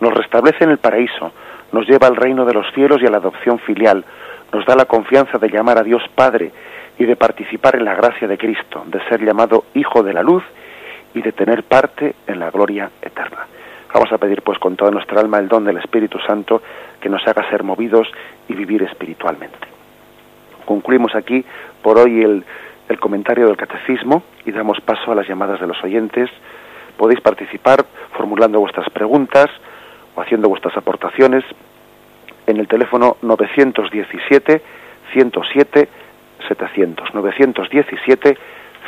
nos 0.00 0.14
restablece 0.14 0.64
en 0.64 0.70
el 0.70 0.78
paraíso, 0.78 1.32
nos 1.72 1.86
lleva 1.86 2.06
al 2.06 2.16
reino 2.16 2.46
de 2.46 2.54
los 2.54 2.66
cielos 2.72 3.02
y 3.02 3.06
a 3.06 3.10
la 3.10 3.18
adopción 3.18 3.58
filial, 3.58 4.04
nos 4.52 4.64
da 4.64 4.74
la 4.74 4.86
confianza 4.86 5.36
de 5.36 5.50
llamar 5.50 5.76
a 5.76 5.82
Dios 5.82 6.02
Padre 6.14 6.50
y 6.98 7.04
de 7.04 7.16
participar 7.16 7.76
en 7.76 7.84
la 7.84 7.94
gracia 7.94 8.26
de 8.26 8.38
Cristo, 8.38 8.84
de 8.86 9.04
ser 9.08 9.22
llamado 9.22 9.64
Hijo 9.74 10.02
de 10.02 10.14
la 10.14 10.22
Luz 10.22 10.42
y 11.16 11.22
de 11.22 11.32
tener 11.32 11.64
parte 11.64 12.14
en 12.26 12.38
la 12.38 12.50
gloria 12.50 12.90
eterna. 13.00 13.46
Vamos 13.92 14.12
a 14.12 14.18
pedir 14.18 14.42
pues 14.42 14.58
con 14.58 14.76
toda 14.76 14.90
nuestra 14.90 15.18
alma 15.18 15.38
el 15.38 15.48
don 15.48 15.64
del 15.64 15.78
Espíritu 15.78 16.18
Santo 16.18 16.60
que 17.00 17.08
nos 17.08 17.26
haga 17.26 17.48
ser 17.48 17.62
movidos 17.62 18.06
y 18.48 18.54
vivir 18.54 18.82
espiritualmente. 18.82 19.66
Concluimos 20.66 21.14
aquí 21.14 21.42
por 21.80 21.98
hoy 21.98 22.22
el, 22.22 22.44
el 22.90 23.00
comentario 23.00 23.46
del 23.46 23.56
catecismo 23.56 24.24
y 24.44 24.52
damos 24.52 24.78
paso 24.82 25.10
a 25.10 25.14
las 25.14 25.26
llamadas 25.26 25.58
de 25.58 25.66
los 25.66 25.82
oyentes. 25.82 26.28
Podéis 26.98 27.22
participar 27.22 27.86
formulando 28.12 28.60
vuestras 28.60 28.90
preguntas 28.90 29.46
o 30.14 30.20
haciendo 30.20 30.50
vuestras 30.50 30.76
aportaciones 30.76 31.44
en 32.46 32.58
el 32.58 32.68
teléfono 32.68 33.16
917 33.22 34.60
107 35.14 35.88
700 36.46 37.14
917 37.14 38.36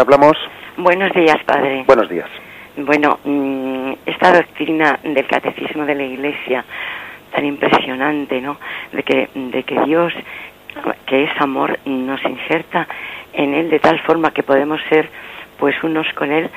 hablamos? 0.00 0.36
Buenos 0.76 1.12
días, 1.12 1.36
padre. 1.44 1.84
Buenos 1.86 2.08
días. 2.08 2.28
Bueno, 2.76 3.18
mm, 3.24 3.92
esta 4.06 4.32
doctrina 4.32 4.98
del 5.02 5.26
catecismo 5.26 5.84
de 5.84 5.94
la 5.94 6.04
Iglesia 6.04 6.64
tan 7.34 7.44
impresionante, 7.44 8.40
¿no? 8.40 8.58
De 8.92 9.02
que, 9.02 9.28
de 9.34 9.62
que 9.62 9.80
Dios, 9.84 10.12
que 11.06 11.24
es 11.24 11.30
amor, 11.40 11.78
nos 11.84 12.22
inserta 12.24 12.86
en 13.32 13.54
Él 13.54 13.70
de 13.70 13.78
tal 13.78 13.98
forma 14.00 14.30
que 14.30 14.42
podemos 14.42 14.80
ser, 14.88 15.08
pues, 15.58 15.74
unos 15.82 16.06
con 16.14 16.32
Él, 16.32 16.48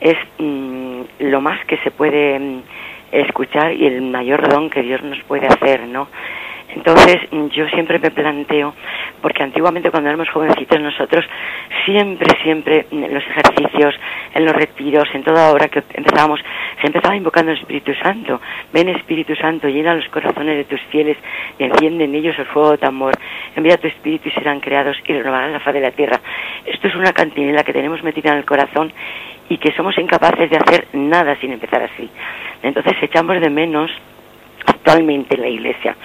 es 0.00 0.16
mm, 0.38 1.00
lo 1.20 1.40
más 1.40 1.64
que 1.66 1.78
se 1.78 1.90
puede 1.90 2.38
mm, 2.38 2.62
escuchar 3.12 3.72
y 3.72 3.86
el 3.86 4.02
mayor 4.02 4.48
don 4.48 4.68
que 4.70 4.82
Dios 4.82 5.02
nos 5.02 5.22
puede 5.24 5.46
hacer, 5.46 5.86
¿no? 5.86 6.08
Entonces 6.74 7.18
yo 7.54 7.68
siempre 7.68 7.98
me 7.98 8.10
planteo, 8.10 8.74
porque 9.20 9.42
antiguamente 9.42 9.90
cuando 9.90 10.08
éramos 10.08 10.28
jovencitos 10.30 10.80
nosotros 10.80 11.24
siempre, 11.84 12.36
siempre 12.42 12.86
en 12.90 13.12
los 13.12 13.24
ejercicios, 13.24 13.94
en 14.34 14.44
los 14.44 14.54
retiros, 14.54 15.08
en 15.14 15.22
toda 15.22 15.52
hora 15.52 15.68
que 15.68 15.82
empezábamos, 15.94 16.40
se 16.80 16.86
empezaba 16.86 17.14
invocando 17.14 17.52
el 17.52 17.58
Espíritu 17.58 17.92
Santo. 17.94 18.40
Ven 18.72 18.88
Espíritu 18.88 19.34
Santo, 19.36 19.68
llena 19.68 19.94
los 19.94 20.08
corazones 20.08 20.56
de 20.56 20.64
tus 20.64 20.80
fieles 20.90 21.16
y 21.58 21.64
enciende 21.64 22.04
en 22.04 22.14
ellos 22.14 22.38
el 22.38 22.46
fuego 22.46 22.72
de 22.72 22.78
tu 22.78 22.86
amor. 22.86 23.12
Envía 23.54 23.76
tu 23.76 23.88
Espíritu 23.88 24.28
y 24.28 24.32
serán 24.32 24.60
creados 24.60 24.96
y 25.06 25.12
renovarán 25.12 25.52
la 25.52 25.60
faz 25.60 25.74
de 25.74 25.80
la 25.80 25.90
tierra. 25.90 26.20
Esto 26.64 26.88
es 26.88 26.94
una 26.94 27.12
cantinela 27.12 27.64
que 27.64 27.72
tenemos 27.72 28.02
metida 28.02 28.32
en 28.32 28.38
el 28.38 28.44
corazón 28.44 28.92
y 29.48 29.58
que 29.58 29.72
somos 29.72 29.96
incapaces 29.98 30.48
de 30.48 30.56
hacer 30.56 30.86
nada 30.94 31.36
sin 31.36 31.52
empezar 31.52 31.82
así. 31.82 32.08
Entonces 32.62 32.94
echamos 33.02 33.40
de 33.40 33.50
menos 33.50 33.90
actualmente 34.66 35.34
en 35.34 35.42
la 35.42 35.48
Iglesia 35.48 35.96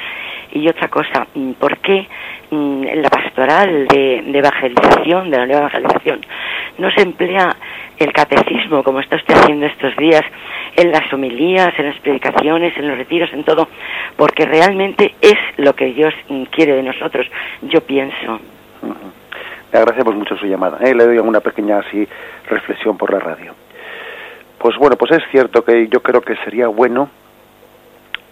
y 0.57 0.67
otra 0.67 0.87
cosa, 0.87 1.27
mm, 1.33 1.51
¿por 1.53 1.77
qué 1.77 2.07
mm, 2.49 2.83
la 2.95 3.09
pastoral 3.09 3.87
de, 3.87 4.17
evangelización, 4.33 5.29
de 5.29 5.37
la 5.37 5.45
nueva 5.45 5.61
evangelización, 5.67 6.25
no 6.77 6.91
se 6.91 7.01
emplea 7.01 7.55
el 7.97 8.11
catecismo 8.13 8.83
como 8.83 8.99
está 8.99 9.15
usted 9.15 9.35
haciendo 9.35 9.65
estos 9.65 9.95
días 9.97 10.23
en 10.75 10.91
las 10.91 11.11
homilías, 11.11 11.73
en 11.77 11.87
las 11.87 11.99
predicaciones, 11.99 12.75
en 12.77 12.87
los 12.87 12.97
retiros, 12.97 13.31
en 13.33 13.43
todo? 13.43 13.67
Porque 14.15 14.45
realmente 14.45 15.15
es 15.21 15.37
lo 15.57 15.75
que 15.75 15.85
Dios 15.93 16.13
mm, 16.29 16.43
quiere 16.43 16.73
de 16.73 16.83
nosotros, 16.83 17.27
yo 17.61 17.81
pienso. 17.81 18.39
Le 19.71 19.79
agradecemos 19.79 20.15
mucho 20.15 20.37
su 20.37 20.45
llamada. 20.45 20.79
¿eh? 20.81 20.95
Le 20.95 21.05
doy 21.05 21.17
una 21.17 21.41
pequeña 21.41 21.79
así 21.79 22.07
reflexión 22.49 22.97
por 22.97 23.11
la 23.11 23.19
radio. 23.19 23.53
Pues 24.57 24.75
bueno, 24.77 24.95
pues 24.95 25.11
es 25.11 25.23
cierto 25.29 25.63
que 25.63 25.87
yo 25.87 26.01
creo 26.01 26.21
que 26.21 26.35
sería 26.37 26.67
bueno 26.67 27.09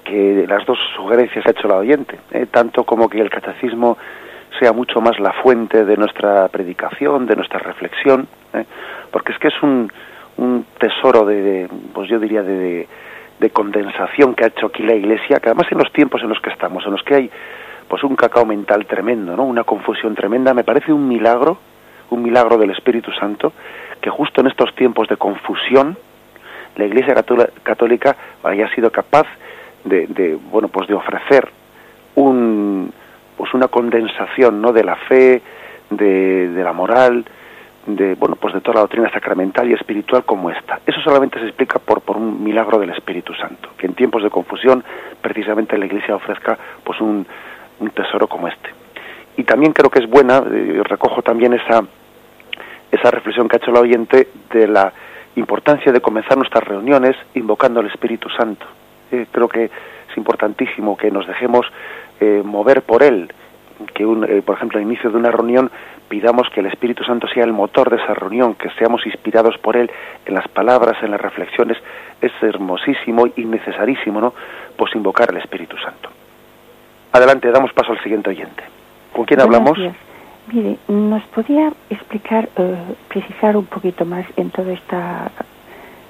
que 0.05 0.45
las 0.47 0.65
dos 0.65 0.77
sugerencias 0.95 1.45
ha 1.45 1.51
hecho 1.51 1.67
la 1.67 1.75
oyente, 1.75 2.17
¿eh? 2.31 2.45
tanto 2.49 2.85
como 2.85 3.09
que 3.09 3.19
el 3.19 3.29
catecismo 3.29 3.97
sea 4.57 4.71
mucho 4.71 5.01
más 5.01 5.19
la 5.19 5.33
fuente 5.33 5.83
de 5.83 5.97
nuestra 5.97 6.47
predicación, 6.47 7.25
de 7.25 7.35
nuestra 7.35 7.59
reflexión, 7.59 8.27
¿eh? 8.53 8.65
porque 9.11 9.33
es 9.33 9.39
que 9.39 9.49
es 9.49 9.61
un, 9.61 9.91
un 10.37 10.65
tesoro 10.79 11.25
de, 11.25 11.67
pues 11.93 12.07
yo 12.07 12.19
diría, 12.19 12.43
de, 12.43 12.87
de, 13.39 13.49
condensación 13.49 14.35
que 14.35 14.45
ha 14.45 14.47
hecho 14.47 14.67
aquí 14.67 14.83
la 14.83 14.95
Iglesia, 14.95 15.39
que 15.39 15.49
además 15.49 15.67
en 15.71 15.79
los 15.79 15.91
tiempos 15.91 16.21
en 16.21 16.29
los 16.29 16.39
que 16.39 16.51
estamos, 16.51 16.85
en 16.85 16.91
los 16.91 17.03
que 17.03 17.15
hay 17.15 17.31
pues 17.89 18.03
un 18.03 18.15
cacao 18.15 18.45
mental 18.45 18.85
tremendo, 18.85 19.35
¿no? 19.35 19.43
Una 19.43 19.63
confusión 19.63 20.15
tremenda, 20.15 20.53
me 20.53 20.63
parece 20.63 20.93
un 20.93 21.07
milagro, 21.07 21.57
un 22.11 22.23
milagro 22.23 22.57
del 22.57 22.71
Espíritu 22.71 23.11
Santo, 23.11 23.53
que 24.01 24.09
justo 24.09 24.41
en 24.41 24.47
estos 24.47 24.73
tiempos 24.75 25.07
de 25.07 25.17
confusión, 25.17 25.97
la 26.75 26.85
Iglesia 26.85 27.15
Católica 27.63 28.15
haya 28.43 28.73
sido 28.73 28.91
capaz 28.91 29.27
de, 29.85 30.37
bueno 30.51 30.67
pues 30.67 30.87
de 30.87 30.93
ofrecer 30.93 31.47
un 32.15 32.91
pues 33.37 33.53
una 33.53 33.67
condensación 33.67 34.61
no 34.61 34.71
de 34.71 34.83
la 34.83 34.95
fe 34.95 35.41
de, 35.89 36.49
de 36.49 36.63
la 36.63 36.73
moral 36.73 37.25
de 37.85 38.15
bueno 38.15 38.35
pues 38.35 38.53
de 38.53 38.61
toda 38.61 38.75
la 38.75 38.81
doctrina 38.81 39.11
sacramental 39.11 39.69
y 39.69 39.73
espiritual 39.73 40.25
como 40.25 40.49
esta. 40.49 40.79
Eso 40.85 40.99
solamente 41.01 41.39
se 41.39 41.45
explica 41.45 41.79
por 41.79 42.01
por 42.01 42.17
un 42.17 42.43
milagro 42.43 42.79
del 42.79 42.89
Espíritu 42.89 43.33
Santo 43.35 43.69
que 43.77 43.85
en 43.85 43.93
tiempos 43.93 44.23
de 44.23 44.29
confusión 44.29 44.83
precisamente 45.21 45.77
la 45.77 45.85
Iglesia 45.85 46.15
ofrezca 46.15 46.57
pues 46.83 46.99
un, 46.99 47.25
un 47.79 47.89
tesoro 47.91 48.27
como 48.27 48.47
este. 48.47 48.69
Y 49.37 49.43
también 49.43 49.73
creo 49.73 49.89
que 49.89 49.99
es 49.99 50.09
buena 50.09 50.37
eh, 50.37 50.81
recojo 50.83 51.21
también 51.21 51.53
esa 51.53 51.83
esa 52.91 53.11
reflexión 53.11 53.47
que 53.47 53.57
ha 53.57 53.59
hecho 53.59 53.71
la 53.71 53.81
oyente 53.81 54.29
de 54.51 54.67
la 54.67 54.93
importancia 55.35 55.91
de 55.91 55.99
comenzar 55.99 56.37
nuestras 56.37 56.63
reuniones 56.63 57.15
invocando 57.33 57.81
al 57.81 57.87
Espíritu 57.87 58.29
Santo 58.29 58.65
eh, 59.11 59.25
creo 59.31 59.47
que 59.47 59.65
es 59.65 60.17
importantísimo 60.17 60.97
que 60.97 61.11
nos 61.11 61.27
dejemos 61.27 61.65
eh, 62.19 62.41
mover 62.43 62.81
por 62.81 63.03
él, 63.03 63.31
que 63.93 64.05
un, 64.05 64.23
eh, 64.23 64.41
por 64.41 64.55
ejemplo 64.55 64.79
al 64.79 64.85
inicio 64.85 65.09
de 65.09 65.17
una 65.17 65.31
reunión 65.31 65.69
pidamos 66.07 66.47
que 66.53 66.59
el 66.59 66.67
Espíritu 66.67 67.03
Santo 67.03 67.27
sea 67.27 67.43
el 67.43 67.51
motor 67.51 67.89
de 67.89 67.97
esa 67.97 68.13
reunión, 68.13 68.55
que 68.55 68.69
seamos 68.77 69.05
inspirados 69.05 69.57
por 69.57 69.75
él 69.75 69.89
en 70.25 70.35
las 70.35 70.47
palabras, 70.47 71.01
en 71.01 71.11
las 71.11 71.19
reflexiones, 71.19 71.77
es 72.21 72.31
hermosísimo 72.41 73.27
y 73.35 73.43
necesarísimo, 73.43 74.21
¿no? 74.21 74.33
Pues 74.77 74.95
invocar 74.95 75.29
al 75.31 75.37
Espíritu 75.37 75.75
Santo. 75.77 76.09
Adelante, 77.11 77.49
damos 77.49 77.73
paso 77.73 77.93
al 77.93 78.03
siguiente 78.03 78.29
oyente. 78.29 78.63
¿Con 79.13 79.25
quién 79.25 79.41
hablamos? 79.41 79.79
Mire, 80.53 80.77
¿nos 80.87 81.23
podía 81.23 81.73
explicar, 81.89 82.49
precisar 83.07 83.57
un 83.57 83.65
poquito 83.65 84.05
más 84.05 84.25
en 84.37 84.51
toda 84.51 84.73
esta 84.73 85.31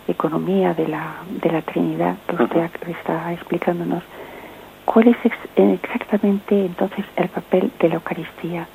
economía 0.08 0.74
de 0.74 0.88
la, 0.88 1.16
de 1.30 1.52
la 1.52 1.62
Trinidad 1.62 2.16
que 2.28 2.44
usted 2.44 2.70
está 2.88 3.34
explicándonos, 3.34 4.04
¿cuál 4.86 5.08
es 5.08 5.18
exactamente 5.56 6.66
entonces 6.66 7.06
el 7.16 7.30
papel 7.30 7.72
de 7.80 7.90
la 7.90 7.96
Eucaristía? 7.96 8.68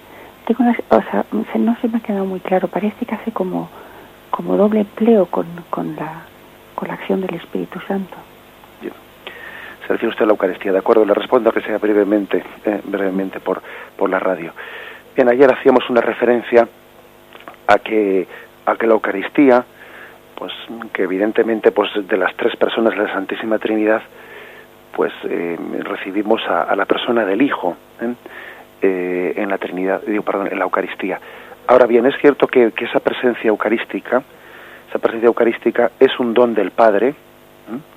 Tengo 0.46 0.64
o 0.88 1.02
sea, 1.02 1.24
no 1.30 1.76
se 1.80 1.88
me 1.88 1.98
ha 1.98 2.00
quedado 2.00 2.24
muy 2.24 2.40
claro, 2.40 2.68
parece 2.68 3.06
que 3.06 3.14
hace 3.14 3.32
como, 3.32 3.68
como 4.30 4.56
doble 4.56 4.80
empleo 4.80 5.26
con, 5.26 5.46
con, 5.70 5.94
la, 5.96 6.22
con 6.74 6.88
la 6.88 6.94
acción 6.94 7.20
del 7.20 7.34
Espíritu 7.36 7.78
Santo. 7.86 8.16
Se 9.86 9.94
refiere 9.94 10.10
usted 10.10 10.22
a 10.22 10.26
la 10.26 10.32
Eucaristía, 10.32 10.72
de 10.72 10.78
acuerdo, 10.78 11.04
le 11.04 11.14
respondo 11.14 11.50
que 11.52 11.62
sea 11.62 11.78
brevemente, 11.78 12.44
eh, 12.64 12.80
brevemente 12.84 13.40
por, 13.40 13.60
por 13.96 14.08
la 14.08 14.20
radio. 14.20 14.52
Bien, 15.16 15.28
ayer 15.28 15.52
hacíamos 15.52 15.88
una 15.90 16.00
referencia 16.00 16.68
a 17.66 17.78
que, 17.78 18.26
a 18.66 18.76
que 18.76 18.86
la 18.86 18.94
Eucaristía, 18.94 19.64
pues 20.40 20.54
que 20.94 21.02
evidentemente 21.02 21.70
pues 21.70 21.90
de 22.08 22.16
las 22.16 22.34
tres 22.34 22.56
personas 22.56 22.94
de 22.94 23.02
la 23.02 23.12
Santísima 23.12 23.58
Trinidad, 23.58 24.00
pues 24.96 25.12
eh, 25.24 25.58
recibimos 25.80 26.40
a, 26.48 26.74
la 26.74 26.86
persona 26.86 27.26
del 27.26 27.42
Hijo 27.42 27.76
¿eh? 28.00 28.14
Eh, 28.80 29.34
en 29.36 29.50
la 29.50 29.58
Trinidad, 29.58 30.00
digo, 30.06 30.22
perdón, 30.22 30.48
en 30.50 30.58
la 30.58 30.64
Eucaristía. 30.64 31.20
Ahora 31.66 31.84
bien, 31.84 32.06
es 32.06 32.14
cierto 32.22 32.46
que, 32.46 32.72
esa 32.74 33.00
presencia 33.00 33.48
eucarística, 33.48 34.22
esa 34.88 34.98
presencia 34.98 35.26
eucarística 35.26 35.90
es 36.00 36.18
un 36.18 36.32
don 36.32 36.54
del 36.54 36.70
Padre, 36.70 37.14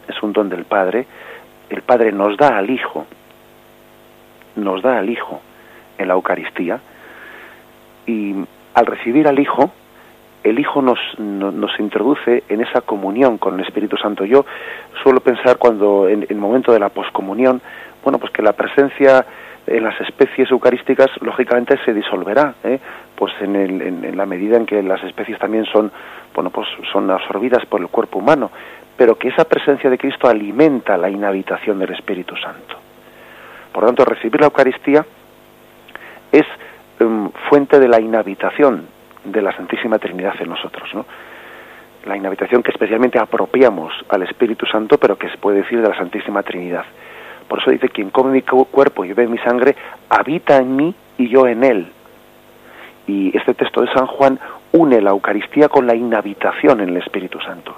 es 0.09 0.21
un 0.21 0.33
don 0.33 0.49
del 0.49 0.65
Padre. 0.65 1.05
El 1.69 1.81
Padre 1.81 2.11
nos 2.11 2.35
da 2.35 2.57
al 2.57 2.69
Hijo, 2.69 3.07
nos 4.57 4.81
da 4.81 4.97
al 4.97 5.09
Hijo 5.09 5.39
en 5.97 6.09
la 6.09 6.15
Eucaristía, 6.15 6.81
y 8.05 8.35
al 8.73 8.85
recibir 8.85 9.29
al 9.29 9.39
Hijo, 9.39 9.71
el 10.43 10.59
Hijo 10.59 10.81
nos, 10.81 10.99
nos, 11.17 11.79
introduce 11.79 12.43
en 12.49 12.61
esa 12.61 12.81
comunión 12.81 13.37
con 13.37 13.55
el 13.55 13.65
Espíritu 13.65 13.97
Santo. 13.97 14.25
Yo 14.25 14.45
suelo 15.01 15.21
pensar 15.21 15.57
cuando 15.57 16.07
en, 16.07 16.25
el 16.27 16.35
momento 16.35 16.73
de 16.73 16.79
la 16.79 16.89
poscomunión, 16.89 17.61
bueno, 18.03 18.19
pues 18.19 18.31
que 18.31 18.41
la 18.41 18.53
presencia 18.53 19.25
en 19.65 19.83
las 19.83 19.99
especies 20.01 20.51
eucarísticas 20.51 21.07
lógicamente 21.21 21.77
se 21.85 21.93
disolverá, 21.93 22.55
¿eh? 22.63 22.79
pues 23.15 23.33
en, 23.39 23.55
el, 23.55 23.81
en, 23.81 24.17
la 24.17 24.25
medida 24.25 24.57
en 24.57 24.65
que 24.65 24.83
las 24.83 25.01
especies 25.03 25.39
también 25.39 25.65
son, 25.65 25.89
bueno, 26.35 26.49
pues 26.49 26.67
son 26.91 27.09
absorbidas 27.09 27.65
por 27.67 27.79
el 27.79 27.87
cuerpo 27.87 28.19
humano, 28.19 28.51
pero 28.97 29.15
que 29.15 29.29
esa 29.29 29.45
presencia 29.45 29.89
de 29.89 29.97
Cristo 29.97 30.27
alimenta 30.27 30.97
la 30.97 31.09
inhabitación 31.09 31.79
del 31.79 31.93
Espíritu 31.93 32.35
Santo. 32.35 32.75
Por 33.71 33.83
lo 33.83 33.87
tanto, 33.87 34.03
recibir 34.05 34.41
la 34.41 34.47
Eucaristía 34.47 35.05
es 36.31 36.45
em, 36.99 37.29
fuente 37.49 37.79
de 37.79 37.87
la 37.87 38.01
inhabitación 38.01 38.92
de 39.23 39.41
la 39.41 39.55
Santísima 39.55 39.99
Trinidad 39.99 40.35
en 40.39 40.49
nosotros, 40.49 40.89
¿no? 40.93 41.05
La 42.05 42.17
inhabitación 42.17 42.63
que 42.63 42.71
especialmente 42.71 43.17
apropiamos 43.17 43.93
al 44.09 44.23
Espíritu 44.23 44.65
Santo, 44.65 44.97
pero 44.97 45.17
que 45.17 45.29
se 45.29 45.37
puede 45.37 45.61
decir 45.61 45.81
de 45.81 45.87
la 45.87 45.95
Santísima 45.95 46.43
Trinidad. 46.43 46.83
Por 47.47 47.59
eso 47.59 47.71
dice, 47.71 47.89
quien 47.89 48.09
come 48.09 48.31
mi 48.31 48.41
cuerpo 48.41 49.05
y 49.05 49.13
bebe 49.13 49.27
mi 49.27 49.37
sangre, 49.37 49.75
habita 50.09 50.57
en 50.57 50.75
mí 50.75 50.95
y 51.17 51.29
yo 51.29 51.47
en 51.47 51.63
él. 51.63 51.87
Y 53.07 53.35
este 53.37 53.53
texto 53.53 53.81
de 53.81 53.91
San 53.93 54.07
Juan 54.07 54.39
une 54.73 55.01
la 55.01 55.11
Eucaristía 55.11 55.69
con 55.69 55.87
la 55.87 55.95
inhabitación 55.95 56.81
en 56.81 56.89
el 56.89 56.97
Espíritu 56.97 57.39
Santo. 57.39 57.75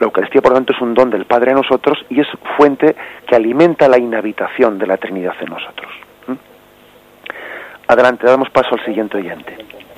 La 0.00 0.06
Eucaristía, 0.06 0.40
por 0.40 0.52
lo 0.52 0.56
tanto, 0.56 0.72
es 0.72 0.80
un 0.80 0.94
don 0.94 1.10
del 1.10 1.26
Padre 1.26 1.52
a 1.52 1.54
nosotros 1.54 2.04
y 2.08 2.20
es 2.20 2.26
fuente 2.56 2.96
que 3.26 3.36
alimenta 3.36 3.88
la 3.88 3.98
inhabitación 3.98 4.78
de 4.78 4.86
la 4.86 4.96
Trinidad 4.96 5.34
en 5.40 5.50
nosotros. 5.50 5.92
Adelante, 7.86 8.26
damos 8.26 8.48
paso 8.50 8.74
al 8.74 8.84
siguiente 8.84 9.18
oyente. 9.18 9.56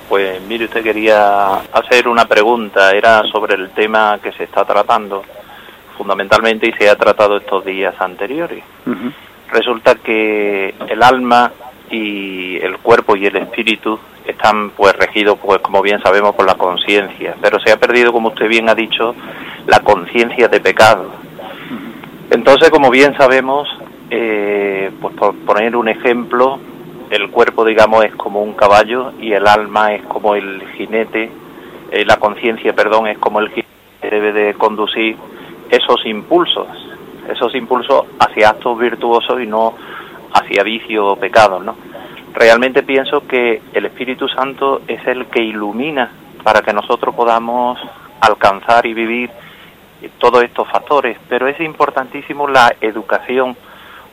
Pues 0.09 0.41
mire, 0.41 0.65
usted 0.65 0.83
quería 0.83 1.53
hacer 1.73 2.07
una 2.07 2.25
pregunta, 2.25 2.91
era 2.91 3.23
sobre 3.23 3.55
el 3.55 3.71
tema 3.71 4.19
que 4.21 4.31
se 4.31 4.43
está 4.43 4.63
tratando. 4.65 5.23
Fundamentalmente 5.97 6.67
y 6.67 6.73
se 6.73 6.89
ha 6.89 6.95
tratado 6.95 7.37
estos 7.37 7.63
días 7.65 7.95
anteriores. 7.99 8.63
Resulta 9.49 9.95
que 9.95 10.75
el 10.89 11.01
alma 11.01 11.51
y 11.89 12.57
el 12.57 12.77
cuerpo 12.79 13.15
y 13.15 13.25
el 13.25 13.35
espíritu 13.37 13.97
están 14.25 14.71
pues 14.71 14.93
regidos 14.95 15.37
pues 15.39 15.59
como 15.59 15.81
bien 15.81 16.01
sabemos 16.01 16.35
por 16.35 16.45
la 16.45 16.55
conciencia, 16.55 17.35
pero 17.41 17.59
se 17.59 17.71
ha 17.71 17.77
perdido 17.77 18.11
como 18.11 18.29
usted 18.29 18.47
bien 18.47 18.69
ha 18.69 18.75
dicho 18.75 19.15
la 19.67 19.79
conciencia 19.79 20.47
de 20.47 20.59
pecado. 20.59 21.11
Entonces, 22.31 22.69
como 22.69 22.89
bien 22.89 23.15
sabemos, 23.17 23.67
eh, 24.09 24.91
pues 24.99 25.15
por 25.15 25.35
poner 25.45 25.75
un 25.75 25.87
ejemplo, 25.87 26.59
el 27.09 27.29
cuerpo, 27.29 27.65
digamos, 27.65 28.05
es 28.05 28.15
como 28.15 28.41
un 28.41 28.53
caballo 28.53 29.13
y 29.19 29.33
el 29.33 29.47
alma 29.47 29.93
es 29.93 30.03
como 30.03 30.35
el 30.35 30.63
jinete, 30.75 31.31
eh, 31.91 32.05
la 32.05 32.17
conciencia, 32.17 32.73
perdón, 32.73 33.07
es 33.07 33.17
como 33.17 33.39
el 33.39 33.49
jinete 33.49 33.67
que 34.01 34.09
debe 34.09 34.33
de 34.33 34.53
conducir 34.55 35.15
esos 35.69 36.05
impulsos, 36.05 36.67
esos 37.29 37.55
impulsos 37.55 38.05
hacia 38.19 38.49
actos 38.49 38.77
virtuosos 38.77 39.41
y 39.41 39.47
no 39.47 39.73
hacia 40.33 40.63
vicio 40.63 41.07
o 41.07 41.15
pecado, 41.15 41.59
¿no? 41.59 41.75
Realmente 42.33 42.83
pienso 42.83 43.25
que 43.25 43.61
el 43.73 43.85
Espíritu 43.85 44.27
Santo 44.27 44.81
es 44.87 45.05
el 45.07 45.27
que 45.27 45.41
ilumina 45.41 46.11
para 46.43 46.61
que 46.61 46.73
nosotros 46.73 47.15
podamos 47.15 47.79
alcanzar 48.19 48.85
y 48.85 48.93
vivir 48.93 49.29
todos 50.19 50.43
estos 50.43 50.67
factores, 50.69 51.17
pero 51.29 51.47
es 51.47 51.59
importantísimo 51.61 52.47
la 52.47 52.75
educación 52.81 53.55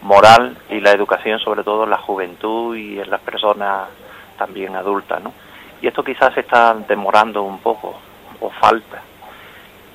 moral 0.02 0.56
y 0.68 0.80
la 0.80 0.90
educación 0.90 1.38
sobre 1.38 1.62
todo 1.64 1.84
en 1.84 1.90
la 1.90 1.98
juventud 1.98 2.76
y 2.76 3.00
en 3.00 3.10
las 3.10 3.20
personas 3.20 3.88
también 4.36 4.74
adultas, 4.74 5.22
¿no? 5.22 5.32
Y 5.80 5.86
esto 5.86 6.04
quizás 6.04 6.34
se 6.34 6.40
está 6.40 6.74
demorando 6.74 7.42
un 7.42 7.58
poco 7.58 7.98
o 8.40 8.50
falta. 8.50 9.02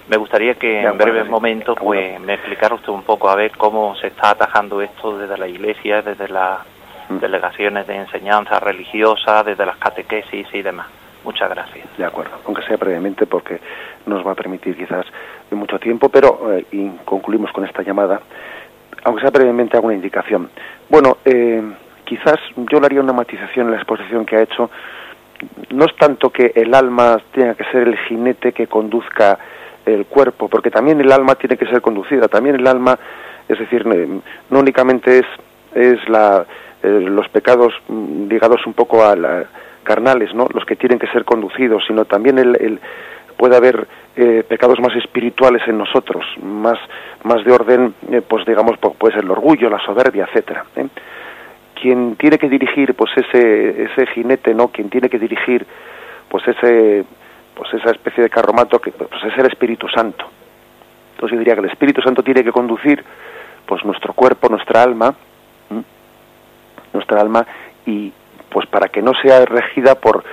Me 0.10 0.18
gustaría 0.18 0.56
que 0.56 0.82
en 0.82 0.98
breves 0.98 1.28
momentos 1.30 1.78
pues 1.80 2.20
me 2.20 2.36
explicara 2.36 2.76
usted 2.76 2.90
un 2.90 3.04
poco 3.04 3.30
a 3.30 3.36
ver 3.36 3.52
cómo 3.58 3.96
se 3.96 4.08
está 4.08 4.32
atajando 4.32 4.82
esto 4.82 5.18
desde 5.18 5.38
la 5.38 5.48
Iglesia, 5.48 6.02
desde 6.02 6.30
las 6.30 6.60
mm. 7.10 7.18
delegaciones 7.18 7.88
de 7.88 7.96
enseñanza 7.96 8.60
religiosa, 8.60 9.44
desde 9.44 9.66
las 9.66 9.78
catequesis 9.78 10.48
y 10.54 10.62
demás. 10.62 10.88
Muchas 11.26 11.50
gracias. 11.50 11.86
De 11.98 12.06
acuerdo, 12.06 12.38
aunque 12.46 12.62
sea 12.64 12.78
brevemente 12.78 13.26
porque 13.26 13.60
nos 14.06 14.26
va 14.26 14.32
a 14.32 14.36
permitir 14.36 14.78
quizás 14.78 15.06
mucho 15.52 15.78
tiempo, 15.78 16.08
pero 16.08 16.54
eh, 16.54 16.66
y 16.72 16.90
concluimos 17.04 17.52
con 17.52 17.66
esta 17.66 17.82
llamada 17.82 18.22
aunque 19.08 19.22
sea 19.22 19.32
brevemente 19.32 19.78
alguna 19.78 19.96
indicación. 19.96 20.50
Bueno, 20.90 21.20
eh, 21.24 21.64
quizás 22.04 22.36
yo 22.58 22.80
le 22.82 22.88
haría 22.88 23.00
una 23.00 23.14
matización 23.14 23.68
en 23.68 23.72
la 23.72 23.78
exposición 23.78 24.26
que 24.26 24.36
ha 24.36 24.42
hecho. 24.42 24.70
No 25.70 25.86
es 25.86 25.96
tanto 25.96 26.30
que 26.30 26.52
el 26.54 26.74
alma 26.74 27.18
tenga 27.32 27.56
que 27.56 27.64
ser 27.72 27.88
el 27.88 27.98
jinete 28.00 28.52
que 28.52 28.68
conduzca 28.68 29.40
el 29.86 30.08
cuerpo, 30.08 30.50
porque 30.50 30.70
también 30.70 31.00
el 31.00 31.10
alma 31.10 31.36
tiene 31.36 31.56
que 31.56 31.68
ser 31.68 31.80
conducida. 31.80 32.28
También 32.28 32.56
el 32.56 32.68
alma, 32.68 33.00
es 33.48 33.58
decir, 33.58 33.86
no 33.86 34.60
únicamente 34.60 35.20
es, 35.20 35.26
es 35.74 36.10
la, 36.10 36.46
eh, 36.84 37.06
los 37.08 37.30
pecados 37.30 37.74
mm, 37.88 38.28
ligados 38.28 38.68
un 38.68 38.74
poco 38.74 39.06
a 39.06 39.16
la, 39.16 39.46
carnales, 39.84 40.34
¿no? 40.34 40.50
Los 40.54 40.66
que 40.66 40.76
tienen 40.76 41.00
que 41.00 41.08
ser 41.08 41.24
conducidos, 41.24 41.86
sino 41.88 42.04
también 42.04 42.40
el 42.40 42.82
puede 43.38 43.56
haber 43.56 43.88
eh, 44.16 44.44
pecados 44.48 44.80
más 44.80 44.96
espirituales 44.96 45.62
en 45.68 45.78
nosotros, 45.78 46.26
más, 46.42 46.80
más 47.24 47.46
de 47.46 47.52
orden, 47.52 47.94
eh, 48.12 48.22
pues 48.28 48.46
digamos, 48.46 48.78
pues 48.98 49.16
el 49.16 49.30
orgullo, 49.30 49.70
la 49.70 49.80
soberbia, 49.86 50.26
etcétera. 50.26 50.66
¿eh? 50.76 50.88
Quien 51.80 52.16
tiene 52.16 52.40
que 52.40 52.50
dirigir, 52.50 52.96
pues 52.96 53.12
ese, 53.16 53.84
ese 53.84 54.08
jinete, 54.08 54.54
¿no? 54.56 54.70
Quien 54.70 54.90
tiene 54.90 55.10
que 55.10 55.20
dirigir, 55.20 55.66
pues 56.28 56.48
ese, 56.48 57.06
pues 57.56 57.72
esa 57.76 57.92
especie 57.92 58.24
de 58.24 58.30
carromato, 58.30 58.80
que 58.80 58.92
pues 58.92 59.24
es 59.24 59.38
el 59.38 59.46
Espíritu 59.46 59.88
Santo. 59.88 60.26
Entonces 61.14 61.36
yo 61.36 61.40
diría 61.40 61.54
que 61.54 61.62
el 61.62 61.70
Espíritu 61.70 62.02
Santo 62.02 62.24
tiene 62.24 62.44
que 62.44 62.52
conducir, 62.52 63.04
pues 63.68 63.86
nuestro 63.86 64.14
cuerpo, 64.14 64.50
nuestra 64.50 64.82
alma, 64.82 65.14
nuestra 66.94 67.22
alma, 67.22 67.46
y 67.86 68.12
pues 68.50 68.66
para 68.68 68.88
que 68.88 69.04
no 69.04 69.14
sea 69.22 69.46
regida 69.46 69.96
por 69.96 70.24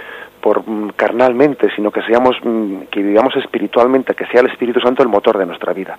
por 0.45 0.69
mm, 0.69 0.91
carnalmente, 0.91 1.71
sino 1.75 1.91
que 1.91 2.03
seamos 2.03 2.37
mm, 2.45 2.83
que 2.91 3.01
vivamos 3.01 3.35
espiritualmente, 3.37 4.15
que 4.15 4.27
sea 4.27 4.43
el 4.43 4.51
Espíritu 4.51 4.79
Santo 4.79 5.03
el 5.03 5.09
motor 5.09 5.39
de 5.39 5.47
nuestra 5.47 5.73
vida. 5.73 5.97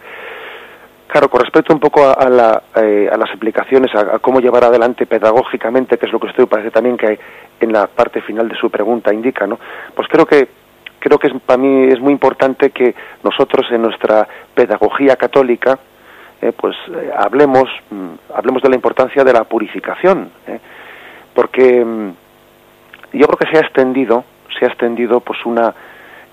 Claro, 1.08 1.30
con 1.30 1.42
respecto 1.42 1.74
un 1.74 1.80
poco 1.80 2.08
a, 2.08 2.30
la, 2.30 2.62
eh, 2.76 3.10
a 3.12 3.18
las 3.18 3.30
explicaciones, 3.32 3.90
a, 3.96 4.20
cómo 4.20 4.40
llevar 4.40 4.64
adelante 4.66 5.08
pedagógicamente, 5.08 5.98
que 5.98 6.06
es 6.06 6.14
lo 6.14 6.20
que 6.20 6.28
usted 6.28 6.46
parece 6.46 6.70
también 6.70 6.96
que 6.96 7.18
en 7.60 7.74
la 7.74 7.88
parte 7.88 8.22
final 8.22 8.48
de 8.48 8.56
su 8.56 8.70
pregunta 8.70 9.12
indica, 9.12 9.48
¿no? 9.48 9.58
Pues 9.96 10.08
creo 10.10 10.28
que 10.28 10.48
creo 11.00 11.18
que 11.18 11.28
es, 11.28 11.34
para 11.44 11.58
mí 11.58 11.88
es 11.88 12.00
muy 12.00 12.14
importante 12.14 12.70
que 12.70 12.94
nosotros 13.24 13.66
en 13.72 13.82
nuestra 13.82 14.28
pedagogía 14.54 15.16
católica, 15.16 15.80
eh, 16.40 16.52
pues 16.56 16.76
eh, 16.90 17.12
hablemos 17.18 17.68
mm, 17.90 18.36
hablemos 18.36 18.62
de 18.62 18.70
la 18.70 18.76
importancia 18.76 19.24
de 19.24 19.34
la 19.34 19.44
purificación, 19.46 20.30
porque 21.34 21.84
yo 23.14 23.26
creo 23.28 23.38
que 23.38 23.52
se 23.52 23.58
ha 23.58 23.62
extendido 23.62 24.24
se 24.58 24.66
ha 24.66 24.70
extendido 24.70 25.20
pues 25.20 25.46
una 25.46 25.74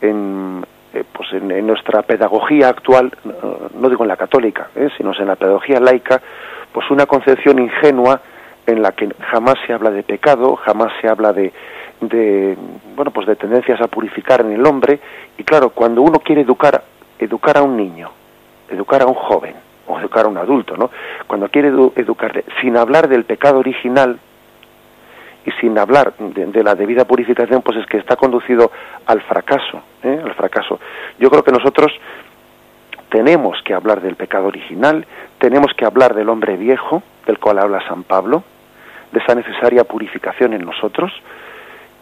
en, 0.00 0.64
eh, 0.92 1.04
pues 1.12 1.32
en, 1.32 1.66
nuestra 1.66 2.02
pedagogía 2.02 2.68
actual, 2.68 3.12
no, 3.74 3.88
digo 3.88 4.04
en 4.04 4.08
la 4.08 4.16
católica, 4.16 4.68
¿eh? 4.74 4.88
sino 4.96 5.12
en 5.18 5.26
la 5.26 5.36
pedagogía 5.36 5.80
laica, 5.80 6.20
pues 6.72 6.90
una 6.90 7.06
concepción 7.06 7.58
ingenua 7.58 8.20
en 8.66 8.82
la 8.82 8.92
que 8.92 9.08
jamás 9.30 9.56
se 9.66 9.72
habla 9.72 9.90
de 9.90 10.02
pecado, 10.02 10.56
jamás 10.56 10.92
se 11.00 11.08
habla 11.08 11.32
de, 11.32 11.52
de 12.00 12.56
bueno 12.96 13.10
pues 13.10 13.26
de 13.26 13.36
tendencias 13.36 13.80
a 13.80 13.88
purificar 13.88 14.40
en 14.40 14.52
el 14.52 14.66
hombre 14.66 15.00
y 15.38 15.44
claro 15.44 15.70
cuando 15.70 16.02
uno 16.02 16.20
quiere 16.20 16.42
educar 16.42 16.82
educar 17.18 17.56
a 17.56 17.62
un 17.62 17.76
niño, 17.76 18.10
educar 18.68 19.02
a 19.02 19.06
un 19.06 19.14
joven 19.14 19.54
o 19.86 19.98
educar 19.98 20.26
a 20.26 20.28
un 20.28 20.38
adulto, 20.38 20.76
¿no? 20.76 20.90
Cuando 21.26 21.48
quiere 21.48 21.68
educarle 21.68 22.44
sin 22.60 22.76
hablar 22.76 23.08
del 23.08 23.24
pecado 23.24 23.58
original, 23.58 24.18
y 25.44 25.50
sin 25.60 25.78
hablar 25.78 26.14
de, 26.18 26.62
la 26.62 26.74
debida 26.74 27.04
purificación, 27.04 27.62
pues 27.62 27.78
es 27.78 27.86
que 27.86 27.98
está 27.98 28.16
conducido 28.16 28.70
al 29.06 29.20
fracaso, 29.22 29.82
¿eh? 30.02 30.20
al 30.22 30.34
fracaso. 30.34 30.78
Yo 31.18 31.30
creo 31.30 31.42
que 31.42 31.52
nosotros 31.52 31.92
tenemos 33.08 33.60
que 33.62 33.74
hablar 33.74 34.00
del 34.00 34.16
pecado 34.16 34.46
original, 34.46 35.04
tenemos 35.38 35.72
que 35.76 35.84
hablar 35.84 36.14
del 36.14 36.28
hombre 36.28 36.56
viejo, 36.56 37.02
del 37.26 37.38
cual 37.38 37.58
habla 37.58 37.86
San 37.86 38.04
Pablo, 38.04 38.44
de 39.10 39.18
esa 39.20 39.34
necesaria 39.34 39.84
purificación 39.84 40.54
en 40.54 40.64
nosotros, 40.64 41.12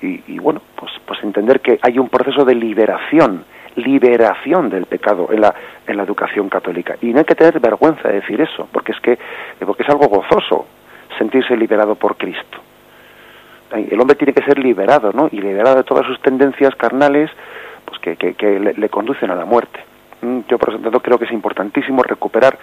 y, 0.03 0.39
bueno, 0.39 0.63
pues, 0.77 0.93
pues 1.05 1.23
entender 1.23 1.61
que 1.61 1.79
hay 1.83 1.99
un 1.99 2.09
proceso 2.09 2.47
de 2.47 2.55
liberación, 2.55 3.45
liberación 3.77 4.71
del 4.71 4.87
pecado 4.87 5.29
en 5.31 5.43
la, 5.43 5.55
en 5.87 5.99
la 5.99 6.05
educación 6.05 6.49
católica. 6.49 6.97
Y 7.03 7.13
no 7.13 7.19
hay 7.19 7.27
que 7.27 7.35
tener 7.35 7.61
vergüenza 7.61 8.09
de 8.09 8.15
decir 8.15 8.41
eso, 8.41 8.67
porque 8.73 8.93
es 8.93 9.01
que 9.01 9.19
porque 9.59 9.83
es 9.83 9.89
algo 9.91 10.09
gozoso 10.09 10.67
sentirse 11.19 11.55
liberado 11.55 11.97
por 11.97 12.17
Cristo. 12.17 12.61
El 13.73 14.01
hombre 14.01 14.17
tiene 14.17 14.33
que 14.33 14.43
ser 14.43 14.59
liberado, 14.59 15.13
¿no? 15.13 15.29
Y 15.31 15.41
liberado 15.41 15.77
de 15.77 15.85
todas 15.85 16.07
sus 16.07 16.21
tendencias 16.21 16.75
carnales, 16.77 17.31
pues 17.85 17.99
que, 18.01 18.35
que, 18.35 18.61
le, 18.61 18.89
conducen 18.89 19.31
a 19.31 19.35
la 19.35 19.45
muerte. 19.45 19.81
Mm, 20.23 20.41
yo, 20.49 20.59
por 20.59 20.75
eso 20.75 21.01
creo 21.01 21.19
que 21.19 21.25
es 21.25 21.33
importantísimo 21.33 22.03
recuperar 22.03 22.59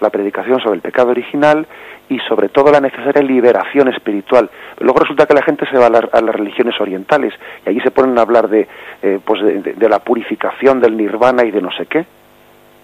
la 0.00 0.10
predicación 0.10 0.60
sobre 0.60 0.76
el 0.76 0.80
pecado 0.80 1.10
original 1.10 1.66
y 2.08 2.18
sobre 2.20 2.48
todo 2.48 2.70
la 2.70 2.80
necesaria 2.80 3.22
liberación 3.22 3.88
espiritual. 3.88 4.50
Luego 4.80 5.00
resulta 5.00 5.26
que 5.26 5.34
la 5.34 5.42
gente 5.42 5.66
se 5.70 5.78
va 5.78 5.86
a, 5.86 6.20
las 6.20 6.34
religiones 6.34 6.78
orientales 6.80 7.32
y 7.64 7.70
allí 7.70 7.80
se 7.80 7.90
ponen 7.90 8.18
a 8.18 8.22
hablar 8.22 8.48
de, 8.48 8.68
eh, 9.02 9.20
pues 9.24 9.40
de, 9.42 9.88
la 9.88 10.00
purificación 10.00 10.80
del 10.80 10.96
nirvana 10.96 11.44
y 11.44 11.50
de 11.50 11.62
no 11.62 11.70
sé 11.72 11.86
qué. 11.86 12.04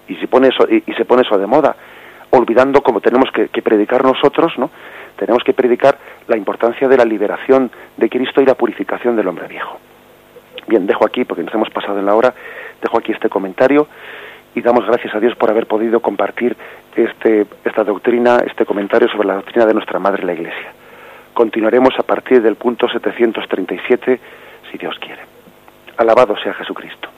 Y 0.09 0.17
se 0.17 0.29
pone 0.29 0.49
eso, 0.49 0.67
y, 0.71 0.81
se 0.95 1.05
pone 1.05 1.23
eso 1.23 1.37
de 1.37 1.47
moda, 1.47 1.77
olvidando 2.31 2.81
como 2.81 3.01
tenemos 3.01 3.31
que, 3.33 3.63
predicar 3.63 4.05
nosotros, 4.05 4.53
¿no? 4.57 4.71
Tenemos 5.19 5.43
que 5.43 5.53
predicar 5.53 5.99
la 6.29 6.37
importancia 6.37 6.89
de 6.89 6.97
la 6.97 7.05
liberación 7.05 7.71
de 7.97 8.09
Cristo 8.09 8.41
y 8.41 8.47
la 8.47 8.55
purificación 8.55 9.17
del 9.17 9.27
hombre 9.27 9.49
viejo. 9.49 9.79
Bien, 10.69 10.87
dejo 10.87 11.05
aquí, 11.05 11.25
porque 11.25 11.43
nos 11.43 11.53
hemos 11.53 11.71
pasado 11.71 11.99
en 11.99 12.07
la 12.07 12.15
hora, 12.15 12.33
dejo 12.81 12.99
aquí 12.99 13.13
este 13.13 13.29
comentario 13.29 13.89
y 14.55 14.61
damos 14.61 14.87
gracias 14.87 15.15
a 15.15 15.21
Dios 15.21 15.35
por 15.35 15.51
haber 15.51 15.67
podido 15.67 16.01
compartir 16.01 16.57
este, 16.95 17.47
esta 17.65 17.83
doctrina, 17.83 18.39
este 18.47 18.65
comentario 18.65 19.09
sobre 19.09 19.27
la 19.29 19.35
doctrina 19.35 19.67
de 19.67 19.75
nuestra 19.75 19.99
Madre 19.99 20.25
la 20.25 20.35
Iglesia. 20.35 20.73
Continuaremos 21.35 21.95
a 21.99 22.03
partir 22.03 22.41
del 22.41 22.55
punto 22.55 22.89
737, 22.89 24.21
si 24.71 24.79
Dios 24.79 24.97
quiere. 25.01 25.23
Alabado 25.97 26.37
sea 26.37 26.55
Jesucristo. 26.55 27.09